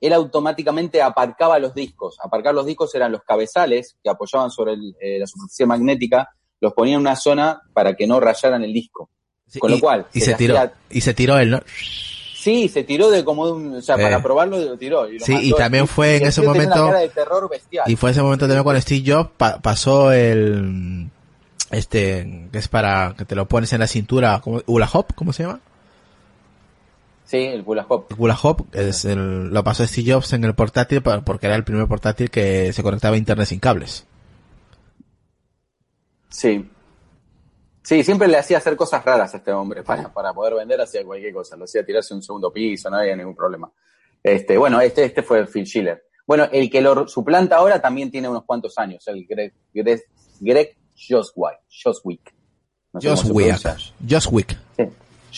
él 0.00 0.12
automáticamente 0.12 1.02
aparcaba 1.02 1.58
los 1.58 1.74
discos. 1.74 2.18
Aparcar 2.22 2.54
los 2.54 2.66
discos 2.66 2.94
eran 2.94 3.10
los 3.12 3.22
cabezales 3.22 3.96
que 4.02 4.10
apoyaban 4.10 4.50
sobre 4.50 4.74
el- 4.74 4.96
eh, 5.00 5.18
la 5.18 5.26
superficie 5.26 5.66
magnética, 5.66 6.28
los 6.60 6.72
ponía 6.72 6.94
en 6.94 7.00
una 7.00 7.16
zona 7.16 7.62
para 7.72 7.94
que 7.94 8.06
no 8.06 8.20
rayaran 8.20 8.62
el 8.64 8.72
disco. 8.72 9.10
Sí, 9.46 9.58
Con 9.60 9.70
lo 9.70 9.76
y- 9.78 9.80
cual, 9.80 10.06
y 10.12 10.20
se 10.20 10.34
tiró, 10.34 10.58
hacía- 10.58 10.72
y 10.90 11.00
se 11.00 11.14
tiró 11.14 11.38
él, 11.38 11.50
¿no? 11.50 11.60
Sí, 12.34 12.68
se 12.68 12.84
tiró 12.84 13.10
de 13.10 13.24
como 13.24 13.46
de 13.46 13.52
un, 13.52 13.74
o 13.76 13.82
sea, 13.82 13.96
Eh. 13.96 14.02
para 14.02 14.22
probarlo 14.22 14.58
lo 14.58 14.76
tiró. 14.78 15.08
y 15.08 15.18
lo 15.18 15.24
Sí, 15.24 15.36
y 15.40 15.52
también 15.54 15.86
fue 15.88 16.16
en 16.16 16.26
ese 16.26 16.42
momento- 16.42 16.74
Una 16.82 16.86
cara 16.92 16.98
de 17.00 17.08
terror 17.08 17.48
bestial. 17.50 17.84
Y 17.90 17.96
fue 17.96 18.10
ese 18.12 18.22
momento 18.22 18.46
también 18.46 18.62
cuando 18.62 18.80
Steve 18.80 19.02
Jobs 19.12 19.30
pa- 19.36 19.58
pasó 19.60 20.12
el, 20.12 21.08
este, 21.70 22.48
que 22.52 22.58
es 22.58 22.68
para 22.68 23.14
que 23.18 23.24
te 23.24 23.34
lo 23.34 23.46
pones 23.48 23.72
en 23.72 23.80
la 23.80 23.86
cintura, 23.86 24.40
¿cómo? 24.42 24.62
Hula 24.66 24.88
Hop, 24.92 25.14
¿cómo 25.14 25.32
se 25.32 25.42
llama? 25.44 25.60
Sí, 27.24 27.36
el 27.38 27.62
Hula 27.66 27.84
Hop. 27.88 28.06
El 28.10 28.16
Hula 28.18 28.38
Hop, 28.42 28.66
es 28.72 29.04
el, 29.04 29.48
lo 29.48 29.64
pasó 29.64 29.86
Steve 29.86 30.12
Jobs 30.12 30.32
en 30.32 30.44
el 30.44 30.54
portátil 30.54 31.02
porque 31.02 31.46
era 31.46 31.56
el 31.56 31.64
primer 31.64 31.86
portátil 31.86 32.30
que 32.30 32.72
se 32.72 32.82
conectaba 32.82 33.16
a 33.16 33.18
internet 33.18 33.46
sin 33.46 33.58
cables. 33.60 34.06
Sí. 36.28 36.70
Sí, 37.82 38.04
siempre 38.04 38.28
le 38.28 38.36
hacía 38.36 38.58
hacer 38.58 38.76
cosas 38.76 39.04
raras 39.04 39.32
a 39.32 39.38
este 39.38 39.50
hombre 39.50 39.82
para, 39.82 40.12
para 40.12 40.34
poder 40.34 40.54
vender, 40.54 40.80
hacía 40.80 41.04
cualquier 41.04 41.32
cosa. 41.32 41.56
Lo 41.56 41.64
hacía 41.64 41.84
tirarse 41.84 42.12
un 42.12 42.22
segundo 42.22 42.52
piso, 42.52 42.90
no 42.90 42.98
había 42.98 43.16
ningún 43.16 43.34
problema. 43.34 43.70
Este, 44.22 44.58
bueno, 44.58 44.80
este, 44.80 45.04
este 45.04 45.22
fue 45.22 45.46
Phil 45.46 45.64
Schiller. 45.66 46.04
Bueno, 46.26 46.46
el 46.52 46.68
que 46.70 46.82
lo 46.82 47.08
suplanta 47.08 47.56
ahora 47.56 47.80
también 47.80 48.10
tiene 48.10 48.28
unos 48.28 48.44
cuantos 48.44 48.76
años, 48.76 49.06
el 49.08 49.24
Greg, 49.26 49.54
Greg, 49.72 50.02
Greg 50.40 50.76
Joswick. 50.94 51.60
Joswick. 51.82 52.34
No 52.92 53.00
sé. 53.00 53.08
Joswick. 54.06 54.58
Sí, 54.76 54.84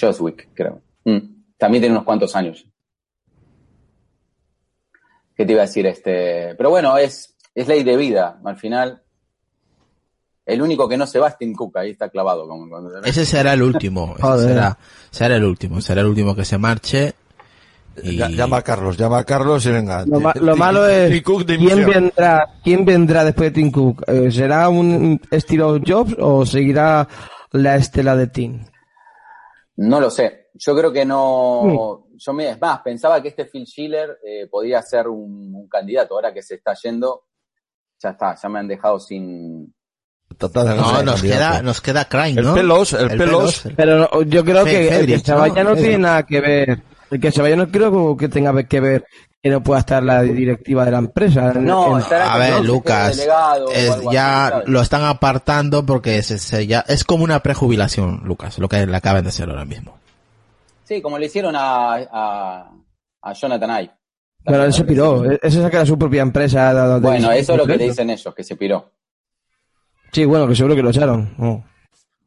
Joswick, 0.01 0.49
creo. 0.55 0.81
Mm, 1.05 1.19
También 1.57 1.83
tiene 1.83 1.95
unos 1.95 2.05
cuantos 2.05 2.35
años. 2.35 2.67
¿Qué 5.37 5.47
te 5.47 5.53
iba 5.53 5.63
a 5.63 5.67
decir? 5.67 5.87
Este, 5.87 6.55
pero 6.57 6.71
bueno, 6.71 6.97
es, 6.99 7.37
es 7.55 7.69
ley 7.69 7.83
de 7.83 7.97
vida. 7.97 8.41
Al 8.45 8.57
final, 8.57 9.03
el 10.53 10.63
único 10.63 10.89
que 10.89 10.97
no 10.97 11.07
se 11.07 11.19
va 11.19 11.29
es 11.29 11.39
Tim 11.39 11.55
Cook, 11.55 11.77
ahí 11.79 11.91
está 11.91 12.09
clavado. 12.09 12.47
Como 12.49 12.69
cuando- 12.69 13.03
Ese 13.03 13.25
será 13.27 13.53
el 13.55 13.63
último. 13.63 14.13
ese 14.15 14.23
Joder. 14.23 14.49
será, 14.49 14.79
será 15.11 15.37
el 15.37 15.45
último. 15.45 15.81
Será 15.81 16.01
el 16.03 16.07
último 16.09 16.35
que 16.35 16.45
se 16.45 16.59
marche. 16.59 17.15
Y... 18.03 18.17
Llama 18.17 18.59
a 18.59 18.63
Carlos, 18.63 18.97
llama 18.97 19.19
a 19.19 19.25
Carlos 19.25 19.67
y 19.67 19.71
venga. 19.73 20.07
Lo, 20.07 20.21
ma- 20.21 20.33
malo 20.57 20.87
es 20.87 21.23
quién 21.23 21.87
vendrá, 21.87 22.47
quién 22.63 22.85
vendrá 22.85 23.25
después 23.25 23.53
de 23.53 23.61
Tim 23.61 23.71
Cook. 23.71 24.05
Eh, 24.07 24.31
¿Será 24.31 24.69
un 24.69 25.21
estilo 25.31 25.79
Jobs 25.85 26.15
o 26.19 26.47
seguirá 26.47 27.07
la 27.53 27.77
estela 27.77 28.17
de 28.17 28.29
Tim? 28.29 28.65
No 29.77 30.01
lo 30.01 30.09
sé. 30.11 30.49
Yo 30.55 30.75
creo 30.77 30.93
que 30.93 31.05
no. 31.05 32.07
Yo 32.17 32.33
me, 32.33 32.51
es 32.51 32.61
más, 32.61 32.81
pensaba 32.83 33.21
que 33.23 33.29
este 33.29 33.47
Phil 33.47 33.67
Schiller 33.67 34.19
eh, 34.27 34.47
podía 34.51 34.81
ser 34.83 35.09
un, 35.09 35.55
un 35.55 35.69
candidato. 35.69 36.15
Ahora 36.15 36.33
que 36.35 36.43
se 36.43 36.55
está 36.57 36.75
yendo, 36.75 37.25
ya 38.03 38.11
está, 38.11 38.35
ya 38.35 38.49
me 38.49 38.59
han 38.61 38.69
dejado 38.69 39.01
sin. 39.01 39.75
Total, 40.39 40.69
no 40.69 40.77
No, 40.77 40.97
sé, 40.99 41.05
nos 41.05 41.23
queda, 41.23 41.63
nos 41.63 41.81
queda 41.81 42.05
Crane, 42.07 42.31
El 42.41 42.45
¿no? 42.45 42.55
Pelos, 42.55 42.93
el 42.95 43.09
Pelos. 43.17 43.63
Pero 43.77 44.23
yo 44.23 44.45
creo 44.45 44.65
Fe- 44.65 44.71
que 44.71 44.83
el 44.83 44.89
que 44.89 44.95
Fedrich, 44.97 45.25
se 45.27 45.35
vaya 45.35 45.65
¿no? 45.65 45.71
no, 45.71 45.77
tiene 45.77 45.99
nada 45.99 46.23
que 46.25 46.41
ver. 46.41 46.83
El 47.11 47.21
que 47.21 47.31
se 47.33 47.43
vaya 47.43 47.57
no 47.57 47.69
creo 47.69 48.17
que 48.17 48.29
tenga 48.29 48.63
que 48.63 48.81
ver 48.81 49.05
que 49.43 49.51
no 49.51 49.63
pueda 49.63 49.81
estar 49.81 50.03
la 50.03 50.23
directiva 50.23 50.85
de 50.85 50.91
la 50.93 50.99
empresa. 50.99 51.53
No, 51.55 51.97
en- 51.97 52.03
estará 52.03 52.33
A 52.33 52.39
ver, 52.39 52.65
Lucas, 52.65 53.17
delegado 53.17 53.71
es- 53.71 53.91
algo 53.91 54.13
ya 54.13 54.63
lo 54.67 54.81
están 54.81 55.03
apartando 55.05 55.85
porque 55.85 56.23
se, 56.23 56.39
se- 56.39 56.67
ya, 56.67 56.85
es 56.89 57.05
como 57.05 57.25
una 57.25 57.41
prejubilación, 57.41 58.21
Lucas, 58.25 58.59
lo 58.59 58.69
que 58.69 58.87
le 58.87 58.97
acaban 58.97 59.23
de 59.25 59.29
hacer 59.31 59.49
ahora 59.51 59.65
mismo. 59.65 59.99
Sí, 60.85 61.01
como 61.03 61.19
le 61.19 61.27
hicieron 61.27 61.55
a, 61.57 61.95
a, 61.97 62.71
a 63.23 63.33
Jonathan 63.33 63.71
Ive. 63.83 63.91
Bueno, 64.45 64.65
él 64.65 64.73
se 64.73 64.85
piró. 64.85 65.23
Ese 65.43 65.61
saca 65.61 65.85
su 65.85 65.99
propia 65.99 66.23
empresa. 66.23 66.73
de- 66.73 66.95
de- 66.95 67.01
Bueno, 67.01 67.31
eso 67.33 67.53
es 67.53 67.59
lo 67.59 67.67
que 67.67 67.77
le 67.77 67.85
dicen 67.89 68.09
ellos, 68.11 68.35
que 68.35 68.43
se 68.45 68.57
piró. 68.57 68.91
Sí, 70.13 70.25
bueno, 70.25 70.47
que 70.49 70.55
seguro 70.55 70.75
que 70.75 70.83
lo 70.83 70.91
echaron. 70.91 71.35
No. 71.39 71.65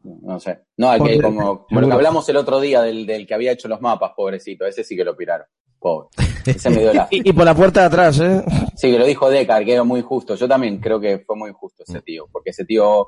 No 0.03 0.39
sé. 0.39 0.59
No, 0.77 0.89
al 0.89 1.01
que, 1.03 1.21
como, 1.21 1.65
como 1.65 1.81
lo 1.81 1.87
que 1.87 1.93
hablamos 1.93 2.27
el 2.29 2.37
otro 2.37 2.59
día 2.59 2.81
del, 2.81 3.05
del 3.05 3.25
que 3.25 3.33
había 3.33 3.51
hecho 3.53 3.67
los 3.67 3.81
mapas, 3.81 4.11
pobrecito. 4.15 4.65
Ese 4.65 4.83
sí 4.83 4.95
que 4.95 5.03
lo 5.05 5.15
piraron. 5.15 5.45
Pobre. 5.79 6.07
Ese 6.45 6.69
me 6.69 6.77
dio 6.79 6.93
la... 6.93 7.07
Y, 7.11 7.29
y 7.29 7.33
por 7.33 7.45
la 7.45 7.55
puerta 7.55 7.81
de 7.81 7.85
atrás, 7.87 8.19
¿eh? 8.19 8.43
Sí, 8.75 8.91
que 8.91 8.99
lo 8.99 9.05
dijo 9.05 9.29
Decar, 9.29 9.63
que 9.65 9.73
era 9.73 9.83
muy 9.83 10.01
justo. 10.01 10.35
Yo 10.35 10.47
también 10.47 10.79
creo 10.79 10.99
que 10.99 11.19
fue 11.19 11.35
muy 11.35 11.51
justo 11.53 11.83
ese 11.87 12.01
tío, 12.01 12.25
porque 12.31 12.49
ese 12.51 12.65
tío 12.65 13.07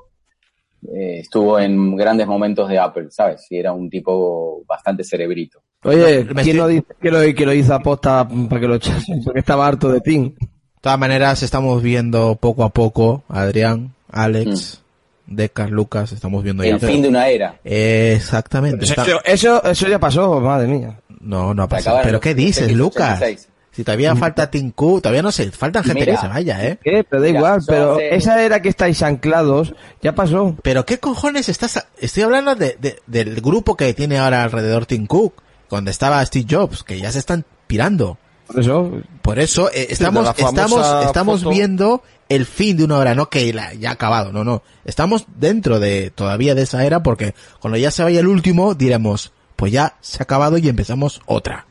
eh, 0.94 1.20
estuvo 1.20 1.58
en 1.58 1.96
grandes 1.96 2.26
momentos 2.26 2.68
de 2.68 2.78
Apple, 2.78 3.08
¿sabes? 3.10 3.46
Y 3.50 3.58
era 3.58 3.72
un 3.72 3.88
tipo 3.90 4.62
bastante 4.66 5.04
cerebrito. 5.04 5.60
Oye, 5.84 6.26
¿quién 6.26 6.38
estoy- 6.38 6.52
no 6.54 6.68
dice 6.68 6.86
que 7.00 7.10
lo, 7.10 7.20
que 7.34 7.46
lo 7.46 7.52
hizo 7.54 7.74
aposta 7.74 8.26
para 8.48 8.60
que 8.60 8.68
lo 8.68 8.74
echasen? 8.76 9.22
Porque 9.24 9.40
estaba 9.40 9.66
harto 9.66 9.90
de 9.90 10.00
Tim. 10.00 10.34
De 10.34 10.48
todas 10.80 10.98
maneras, 10.98 11.42
estamos 11.42 11.82
viendo 11.82 12.36
poco 12.36 12.62
a 12.62 12.68
poco, 12.70 13.24
Adrián, 13.28 13.94
Alex, 14.16 14.82
Decar, 15.26 15.70
Lucas, 15.70 16.12
estamos 16.12 16.42
viendo 16.44 16.62
ya. 16.64 16.72
Mm. 16.76 16.84
El 16.84 16.90
fin 16.90 17.02
de 17.02 17.08
una 17.08 17.28
era. 17.28 17.58
Exactamente. 17.64 18.84
Eso, 18.84 18.94
está- 18.94 19.20
eso, 19.24 19.64
eso 19.64 19.88
ya 19.88 19.98
pasó, 19.98 20.40
madre 20.40 20.66
mía. 20.68 21.00
No, 21.20 21.52
no 21.54 21.64
ha 21.64 21.68
pasado. 21.68 22.00
¿Pero 22.02 22.20
qué 22.20 22.34
dices, 22.34 22.64
86, 22.64 22.78
Lucas? 22.78 23.16
86. 23.20 23.48
Si 23.72 23.84
todavía 23.84 24.16
falta 24.16 24.50
Tinku, 24.50 25.02
todavía 25.02 25.20
no 25.20 25.30
sé, 25.30 25.50
faltan 25.50 25.84
gente 25.84 26.00
Mira. 26.00 26.14
que 26.14 26.20
se 26.20 26.28
vaya, 26.28 26.64
¿eh? 26.66 26.78
¿Qué? 26.82 27.04
Pero 27.04 27.20
da 27.20 27.26
Mira, 27.28 27.38
igual, 27.38 27.60
pero 27.66 27.94
hace- 27.96 28.14
esa 28.14 28.42
era 28.42 28.62
que 28.62 28.70
estáis 28.70 29.02
anclados, 29.02 29.74
ya 30.00 30.14
pasó. 30.14 30.56
Pero 30.62 30.86
¿qué 30.86 30.98
cojones 30.98 31.50
estás? 31.50 31.76
a- 31.76 31.86
Estoy 31.98 32.22
hablando 32.22 32.54
de, 32.54 32.78
de- 32.80 33.00
del 33.06 33.38
grupo 33.42 33.76
que 33.76 33.92
tiene 33.92 34.16
ahora 34.18 34.44
alrededor 34.44 34.86
Tim 34.86 35.06
Cook, 35.06 35.42
donde 35.68 35.90
estaba 35.90 36.24
Steve 36.24 36.46
Jobs, 36.48 36.84
que 36.84 36.98
ya 36.98 37.12
se 37.12 37.18
están 37.18 37.44
pirando. 37.66 38.16
Por 38.46 38.60
eso, 38.60 38.92
Por 39.22 39.38
eso 39.38 39.70
eh, 39.72 39.88
estamos, 39.90 40.28
estamos, 40.36 41.04
estamos 41.04 41.42
foto. 41.42 41.50
viendo 41.50 42.02
el 42.28 42.46
fin 42.46 42.76
de 42.76 42.84
una 42.84 42.98
hora, 42.98 43.14
no 43.14 43.28
que 43.28 43.52
la, 43.52 43.74
ya 43.74 43.90
ha 43.90 43.92
acabado, 43.92 44.32
no, 44.32 44.44
no. 44.44 44.62
Estamos 44.84 45.26
dentro 45.36 45.80
de 45.80 46.10
todavía 46.10 46.54
de 46.54 46.62
esa 46.62 46.84
era 46.84 47.02
porque 47.02 47.34
cuando 47.60 47.76
ya 47.76 47.90
se 47.90 48.02
vaya 48.02 48.20
el 48.20 48.26
último 48.28 48.74
diremos, 48.74 49.32
pues 49.56 49.72
ya 49.72 49.96
se 50.00 50.22
ha 50.22 50.24
acabado 50.24 50.58
y 50.58 50.68
empezamos 50.68 51.20
otra. 51.26 51.66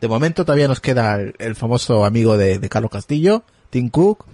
De 0.00 0.08
momento 0.08 0.44
todavía 0.44 0.68
nos 0.68 0.80
queda 0.80 1.14
el, 1.16 1.34
el 1.38 1.56
famoso 1.56 2.04
amigo 2.04 2.36
de, 2.36 2.58
de 2.58 2.68
Carlos 2.68 2.90
Castillo, 2.90 3.42
Tim 3.70 3.88
Cook 3.88 4.26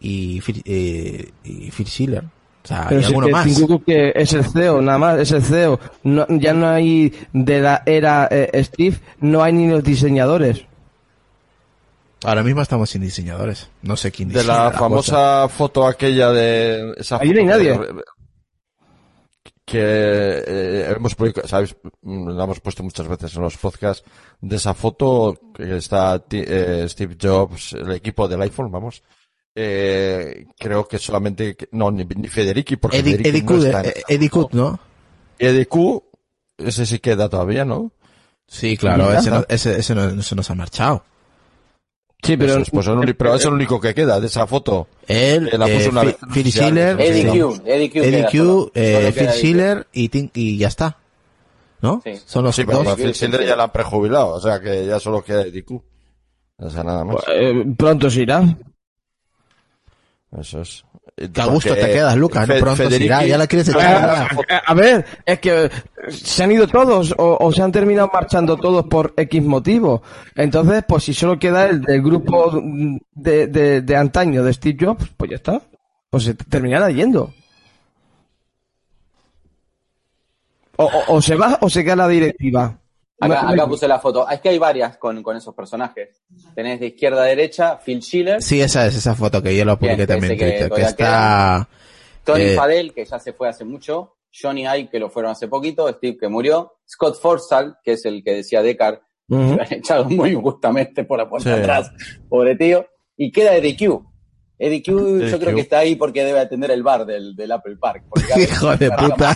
y 0.00 0.40
Phil, 0.40 0.62
eh, 0.64 1.30
y 1.44 1.70
Phil 1.70 1.86
Schiller. 1.86 2.24
O 2.62 2.68
sea, 2.68 2.86
pero 2.88 3.00
y 3.00 3.04
si 3.04 3.12
que 3.14 3.30
más. 3.30 3.46
Tim 3.46 3.66
Cook 3.66 3.84
que 3.84 4.12
es 4.14 4.32
el 4.32 4.44
CEO, 4.44 4.82
nada 4.82 4.98
más, 4.98 5.18
es 5.18 5.32
el 5.32 5.42
CEO. 5.42 5.80
No, 6.02 6.26
ya 6.28 6.52
no 6.52 6.68
hay 6.68 7.12
de 7.32 7.60
la 7.60 7.82
era 7.86 8.28
eh, 8.30 8.50
Steve, 8.64 8.98
no 9.20 9.42
hay 9.42 9.52
ni 9.52 9.68
los 9.68 9.82
diseñadores. 9.82 10.64
Ahora 12.24 12.42
mismo 12.42 12.60
estamos 12.62 12.90
sin 12.90 13.02
diseñadores. 13.02 13.68
No 13.82 13.96
sé 13.96 14.10
quién 14.12 14.28
De 14.28 14.34
diseña 14.40 14.64
la 14.64 14.70
cosa. 14.70 14.78
famosa 14.78 15.48
foto 15.48 15.86
aquella 15.86 16.30
de 16.30 16.94
esa 16.98 17.18
Ahí 17.18 17.30
no 17.30 17.40
hay 17.40 17.46
foto 17.46 17.58
que- 17.58 17.92
nadie. 17.92 18.02
que 19.64 19.78
eh, 19.78 20.92
hemos 20.96 21.14
publicado, 21.14 21.46
sabes, 21.46 21.76
Mm, 22.02 22.30
la 22.30 22.44
hemos 22.44 22.60
puesto 22.60 22.82
muchas 22.82 23.06
veces 23.06 23.36
en 23.36 23.42
los 23.42 23.56
podcasts 23.58 24.04
de 24.40 24.56
esa 24.56 24.72
foto 24.74 25.38
que 25.54 25.76
está 25.76 26.22
eh, 26.30 26.86
Steve 26.88 27.16
Jobs, 27.20 27.74
el 27.74 27.92
equipo 27.92 28.26
del 28.26 28.40
iPhone, 28.42 28.70
vamos. 28.72 29.02
Eh, 29.54 30.46
creo 30.58 30.88
que 30.88 30.98
solamente, 30.98 31.56
no, 31.72 31.90
ni, 31.90 32.04
ni 32.04 32.28
Federici, 32.28 32.76
porque 32.76 33.02
Federici 33.02 33.28
Eddie 33.28 33.42
no 33.42 33.56
está 33.62 33.82
eh. 33.84 34.28
Q, 34.30 34.48
¿no? 34.52 34.80
Eddie 35.38 35.66
Q, 35.66 36.02
ese 36.58 36.86
sí 36.86 36.98
queda 37.00 37.28
todavía, 37.28 37.64
¿no? 37.64 37.92
Sí, 38.46 38.76
claro, 38.76 39.12
ese, 39.12 39.30
no, 39.30 39.44
ese, 39.48 39.78
ese 39.78 39.94
no, 39.94 40.08
ese 40.20 40.34
no 40.34 40.42
se 40.42 40.52
ha 40.52 40.56
marchado. 40.56 41.04
Sí, 42.22 42.36
pero, 42.36 42.52
Eso 42.52 42.60
es, 42.62 42.70
pues, 42.70 42.86
el 42.86 42.98
único- 42.98 43.16
pero 43.18 43.34
es 43.34 43.44
el 43.46 43.52
único 43.54 43.80
que 43.80 43.94
queda 43.94 44.20
de 44.20 44.26
esa 44.26 44.46
foto. 44.46 44.88
Él, 45.06 45.48
Eh, 45.52 45.56
la 45.58 45.66
puso 45.66 45.78
eh, 45.78 45.88
una 45.88 46.00
Phil- 46.02 46.06
vez. 46.06 46.16
Phil 46.34 46.44
Sí, 46.44 46.52
Schiller, 46.52 47.00
Eddie. 47.00 47.24
Q, 47.40 47.62
Eddie 47.64 47.90
Q. 47.90 47.98
Eddie 47.98 48.10
queda 48.10 48.30
Q, 48.30 48.36
solo. 48.38 48.70
eh, 48.74 49.12
Phil. 49.16 49.28
Schiller 49.30 49.86
y, 49.92 50.30
y 50.34 50.58
ya 50.58 50.68
está. 50.68 50.96
¿no? 51.82 52.02
Sí. 52.04 52.12
Son 52.26 52.44
los 52.44 52.54
Sí, 52.54 52.64
pero 52.66 52.82
dos. 52.82 52.94
Phil 52.94 53.14
Schiller 53.14 53.46
ya 53.46 53.56
la 53.56 53.64
han 53.64 53.72
prejubilado, 53.72 54.34
o 54.34 54.40
sea 54.40 54.60
que 54.60 54.84
ya 54.86 55.00
solo 55.00 55.24
queda 55.24 55.42
Eddie 55.42 55.64
Q. 55.64 55.82
O 56.58 56.68
sea, 56.68 56.84
nada 56.84 57.04
más. 57.04 57.16
eh, 57.28 57.64
pronto 57.76 58.10
se 58.10 58.20
irá. 58.20 58.44
Eso 60.38 60.60
es. 60.60 60.84
Que 61.32 61.40
a 61.42 61.44
gusto 61.46 61.74
te 61.74 61.80
quedas, 61.92 62.16
Lucas, 62.16 62.48
no 62.48 62.54
Fe- 62.54 62.60
pronto 62.60 62.76
se 62.76 62.88
Federici- 62.88 63.04
irá, 63.04 63.26
ya 63.26 63.36
la 63.36 63.46
quieres 63.46 63.68
A 63.68 63.72
echar. 63.72 64.36
ver, 64.36 64.60
a 64.66 64.74
ver, 64.74 65.04
es 65.26 65.38
que 65.38 65.70
se 66.08 66.42
han 66.44 66.52
ido 66.52 66.66
todos 66.66 67.14
o, 67.18 67.36
o 67.38 67.52
se 67.52 67.60
han 67.60 67.70
terminado 67.72 68.10
marchando 68.12 68.56
todos 68.56 68.86
por 68.86 69.12
X 69.16 69.42
motivo. 69.42 70.02
Entonces, 70.34 70.82
pues 70.88 71.04
si 71.04 71.12
solo 71.12 71.38
queda 71.38 71.66
el 71.68 71.82
del 71.82 72.00
grupo 72.00 72.50
de, 73.12 73.48
de, 73.48 73.82
de 73.82 73.96
antaño 73.96 74.42
de 74.42 74.54
Steve 74.54 74.78
Jobs, 74.80 75.10
pues 75.16 75.30
ya 75.30 75.36
está. 75.36 75.60
Pues 76.08 76.24
se 76.24 76.32
terminará 76.34 76.90
yendo. 76.90 77.34
O, 80.76 80.84
o, 80.84 81.16
o 81.16 81.22
se 81.22 81.36
va 81.36 81.58
o 81.60 81.68
se 81.68 81.84
queda 81.84 81.96
la 81.96 82.08
directiva. 82.08 82.79
Acá, 83.20 83.66
puse 83.66 83.86
la 83.86 83.98
foto. 83.98 84.28
Es 84.28 84.40
que 84.40 84.48
hay 84.48 84.58
varias 84.58 84.96
con, 84.96 85.22
con 85.22 85.36
esos 85.36 85.54
personajes. 85.54 86.22
Tenés 86.54 86.80
de 86.80 86.86
izquierda 86.86 87.22
a 87.22 87.26
derecha 87.26 87.78
Phil 87.84 88.02
Schiller, 88.02 88.42
Sí, 88.42 88.60
esa 88.60 88.86
es 88.86 88.96
esa 88.96 89.14
foto 89.14 89.42
que 89.42 89.54
yo 89.54 89.64
lo 89.64 89.78
publiqué 89.78 90.06
Bien, 90.06 90.08
también 90.08 90.32
en 90.32 90.38
que 90.38 90.44
Twitter, 90.46 90.70
que 90.70 90.82
está... 90.82 91.68
Tony 92.24 92.42
eh, 92.44 92.54
Fadell, 92.54 92.92
que 92.94 93.04
ya 93.04 93.18
se 93.18 93.32
fue 93.32 93.48
hace 93.48 93.64
mucho, 93.64 94.16
Johnny 94.32 94.62
Ive, 94.62 94.88
que 94.90 94.98
lo 94.98 95.10
fueron 95.10 95.32
hace 95.32 95.48
poquito, 95.48 95.88
Steve, 95.92 96.16
que 96.18 96.28
murió, 96.28 96.74
Scott 96.88 97.20
Forstall, 97.20 97.76
que 97.82 97.92
es 97.92 98.04
el 98.04 98.22
que 98.22 98.34
decía 98.34 98.62
Deckard, 98.62 99.00
Ujú. 99.28 99.56
lo 99.56 99.62
han 99.62 99.72
echado 99.72 100.04
muy 100.06 100.30
injustamente 100.32 101.04
por 101.04 101.18
la 101.18 101.28
puerta 101.28 101.54
Sí. 101.54 101.60
atrás, 101.60 101.90
pobre 102.28 102.56
tío, 102.56 102.86
y 103.16 103.30
queda 103.32 103.54
Eddie 103.54 103.76
Q. 103.76 104.06
Eddie 104.58 104.82
Q, 104.82 105.20
yo 105.20 105.38
creo 105.38 105.54
que 105.54 105.62
está 105.62 105.78
ahí 105.78 105.96
porque 105.96 106.22
debe 106.22 106.40
atender 106.40 106.70
el 106.70 106.82
bar 106.82 107.06
del, 107.06 107.34
del 107.34 107.50
Apple 107.52 107.76
Park. 107.76 108.04
Hijo 108.36 108.76
de 108.76 108.90
puta. 108.90 109.34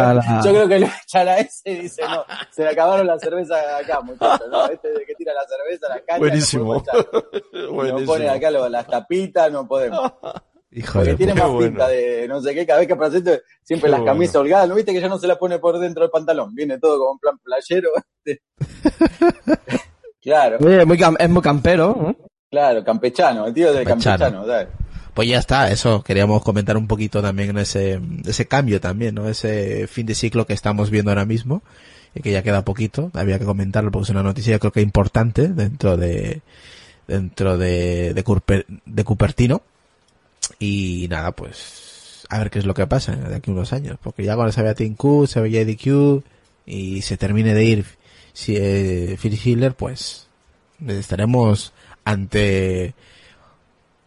A 0.00 0.14
la- 0.14 0.40
Yo 0.44 0.50
creo 0.52 0.68
que 0.68 0.78
lo 0.80 0.86
echan 0.86 1.28
a 1.28 1.38
ese 1.38 1.70
y 1.70 1.74
dice, 1.82 2.02
no, 2.02 2.24
se 2.50 2.62
le 2.62 2.70
acabaron 2.70 3.06
las 3.06 3.20
cervezas 3.20 3.58
acá, 3.82 4.00
muchachos, 4.00 4.48
¿no? 4.50 4.66
Este 4.66 4.88
de 4.92 5.04
que 5.06 5.14
tira 5.14 5.32
la 5.34 5.42
cerveza 5.46 5.88
la 5.88 5.96
cancha. 6.00 6.18
Buenísimo. 6.18 6.74
No, 6.74 6.80
echar. 6.80 6.94
Nos 7.52 7.70
Buenísimo. 7.70 8.06
ponen 8.12 8.28
acá 8.30 8.50
lo- 8.50 8.68
las 8.68 8.86
tapitas, 8.86 9.50
no 9.52 9.66
podemos. 9.66 10.12
Hijo 10.74 10.94
Porque 10.94 11.10
de 11.10 11.16
tiene 11.18 11.34
más 11.34 11.42
pinta 11.50 11.84
bueno. 11.84 11.86
de 11.88 12.26
no 12.28 12.40
sé 12.40 12.54
qué, 12.54 12.64
cada 12.66 12.78
vez 12.78 12.88
que 12.88 12.96
presente 12.96 13.42
siempre 13.62 13.88
Qué 13.88 13.90
las 13.90 14.00
bueno. 14.00 14.12
camisas 14.14 14.36
holgadas, 14.36 14.68
¿no 14.70 14.74
viste 14.74 14.94
que 14.94 15.02
ya 15.02 15.08
no 15.08 15.18
se 15.18 15.26
la 15.26 15.38
pone 15.38 15.58
por 15.58 15.78
dentro 15.78 16.00
del 16.02 16.10
pantalón? 16.10 16.54
Viene 16.54 16.78
todo 16.78 16.98
como 16.98 17.12
en 17.12 17.18
plan 17.18 17.38
playero. 17.44 17.90
claro, 20.22 20.58
Oye, 20.64 20.84
muy 20.86 20.96
cam- 20.98 21.16
es 21.18 21.28
muy 21.28 21.42
campero. 21.42 21.94
¿eh? 22.10 22.16
claro, 22.50 22.84
campechano, 22.84 23.46
el 23.46 23.54
tío 23.54 23.72
de 23.72 23.84
Campechano. 23.84 24.18
campechano, 24.18 24.46
¿sabes? 24.46 24.68
Pues 25.14 25.28
ya 25.28 25.38
está, 25.38 25.70
eso 25.70 26.02
queríamos 26.02 26.42
comentar 26.42 26.76
un 26.76 26.86
poquito 26.86 27.20
también 27.20 27.56
ese, 27.58 28.00
ese 28.24 28.46
cambio 28.46 28.80
también, 28.80 29.14
¿no? 29.14 29.28
Ese 29.28 29.86
fin 29.86 30.06
de 30.06 30.14
ciclo 30.14 30.46
que 30.46 30.54
estamos 30.54 30.88
viendo 30.90 31.10
ahora 31.10 31.26
mismo 31.26 31.62
y 32.14 32.20
que 32.20 32.32
ya 32.32 32.42
queda 32.42 32.64
poquito, 32.64 33.10
había 33.14 33.38
que 33.38 33.44
comentarlo 33.44 33.90
porque 33.90 34.04
es 34.04 34.10
una 34.10 34.22
noticia 34.22 34.58
creo 34.58 34.72
que 34.72 34.80
importante 34.80 35.48
dentro 35.48 35.96
de, 35.98 36.40
dentro 37.06 37.58
de, 37.58 38.14
de, 38.14 38.64
de 38.86 39.04
Cupertino 39.04 39.62
y 40.58 41.06
nada, 41.10 41.32
pues 41.32 42.24
a 42.30 42.38
ver 42.38 42.50
qué 42.50 42.58
es 42.58 42.64
lo 42.66 42.72
que 42.72 42.86
pasa 42.86 43.14
de 43.14 43.36
aquí 43.36 43.50
unos 43.50 43.74
años, 43.74 43.98
porque 44.02 44.24
ya 44.24 44.34
cuando 44.34 44.52
se 44.52 44.62
vea 44.62 44.74
Tim 44.74 44.94
Q, 44.94 45.26
se 45.26 45.40
vea 45.40 45.60
Eddie 45.60 45.76
Q 45.76 46.22
y 46.64 47.02
se 47.02 47.18
termine 47.18 47.52
de 47.52 47.64
ir 47.64 47.84
si, 48.32 48.56
eh, 48.56 49.18
Phil 49.20 49.36
Schiller, 49.36 49.74
pues 49.74 50.26
estaremos 50.86 51.74
ante 52.04 52.94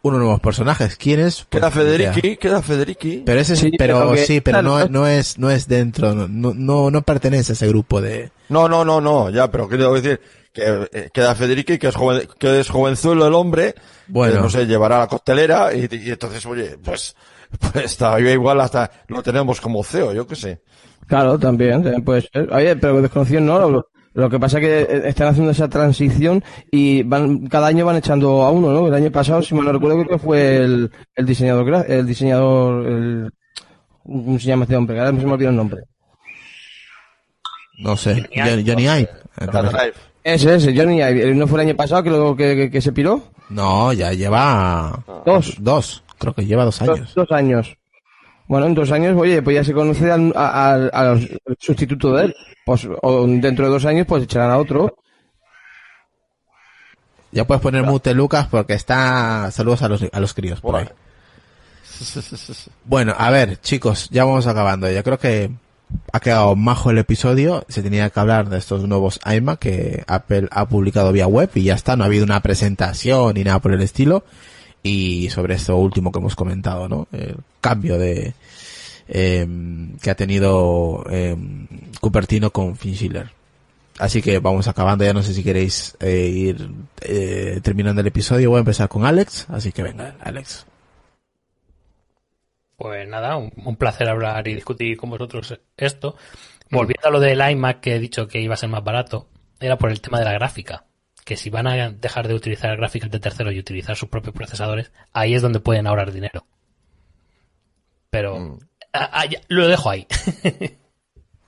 unos 0.08 0.20
nuevos 0.20 0.40
personajes. 0.40 0.96
¿Quiénes? 0.98 1.46
Pues, 1.50 1.62
Queda. 1.62 1.72
Federici, 1.72 2.38
queda 2.38 2.62
Federici. 2.62 3.24
Pero 3.26 3.40
ese 3.40 3.56
Sí, 3.56 3.72
pero 3.78 4.12
que- 4.12 4.26
sí, 4.26 4.42
pero 4.42 4.62
no, 4.62 4.76
claro. 4.76 4.90
no 4.92 5.08
es, 5.08 5.38
no 5.40 5.50
es 5.50 5.68
dentro, 5.68 6.14
no, 6.14 6.28
no, 6.28 6.92
no 6.92 7.02
pertenece 7.02 7.52
a 7.52 7.56
ese 7.56 7.68
grupo 7.68 8.02
de, 8.02 8.32
No, 8.50 8.68
no, 8.70 8.86
no, 8.86 9.02
no, 9.02 9.30
ya, 9.30 9.50
pero 9.50 9.68
quiero 9.68 9.94
decir 9.94 10.20
que 10.54 10.88
eh, 10.94 11.10
queda 11.14 11.36
Federici, 11.36 11.78
que 11.78 11.88
es 11.88 11.96
joven, 11.96 12.28
que 12.40 12.60
es 12.60 12.70
jovenzuelo 12.70 13.28
el 13.28 13.34
hombre, 13.34 13.76
Bueno. 14.08 14.36
que, 14.36 14.40
no 14.42 14.50
sé, 14.50 14.66
llevará 14.68 14.98
a 14.98 15.00
la 15.00 15.08
costelera 15.08 15.74
y, 15.74 15.88
y 15.92 16.12
entonces, 16.12 16.46
oye, 16.46 16.78
pues, 16.84 17.16
pues 17.60 17.86
está 17.86 18.20
igual 18.20 18.62
hasta 18.62 18.90
lo 19.08 19.22
tenemos 19.24 19.60
como 19.60 19.84
CEO, 19.84 20.14
yo 20.14 20.26
qué 20.28 20.36
sé. 20.36 20.62
Claro, 21.08 21.38
también, 21.38 21.84
también 21.84 22.04
puede 22.04 22.22
ser. 22.22 22.52
Oye, 22.54 22.76
pero 22.78 23.02
desconocido 23.02 23.42
no, 23.42 23.86
lo, 24.16 24.30
que 24.30 24.40
pasa 24.40 24.60
es 24.60 24.66
que 24.66 24.82
eh, 24.82 25.02
están 25.10 25.28
haciendo 25.28 25.52
esa 25.52 25.70
transición 25.70 26.44
y 26.72 27.04
van, 27.04 27.48
cada 27.48 27.68
año 27.68 27.86
van 27.86 27.98
echando 27.98 28.44
a 28.44 28.52
uno, 28.52 28.72
¿no? 28.72 28.88
El 28.88 28.94
año 28.94 29.12
pasado, 29.12 29.42
si 29.42 29.54
mal 29.54 29.66
no 29.66 29.74
recuerdo, 29.74 29.98
creo 30.04 30.18
que 30.18 30.24
fue 30.24 30.58
el, 30.58 30.92
el 31.16 31.26
diseñador, 31.26 31.86
el 31.88 32.08
diseñador, 32.08 32.88
el, 32.88 33.32
¿cómo 34.04 34.40
se 34.40 34.48
llama 34.48 34.64
este 34.64 34.76
hombre? 34.76 35.00
Ahora 35.00 35.20
se 35.20 35.26
me 35.26 35.34
olvidó 35.34 35.50
el 35.50 35.56
nombre. 35.56 35.84
no 37.80 37.96
sé, 37.98 38.28
Johnny 38.36 38.42
Ive. 38.42 38.64
Johnny, 38.66 38.70
Johnny 38.70 38.84
Ive. 38.88 39.94
Ese, 40.24 40.56
ese, 40.56 40.76
Johnny 40.76 41.02
Ive. 41.02 41.36
¿No 41.36 41.46
fue 41.46 41.62
el 41.62 41.68
año 41.68 41.76
pasado 41.76 42.02
que, 42.02 42.10
lo, 42.10 42.36
que, 42.36 42.56
que, 42.56 42.72
que 42.72 42.82
se 42.82 42.92
piró? 42.92 43.22
No, 43.50 43.94
ya 43.94 44.12
lleva 44.14 45.04
Dos. 45.26 45.56
dos, 45.60 46.04
creo 46.18 46.34
que 46.34 46.46
lleva 46.46 46.66
dos 46.66 46.82
años. 46.82 47.00
Dos, 47.00 47.16
dos 47.16 47.32
años. 47.32 47.78
Bueno, 48.48 48.68
en 48.68 48.76
dos 48.76 48.92
años, 48.92 49.16
oye, 49.18 49.42
pues 49.42 49.56
ya 49.56 49.64
se 49.64 49.74
conoce 49.74 50.12
al, 50.12 50.32
a- 50.36 50.72
al- 50.74 50.92
al 50.94 51.40
sustituto 51.60 52.14
de 52.14 52.26
él. 52.26 52.36
Pues, 52.66 52.88
o 53.02 53.26
dentro 53.28 53.66
de 53.66 53.72
dos 53.72 53.86
años, 53.86 54.06
pues 54.08 54.24
echarán 54.24 54.52
a 54.52 54.58
otro. 54.58 54.98
Ya 57.32 57.46
puedes 57.46 57.62
poner 57.62 57.84
mute 57.84 58.14
Lucas 58.14 58.48
porque 58.50 58.74
está, 58.74 59.50
saludos 59.52 59.82
a 59.82 59.90
los, 59.90 60.06
a 60.12 60.20
los 60.20 60.34
críos 60.34 60.62
por 60.62 60.76
ahí. 60.76 60.88
Bueno, 62.86 63.14
a 63.18 63.30
ver, 63.30 63.60
chicos, 63.62 64.10
ya 64.10 64.26
vamos 64.26 64.48
acabando. 64.48 64.90
Yo 64.90 65.04
creo 65.04 65.18
que 65.20 65.50
ha 66.14 66.20
quedado 66.20 66.56
majo 66.56 66.92
el 66.92 66.98
episodio. 66.98 67.66
Se 67.68 67.82
tenía 67.84 68.10
que 68.10 68.20
hablar 68.20 68.50
de 68.50 68.58
estos 68.58 68.88
nuevos 68.88 69.20
iMac 69.26 69.60
que 69.60 70.04
Apple 70.08 70.48
ha 70.52 70.68
publicado 70.68 71.12
vía 71.12 71.28
web 71.28 71.50
y 71.56 71.64
ya 71.64 71.74
está. 71.76 71.96
No 71.96 72.04
ha 72.04 72.08
habido 72.08 72.24
una 72.26 72.42
presentación 72.42 73.34
ni 73.36 73.44
nada 73.44 73.60
por 73.60 73.74
el 73.74 73.82
estilo. 73.82 74.24
Y 74.88 75.32
sobre 75.32 75.56
esto 75.56 75.76
último 75.78 76.12
que 76.12 76.20
hemos 76.20 76.36
comentado, 76.36 76.88
¿no? 76.88 77.08
El 77.12 77.38
cambio 77.60 77.98
de, 77.98 78.36
em, 79.08 79.98
que 79.98 80.12
ha 80.12 80.16
tenido 80.16 81.04
em, 81.10 81.68
Cupertino 82.00 82.52
con 82.52 82.76
Finchiller. 82.76 83.32
Así 83.98 84.22
que 84.22 84.38
vamos 84.38 84.68
acabando. 84.68 85.04
Ya 85.04 85.14
no 85.14 85.24
sé 85.24 85.34
si 85.34 85.44
queréis 85.44 85.98
eh, 86.00 86.28
ir 86.28 86.70
eh, 87.02 87.62
terminando 87.64 88.02
el 88.02 88.08
episodio. 88.08 88.52
Voy 88.52 88.58
a 88.58 88.60
empezar 88.60 88.88
con 88.88 89.06
Alex. 89.06 89.48
Así 89.50 89.72
que 89.72 89.82
venga, 89.82 90.18
Alex. 90.22 90.68
Pues 92.78 93.08
nada, 93.08 93.38
un, 93.38 93.52
un 93.66 93.78
placer 93.78 94.08
hablar 94.08 94.48
y 94.48 94.54
discutir 94.54 94.98
con 94.98 95.10
vosotros 95.10 95.60
esto. 95.78 96.16
Volviendo 96.70 97.08
a 97.08 97.12
lo 97.12 97.20
del 97.20 97.42
iMac 97.42 97.80
que 97.80 97.96
he 97.96 98.00
dicho 98.00 98.28
que 98.28 98.40
iba 98.40 98.54
a 98.54 98.58
ser 98.58 98.70
más 98.70 98.84
barato, 98.84 99.30
era 99.60 99.80
por 99.80 99.90
el 99.90 100.00
tema 100.00 100.20
de 100.20 100.26
la 100.26 100.34
gráfica. 100.34 100.86
Que 101.26 101.36
si 101.36 101.50
van 101.50 101.68
a 101.68 101.90
dejar 101.92 102.28
de 102.30 102.34
utilizar 102.36 102.78
gráficas 102.78 103.12
de 103.12 103.20
terceros 103.20 103.54
y 103.54 103.60
utilizar 103.60 103.98
sus 103.98 104.08
propios 104.08 104.34
procesadores, 104.34 104.92
ahí 105.12 105.36
es 105.36 105.42
donde 105.42 105.60
pueden 105.60 105.88
ahorrar 105.88 106.14
dinero. 106.14 106.46
Pero 108.10 108.58
ya, 108.94 109.42
lo 109.50 109.68
dejo 109.68 109.90
ahí. 109.90 110.08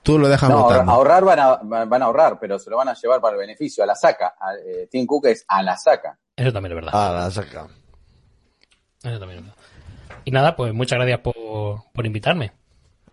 Tú 0.02 0.18
lo 0.18 0.28
dejas 0.28 0.48
No, 0.50 0.58
ahorrar, 0.58 0.72
votando. 0.84 0.92
ahorrar 0.92 1.24
van 1.24 1.38
a, 1.38 1.84
van 1.84 2.02
a 2.02 2.06
ahorrar, 2.06 2.38
pero 2.40 2.58
se 2.58 2.70
lo 2.70 2.76
van 2.76 2.88
a 2.88 2.94
llevar 2.94 3.20
para 3.20 3.34
el 3.34 3.40
beneficio, 3.40 3.82
a 3.82 3.86
la 3.86 3.94
saca. 3.94 4.34
A, 4.40 4.54
eh, 4.54 4.88
Tim 4.90 5.06
Cook 5.06 5.26
es 5.26 5.44
a 5.48 5.62
la 5.62 5.76
saca. 5.76 6.18
Eso 6.36 6.52
también 6.52 6.72
es 6.72 6.76
verdad. 6.84 6.90
Ah, 6.94 7.12
la 7.12 7.30
saca. 7.30 7.66
Eso 9.02 9.18
también 9.18 9.38
es 9.40 9.44
verdad. 9.46 9.56
Y 10.24 10.30
nada, 10.30 10.56
pues 10.56 10.74
muchas 10.74 10.98
gracias 10.98 11.20
por, 11.20 11.34
por 11.92 12.04
invitarme. 12.06 12.52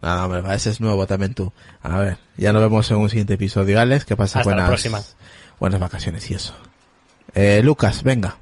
Ah, 0.01 0.26
hombre, 0.26 0.41
ese 0.55 0.70
es 0.70 0.82
nuevo 0.82 1.05
también 1.07 1.34
tú. 1.34 1.51
A 1.82 1.97
ver, 1.99 2.18
ya 2.38 2.53
nos 2.53 2.61
vemos 2.61 2.89
en 2.91 2.97
un 2.97 3.09
siguiente 3.09 3.34
episodio, 3.36 3.80
Alex. 3.80 4.05
Que 4.05 4.16
pasa 4.16 4.39
Hasta 4.39 4.51
la 4.51 4.55
buenas, 4.55 4.70
próxima. 4.70 5.01
Buenas 5.60 5.80
vacaciones 5.80 6.30
y 6.32 6.36
eso. 6.36 6.53
Eh, 7.34 7.62
Lucas, 7.64 8.03
venga. 8.03 8.38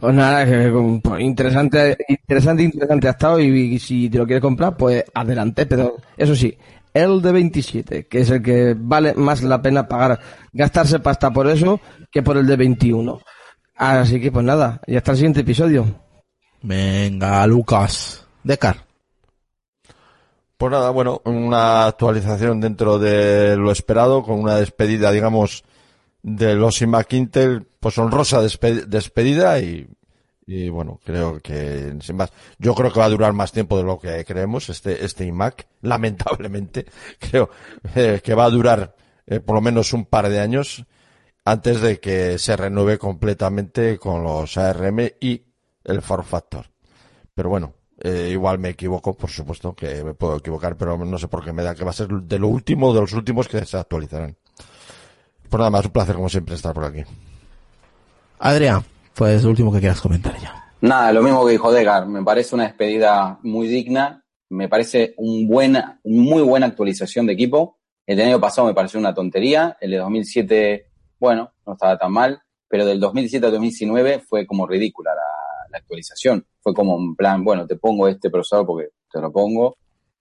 Pues 0.00 0.14
nada, 0.14 0.44
que, 0.44 1.00
pues, 1.02 1.22
interesante, 1.22 1.96
interesante, 2.08 2.62
interesante 2.64 3.06
ha 3.06 3.12
estado 3.12 3.38
y, 3.38 3.74
y 3.74 3.78
si 3.78 4.10
te 4.10 4.18
lo 4.18 4.26
quieres 4.26 4.42
comprar, 4.42 4.76
pues 4.76 5.04
adelante, 5.14 5.66
pero 5.66 5.96
eso 6.16 6.34
sí, 6.34 6.56
el 6.92 7.22
de 7.22 7.32
27, 7.32 8.06
que 8.06 8.20
es 8.20 8.30
el 8.30 8.42
que 8.42 8.74
vale 8.76 9.14
más 9.14 9.42
la 9.42 9.62
pena 9.62 9.86
pagar, 9.86 10.18
gastarse 10.52 10.98
pasta 10.98 11.30
por 11.30 11.48
eso 11.48 11.80
que 12.10 12.22
por 12.22 12.36
el 12.36 12.46
de 12.46 12.56
21. 12.56 13.20
Así 13.76 14.20
que 14.20 14.30
pues 14.30 14.44
nada, 14.44 14.80
y 14.86 14.96
hasta 14.96 15.12
el 15.12 15.16
siguiente 15.16 15.40
episodio. 15.40 15.86
Venga, 16.62 17.46
Lucas. 17.46 18.26
Decar. 18.44 18.76
Pues 20.56 20.70
nada, 20.70 20.90
bueno, 20.90 21.20
una 21.24 21.86
actualización 21.86 22.60
dentro 22.60 22.98
de 22.98 23.56
lo 23.56 23.72
esperado, 23.72 24.22
con 24.22 24.38
una 24.38 24.56
despedida, 24.56 25.10
digamos, 25.10 25.64
de 26.22 26.54
los 26.54 26.80
iMac 26.82 27.12
Intel, 27.14 27.66
pues 27.80 27.98
honrosa 27.98 28.40
despe- 28.42 28.84
despedida 28.86 29.58
y, 29.60 29.88
y 30.46 30.68
bueno, 30.68 31.00
creo 31.04 31.40
que, 31.40 31.94
sin 32.00 32.16
más, 32.16 32.32
yo 32.58 32.74
creo 32.74 32.92
que 32.92 33.00
va 33.00 33.06
a 33.06 33.10
durar 33.10 33.32
más 33.32 33.52
tiempo 33.52 33.76
de 33.76 33.84
lo 33.84 33.98
que 33.98 34.24
creemos 34.24 34.68
este, 34.68 35.04
este 35.04 35.24
iMac, 35.26 35.66
lamentablemente, 35.82 36.86
creo 37.18 37.50
eh, 37.94 38.20
que 38.22 38.34
va 38.34 38.44
a 38.44 38.50
durar 38.50 38.94
eh, 39.26 39.40
por 39.40 39.54
lo 39.56 39.60
menos 39.60 39.92
un 39.92 40.04
par 40.04 40.28
de 40.28 40.40
años 40.40 40.84
antes 41.44 41.80
de 41.80 42.00
que 42.00 42.38
se 42.38 42.56
renueve 42.56 42.98
completamente 42.98 43.98
con 43.98 44.22
los 44.22 44.56
ARM 44.58 45.00
y 45.20 45.42
el 45.84 46.02
form 46.02 46.24
factor. 46.24 46.66
Pero 47.34 47.48
bueno, 47.50 47.74
eh, 48.00 48.30
igual 48.32 48.58
me 48.58 48.70
equivoco, 48.70 49.14
por 49.16 49.30
supuesto 49.30 49.74
que 49.74 50.04
me 50.04 50.14
puedo 50.14 50.36
equivocar, 50.38 50.76
pero 50.76 50.96
no 50.98 51.18
sé 51.18 51.28
por 51.28 51.44
qué 51.44 51.52
me 51.52 51.62
da 51.62 51.74
que 51.74 51.84
va 51.84 51.90
a 51.90 51.94
ser 51.94 52.08
de 52.08 52.38
lo 52.38 52.48
último, 52.48 52.94
de 52.94 53.00
los 53.00 53.12
últimos 53.12 53.48
que 53.48 53.64
se 53.64 53.78
actualizarán. 53.78 54.36
Pues 55.52 55.58
nada 55.58 55.70
más, 55.70 55.84
un 55.84 55.90
placer 55.90 56.14
como 56.14 56.30
siempre 56.30 56.54
estar 56.54 56.72
por 56.72 56.86
aquí. 56.86 57.02
Adrián, 58.38 58.82
pues 59.14 59.44
lo 59.44 59.50
último 59.50 59.70
que 59.70 59.80
quieras 59.80 60.00
comentar 60.00 60.34
ya. 60.40 60.72
Nada, 60.80 61.12
lo 61.12 61.22
mismo 61.22 61.44
que 61.44 61.52
dijo 61.52 61.70
Degar, 61.70 62.06
me 62.06 62.24
parece 62.24 62.54
una 62.54 62.64
despedida 62.64 63.38
muy 63.42 63.68
digna, 63.68 64.24
me 64.48 64.70
parece 64.70 65.12
un 65.18 65.46
buena, 65.46 66.00
muy 66.04 66.40
buena 66.40 66.68
actualización 66.68 67.26
de 67.26 67.34
equipo. 67.34 67.76
El 68.06 68.18
año 68.22 68.40
pasado 68.40 68.66
me 68.66 68.72
pareció 68.72 68.98
una 68.98 69.12
tontería, 69.12 69.76
el 69.82 69.90
de 69.90 69.98
2007, 69.98 70.86
bueno, 71.20 71.52
no 71.66 71.74
estaba 71.74 71.98
tan 71.98 72.12
mal, 72.12 72.40
pero 72.66 72.86
del 72.86 72.98
2017 72.98 73.44
al 73.44 73.52
2019 73.52 74.20
fue 74.20 74.46
como 74.46 74.66
ridícula 74.66 75.10
la, 75.14 75.68
la 75.70 75.76
actualización. 75.76 76.46
Fue 76.62 76.72
como 76.72 76.96
en 76.96 77.14
plan, 77.14 77.44
bueno, 77.44 77.66
te 77.66 77.76
pongo 77.76 78.08
este 78.08 78.30
procesador 78.30 78.64
porque 78.64 78.88
te 79.12 79.20
lo 79.20 79.30
pongo, 79.30 79.76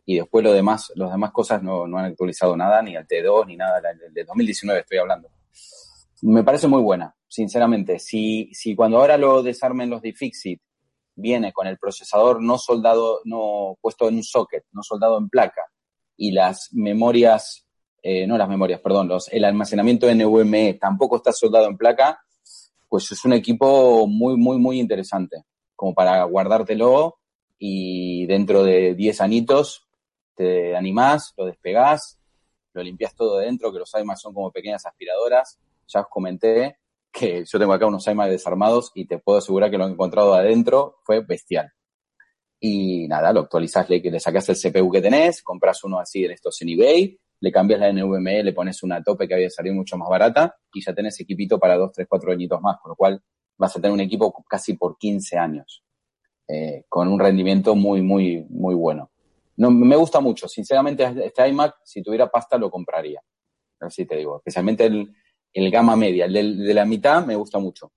y 0.06 0.16
después 0.16 0.44
lo 0.44 0.52
demás, 0.52 0.92
las 0.96 1.12
demás 1.12 1.32
cosas 1.32 1.62
no, 1.62 1.88
no 1.88 1.98
han 1.98 2.06
actualizado 2.06 2.58
nada, 2.58 2.82
ni 2.82 2.96
el 2.96 3.08
T2, 3.08 3.48
ni 3.48 3.56
nada, 3.56 3.82
el 4.08 4.14
de 4.14 4.24
2019 4.24 4.82
estoy 4.82 4.98
hablando. 4.98 5.30
Me 6.24 6.44
parece 6.44 6.68
muy 6.68 6.82
buena, 6.82 7.16
sinceramente. 7.28 8.00
Si, 8.00 8.50
si 8.54 8.76
cuando 8.76 8.98
ahora 8.98 9.18
lo 9.18 9.42
desarmen 9.44 9.90
los 9.90 10.02
de 10.02 10.14
Fixit 10.14 10.62
viene 11.16 11.54
con 11.54 11.68
el 11.68 11.78
procesador 11.78 12.42
no 12.42 12.58
soldado, 12.58 13.22
no 13.26 13.78
puesto 13.82 14.08
en 14.08 14.16
un 14.16 14.24
socket, 14.24 14.64
no 14.72 14.82
soldado 14.84 15.18
en 15.18 15.30
placa, 15.30 15.64
y 16.18 16.32
las 16.32 16.70
memorias, 16.72 17.66
eh, 18.02 18.28
no 18.28 18.38
las 18.38 18.50
memorias, 18.50 18.82
perdón, 18.82 19.08
los, 19.08 19.28
el 19.32 19.46
almacenamiento 19.46 20.14
NVMe 20.14 20.76
tampoco 20.76 21.18
está 21.18 21.32
soldado 21.32 21.68
en 21.68 21.78
placa, 21.78 22.20
pues 22.90 23.12
es 23.12 23.24
un 23.24 23.34
equipo 23.34 24.06
muy, 24.08 24.36
muy, 24.36 24.58
muy 24.58 24.80
interesante, 24.80 25.46
como 25.76 25.94
para 25.94 26.24
guardártelo 26.26 27.18
y 27.58 28.26
dentro 28.26 28.64
de 28.64 28.96
10 28.96 29.22
anitos 29.22 29.88
te 30.36 30.76
animás, 30.76 31.34
lo 31.38 31.46
despegás, 31.46 32.20
lo 32.74 32.84
limpias 32.84 33.16
todo 33.16 33.38
de 33.38 33.46
dentro, 33.46 33.72
que 33.72 33.80
los 33.80 33.92
iMac 33.94 34.18
son 34.18 34.34
como 34.34 34.52
pequeñas 34.52 34.86
aspiradoras. 34.86 35.60
Ya 35.88 36.02
os 36.02 36.08
comenté 36.10 36.78
que 37.12 37.44
yo 37.46 37.60
tengo 37.60 37.74
acá 37.74 37.86
unos 37.86 38.08
iMac 38.08 38.30
desarmados 38.30 38.92
y 38.96 39.06
te 39.06 39.20
puedo 39.20 39.40
asegurar 39.40 39.70
que 39.70 39.78
lo 39.78 39.88
he 39.88 39.92
encontrado 39.92 40.34
adentro, 40.34 41.00
fue 41.04 41.22
bestial. 41.22 41.72
Y 42.60 43.08
nada, 43.08 43.34
lo 43.34 43.42
actualizás, 43.42 43.90
le, 43.90 44.00
le 44.00 44.20
sacás 44.20 44.48
el 44.50 44.56
CPU 44.56 44.92
que 44.92 45.02
tenés, 45.02 45.42
compras 45.42 45.84
uno 45.84 46.00
así 46.00 46.22
de 46.22 46.34
estos 46.34 46.62
en 46.62 46.70
eBay, 46.70 47.20
le 47.42 47.52
cambias 47.52 47.80
la 47.80 47.92
NVMe, 47.92 48.44
le 48.44 48.54
pones 48.54 48.84
una 48.84 49.02
tope 49.04 49.28
que 49.28 49.34
había 49.34 49.50
salido 49.50 49.76
mucho 49.76 49.98
más 49.98 50.08
barata 50.08 50.56
y 50.72 50.82
ya 50.84 50.94
tenés 50.94 51.20
equipito 51.20 51.60
para 51.60 51.76
2, 51.76 51.92
3, 51.92 52.08
4 52.08 52.32
añitos 52.32 52.62
más, 52.62 52.78
con 52.80 52.92
lo 52.92 52.96
cual 52.96 53.22
vas 53.58 53.76
a 53.76 53.82
tener 53.82 53.94
un 53.94 54.00
equipo 54.00 54.32
casi 54.48 54.76
por 54.76 54.98
15 54.98 55.38
años, 55.38 55.84
eh, 56.48 56.86
con 56.88 57.08
un 57.08 57.20
rendimiento 57.20 57.76
muy, 57.76 58.02
muy, 58.02 58.46
muy 58.50 58.76
bueno. 58.76 59.11
No, 59.62 59.70
me 59.70 59.96
gusta 59.96 60.20
mucho, 60.20 60.48
sinceramente 60.48 61.04
este 61.24 61.48
iMac, 61.48 61.76
si 61.84 62.02
tuviera 62.02 62.32
pasta 62.32 62.58
lo 62.58 62.72
compraría, 62.72 63.22
así 63.80 64.08
te 64.08 64.16
digo, 64.16 64.38
especialmente 64.38 64.86
el, 64.86 65.14
el 65.54 65.70
gama 65.70 65.96
media, 65.96 66.26
el 66.26 66.34
de, 66.34 66.66
de, 66.66 66.74
la 66.74 66.84
mitad 66.84 67.24
me 67.24 67.36
gusta 67.36 67.60
mucho, 67.60 67.92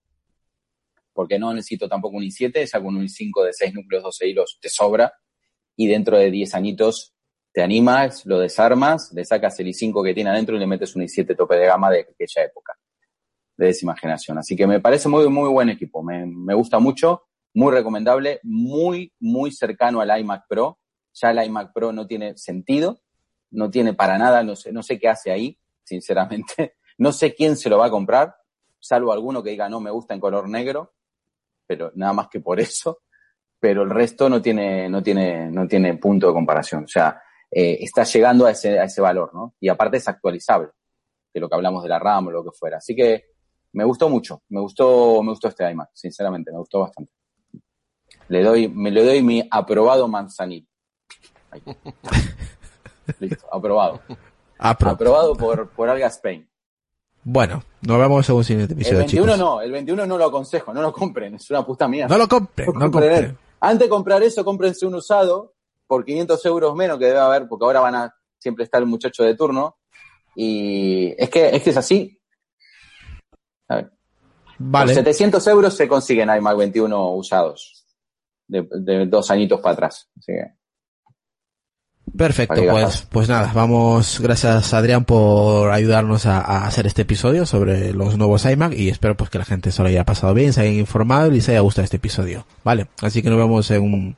porque 1.15 1.39
no 1.39 1.55
necesito 1.55 1.89
tampoco 1.89 2.19
un 2.19 2.23
i7, 2.23 2.71
ya 2.71 2.83
con 2.83 2.95
un 2.95 3.05
i5 3.05 3.47
de 3.47 3.53
6 3.55 3.73
núcleos, 3.73 4.03
12 4.03 4.29
hilos 4.29 4.59
te 4.61 4.69
sobra, 4.69 5.11
y 5.75 5.87
dentro 5.87 6.19
de 6.19 6.31
10 6.31 6.55
añitos 6.55 7.15
te 7.51 7.63
animas, 7.63 8.27
lo 8.27 8.41
desarmas, 8.41 9.11
le 9.15 9.25
sacas 9.25 9.59
el 9.59 9.69
i5 9.69 10.05
que 10.05 10.13
tiene 10.13 10.29
adentro 10.29 10.57
y 10.57 10.59
le 10.59 10.67
metes 10.67 10.95
un 10.97 11.03
i7 11.03 11.35
tope 11.35 11.57
de 11.57 11.65
gama 11.65 11.91
de 11.91 12.01
aquella 12.01 12.45
época, 12.45 12.75
de 13.57 13.69
décima 13.69 13.97
generación. 13.97 14.37
Así 14.37 14.55
que 14.55 14.67
me 14.67 14.81
parece 14.81 15.09
muy, 15.09 15.31
muy 15.31 15.49
buen 15.49 15.71
equipo, 15.71 16.03
me, 16.03 16.27
me 16.27 16.53
gusta 16.53 16.79
mucho, 16.79 17.23
muy 17.55 17.73
recomendable, 17.73 18.41
muy, 18.43 19.15
muy 19.19 19.51
cercano 19.51 20.03
al 20.03 20.21
iMac 20.21 20.47
Pro. 20.47 20.79
Ya 21.15 21.31
el 21.31 21.45
iMac 21.45 21.73
Pro 21.73 21.93
no 21.93 22.07
tiene 22.07 22.37
sentido, 22.37 23.01
no 23.51 23.71
tiene 23.71 23.95
para 23.95 24.19
nada, 24.19 24.43
no 24.43 24.57
sé, 24.57 24.73
no 24.73 24.83
sé 24.83 24.99
qué 24.99 25.09
hace 25.09 25.31
ahí, 25.31 25.59
sinceramente. 25.83 26.77
No 26.97 27.11
sé 27.11 27.35
quién 27.35 27.57
se 27.57 27.69
lo 27.69 27.79
va 27.79 27.87
a 27.87 27.91
comprar, 27.91 28.37
salvo 28.79 29.13
alguno 29.13 29.43
que 29.43 29.51
diga 29.51 29.69
no 29.69 29.81
me 29.81 29.91
gusta 29.91 30.15
en 30.15 30.21
color 30.21 30.49
negro, 30.49 30.95
pero 31.67 31.91
nada 31.97 32.13
más 32.13 32.29
que 32.29 32.39
por 32.39 32.61
eso. 32.61 33.01
Pero 33.59 33.83
el 33.83 33.91
resto 33.91 34.29
no 34.29 34.41
tiene, 34.41 34.89
no 34.89 35.03
tiene, 35.03 35.51
no 35.51 35.67
tiene 35.67 35.97
punto 35.97 36.29
de 36.29 36.33
comparación. 36.35 36.85
O 36.85 36.87
sea, 36.87 37.21
eh, 37.51 37.79
está 37.81 38.05
llegando 38.05 38.47
a 38.47 38.51
ese, 38.51 38.79
a 38.79 38.85
ese 38.85 39.01
valor, 39.01 39.35
¿no? 39.35 39.55
Y 39.59 39.69
aparte 39.69 39.97
es 39.97 40.07
actualizable, 40.07 40.69
de 41.33 41.41
lo 41.41 41.49
que 41.49 41.55
hablamos 41.55 41.83
de 41.83 41.89
la 41.89 41.99
RAM 41.99 42.29
o 42.29 42.31
lo 42.31 42.45
que 42.45 42.51
fuera. 42.53 42.77
Así 42.77 42.95
que 42.95 43.25
me 43.73 43.85
gustó 43.85 44.09
mucho, 44.09 44.43
me 44.51 44.61
gustó, 44.61 45.23
me 45.23 45.31
gustó 45.31 45.49
este 45.49 45.69
iMac, 45.71 45.91
sinceramente, 45.95 46.53
me 46.53 46.59
gustó 46.59 46.81
bastante. 46.81 47.13
Le 48.29 48.43
doy, 48.43 48.69
me 48.69 48.91
le 48.91 49.05
doy 49.05 49.23
mi 49.23 49.49
aprobado 49.51 50.09
manzanito. 50.09 50.71
Ahí. 51.55 51.63
Listo, 53.21 53.47
aprobado. 53.53 54.01
Apro. 54.59 54.91
Aprobado 54.91 55.35
por, 55.37 55.69
por 55.71 55.89
Alga 55.89 56.09
Spain. 56.09 56.49
Bueno, 57.23 57.63
nos 57.81 57.99
vemos 57.99 58.29
en 58.29 58.35
un 58.35 58.45
siguiente 58.45 58.75
episodio, 58.75 58.99
El 58.99 59.05
21 59.05 59.25
chicos. 59.33 59.39
no, 59.39 59.61
el 59.63 59.73
21 59.73 60.07
no 60.07 60.19
lo 60.19 60.27
aconsejo, 60.27 60.75
no 60.75 60.83
lo 60.83 60.93
compren, 60.93 61.37
es 61.37 61.51
una 61.51 61.65
puta 61.65 61.89
mierda. 61.89 62.15
No 62.15 62.19
lo 62.19 62.29
compren, 62.29 62.69
no 62.75 62.91
compren. 62.91 63.39
Antes 63.61 63.87
de 63.87 63.89
comprar 63.89 64.23
eso, 64.23 64.45
cómprense 64.45 64.85
un 64.85 64.97
usado 64.97 65.55
por 65.87 66.05
500 66.05 66.45
euros 66.47 66.75
menos 66.75 66.99
que 66.99 67.07
debe 67.07 67.21
haber, 67.21 67.49
porque 67.49 67.65
ahora 67.65 67.81
van 67.81 67.95
a 67.95 68.15
siempre 68.39 68.65
estar 68.65 68.83
el 68.83 68.89
muchacho 68.89 69.23
de 69.23 69.35
turno. 69.35 69.77
Y 70.35 71.15
es 71.17 71.31
que 71.31 71.49
es, 71.49 71.63
que 71.63 71.71
es 71.71 71.77
así. 71.77 72.21
A 73.69 73.77
ver. 73.77 73.93
Vale. 74.59 74.87
Por 74.93 74.95
700 74.97 75.47
euros 75.47 75.75
se 75.75 75.89
consiguen 75.89 76.29
iMac 76.29 76.57
21 76.59 77.11
usados. 77.15 77.87
De, 78.47 78.69
de 78.71 79.07
dos 79.07 79.31
añitos 79.31 79.61
para 79.61 79.73
atrás. 79.73 80.11
Así 80.19 80.33
que, 80.33 80.45
Perfecto, 82.17 82.63
pues, 82.71 83.09
pues 83.11 83.29
nada, 83.29 83.51
vamos, 83.53 84.21
gracias 84.21 84.73
Adrián 84.73 85.05
por 85.05 85.73
ayudarnos 85.73 86.27
a, 86.27 86.39
a 86.41 86.65
hacer 86.67 86.87
este 86.87 87.03
episodio 87.03 87.45
sobre 87.45 87.93
los 87.93 88.17
nuevos 88.17 88.45
iMac 88.45 88.73
y 88.75 88.89
espero 88.89 89.17
pues 89.17 89.31
que 89.31 89.39
la 89.39 89.45
gente 89.45 89.73
se 89.73 89.83
lo 89.83 89.89
haya 89.89 90.05
pasado 90.05 90.33
bien, 90.33 90.53
se 90.53 90.61
haya 90.61 90.71
informado 90.71 91.27
y 91.29 91.35
les 91.35 91.49
haya 91.49 91.59
gustado 91.59 91.83
este 91.85 91.97
episodio, 91.97 92.47
¿vale? 92.63 92.87
Así 93.03 93.21
que 93.21 93.31
nos 93.31 93.39
vemos 93.39 93.69
en 93.73 93.83
un, 93.83 94.17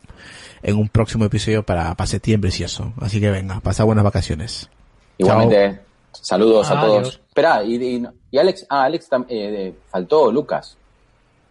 en 0.62 0.76
un 0.76 0.90
próximo 0.90 1.24
episodio 1.24 1.62
para, 1.62 1.94
para 1.94 2.06
septiembre 2.06 2.50
si 2.50 2.64
eso. 2.64 2.92
Así 3.00 3.18
que 3.18 3.30
venga, 3.30 3.60
pasa 3.60 3.84
buenas 3.84 4.04
vacaciones. 4.04 4.68
igualmente, 5.16 5.80
saludos 6.12 6.70
a 6.70 6.80
Adiós. 6.80 7.02
todos. 7.02 7.20
Espera, 7.28 7.64
y, 7.64 7.76
y, 7.76 8.06
y 8.30 8.38
Alex, 8.38 8.66
ah, 8.68 8.84
Alex 8.84 9.08
eh, 9.30 9.72
faltó 9.90 10.30
Lucas. 10.30 10.76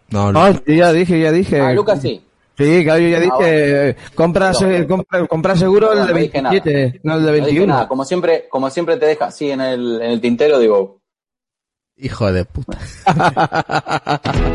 No. 0.09 0.27
Ah, 0.35 0.53
sí, 0.63 0.75
ya 0.77 0.93
dije, 0.93 1.19
ya 1.19 1.31
dije. 1.31 1.59
Ah, 1.59 1.73
Lucas 1.73 2.01
sí. 2.03 2.23
Sí, 2.57 2.83
claro, 2.85 2.99
yo 3.01 3.09
ya 3.09 3.19
dije, 3.19 3.89
eh, 3.89 3.95
compra, 4.15 4.51
No, 4.53 4.67
no. 4.79 4.87
compra, 4.87 5.27
compra 5.27 5.55
seguro 5.57 5.91
el 5.91 6.07
de 6.07 6.13
no 6.13 6.19
dije 6.19 6.41
27, 6.41 6.99
no 7.03 7.15
el 7.15 7.19
de 7.19 7.25
No 7.25 7.31
dije 7.33 7.45
21. 7.47 7.73
nada, 7.73 7.87
como 7.87 8.05
siempre, 8.05 8.47
como 8.49 8.69
siempre 8.69 8.95
te 8.97 9.05
deja 9.07 9.25
así 9.25 9.51
en 9.51 9.59
el, 9.61 10.01
en 10.01 10.11
el 10.11 10.21
tintero, 10.21 10.59
digo, 10.59 11.01
Hijo 11.97 12.31
de 12.31 12.43
puta. 12.45 12.77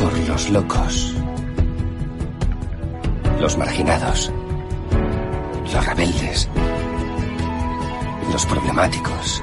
Por 0.00 0.18
los 0.28 0.50
locos. 0.50 1.14
Los 3.40 3.56
marginados. 3.58 4.32
Los 5.72 5.86
rebeldes. 5.86 6.48
Los 8.32 8.46
problemáticos. 8.46 9.42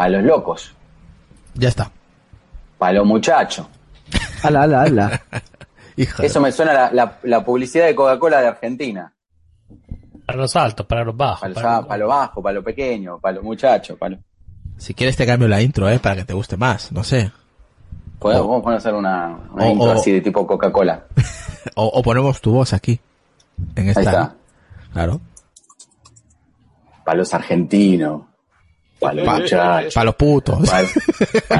Para 0.00 0.08
los 0.16 0.22
locos, 0.24 0.74
Ya 1.54 1.68
está. 1.68 1.90
para 2.78 2.94
los 2.94 3.06
muchachos. 3.06 3.66
Ala, 4.42 4.62
ala, 4.62 4.82
ala. 4.84 5.22
Hija 5.96 6.22
Eso 6.24 6.40
me 6.40 6.50
suena 6.52 6.72
la, 6.72 6.90
la, 6.92 7.18
la 7.24 7.44
publicidad 7.44 7.84
de 7.84 7.94
Coca-Cola 7.94 8.40
de 8.40 8.48
Argentina. 8.48 9.12
Para 10.24 10.38
los 10.38 10.56
altos, 10.56 10.86
para 10.86 11.04
los 11.04 11.14
bajos. 11.14 11.40
Para 11.40 11.50
los, 11.52 11.62
para 11.62 11.76
los- 11.76 11.86
para 11.86 11.98
lo 11.98 12.08
bajo, 12.08 12.42
para 12.42 12.54
lo 12.54 12.64
pequeño, 12.64 13.18
para 13.18 13.34
los 13.34 13.44
muchachos. 13.44 13.98
Para 13.98 14.16
lo- 14.16 14.22
Si 14.78 14.94
quieres 14.94 15.16
te 15.16 15.26
cambio 15.26 15.48
la 15.48 15.60
intro, 15.60 15.86
eh, 15.90 15.98
para 15.98 16.16
que 16.16 16.24
te 16.24 16.32
guste 16.32 16.56
más, 16.56 16.90
no 16.92 17.04
sé. 17.04 17.30
Podemos, 18.18 18.48
vamos 18.48 18.66
a 18.72 18.76
hacer 18.76 18.94
una, 18.94 19.38
una 19.52 19.68
intro 19.68 19.90
así 19.92 20.12
de 20.12 20.20
tipo 20.22 20.46
Coca-Cola. 20.46 21.04
O, 21.74 21.84
o 21.86 22.02
ponemos 22.02 22.40
tu 22.40 22.52
voz 22.52 22.72
aquí. 22.72 22.98
En 23.76 23.88
esta. 23.90 24.00
Ahí 24.00 24.06
está. 24.06 24.34
Claro. 24.94 25.20
Para 27.04 27.18
los 27.18 27.34
argentinos. 27.34 28.22
Para 29.00 29.14
los 29.14 29.94
los 30.04 30.14
putos. 30.14 30.68
Para, 30.68 30.82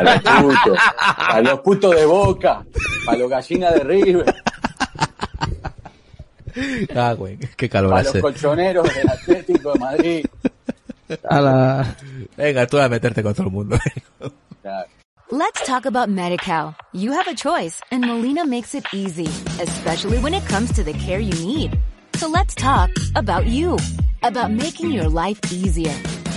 los 0.02 0.22
putos. 0.22 0.78
Para 1.16 1.40
los 1.42 1.60
putos 1.60 1.96
de 1.96 2.04
boca. 2.04 2.64
Para 3.06 3.18
los 3.18 3.30
gallinas 3.30 3.74
de 3.74 3.80
River. 3.80 4.34
ah, 6.94 7.12
güey, 7.14 7.38
qué 7.56 7.68
calor 7.68 7.90
Para 7.92 8.02
los 8.02 8.18
colchoneros 8.18 8.94
del 8.94 9.08
Atlético 9.08 9.72
de 9.72 9.78
Madrid. 9.78 10.26
Ala. 11.28 11.96
Venga, 12.36 12.66
tú 12.66 12.78
a 12.78 12.88
meterte 12.88 13.22
con 13.22 13.34
todo 13.34 13.46
el 13.46 13.52
mundo. 13.52 13.78
Let's 15.32 15.64
talk 15.64 15.86
about 15.86 16.08
MediCal. 16.08 16.74
You 16.92 17.12
have 17.12 17.28
a 17.28 17.34
choice 17.34 17.80
and 17.90 18.04
Molina 18.04 18.44
makes 18.44 18.74
it 18.74 18.84
easy, 18.92 19.28
especially 19.60 20.18
when 20.18 20.34
it 20.34 20.44
comes 20.46 20.72
to 20.72 20.82
the 20.82 20.92
care 20.92 21.20
you 21.20 21.32
need. 21.46 21.78
So 22.16 22.28
let's 22.28 22.54
talk 22.54 22.90
about 23.14 23.46
you, 23.46 23.78
about 24.22 24.50
making 24.50 24.90
your 24.90 25.08
life 25.08 25.38
easier, 25.52 25.94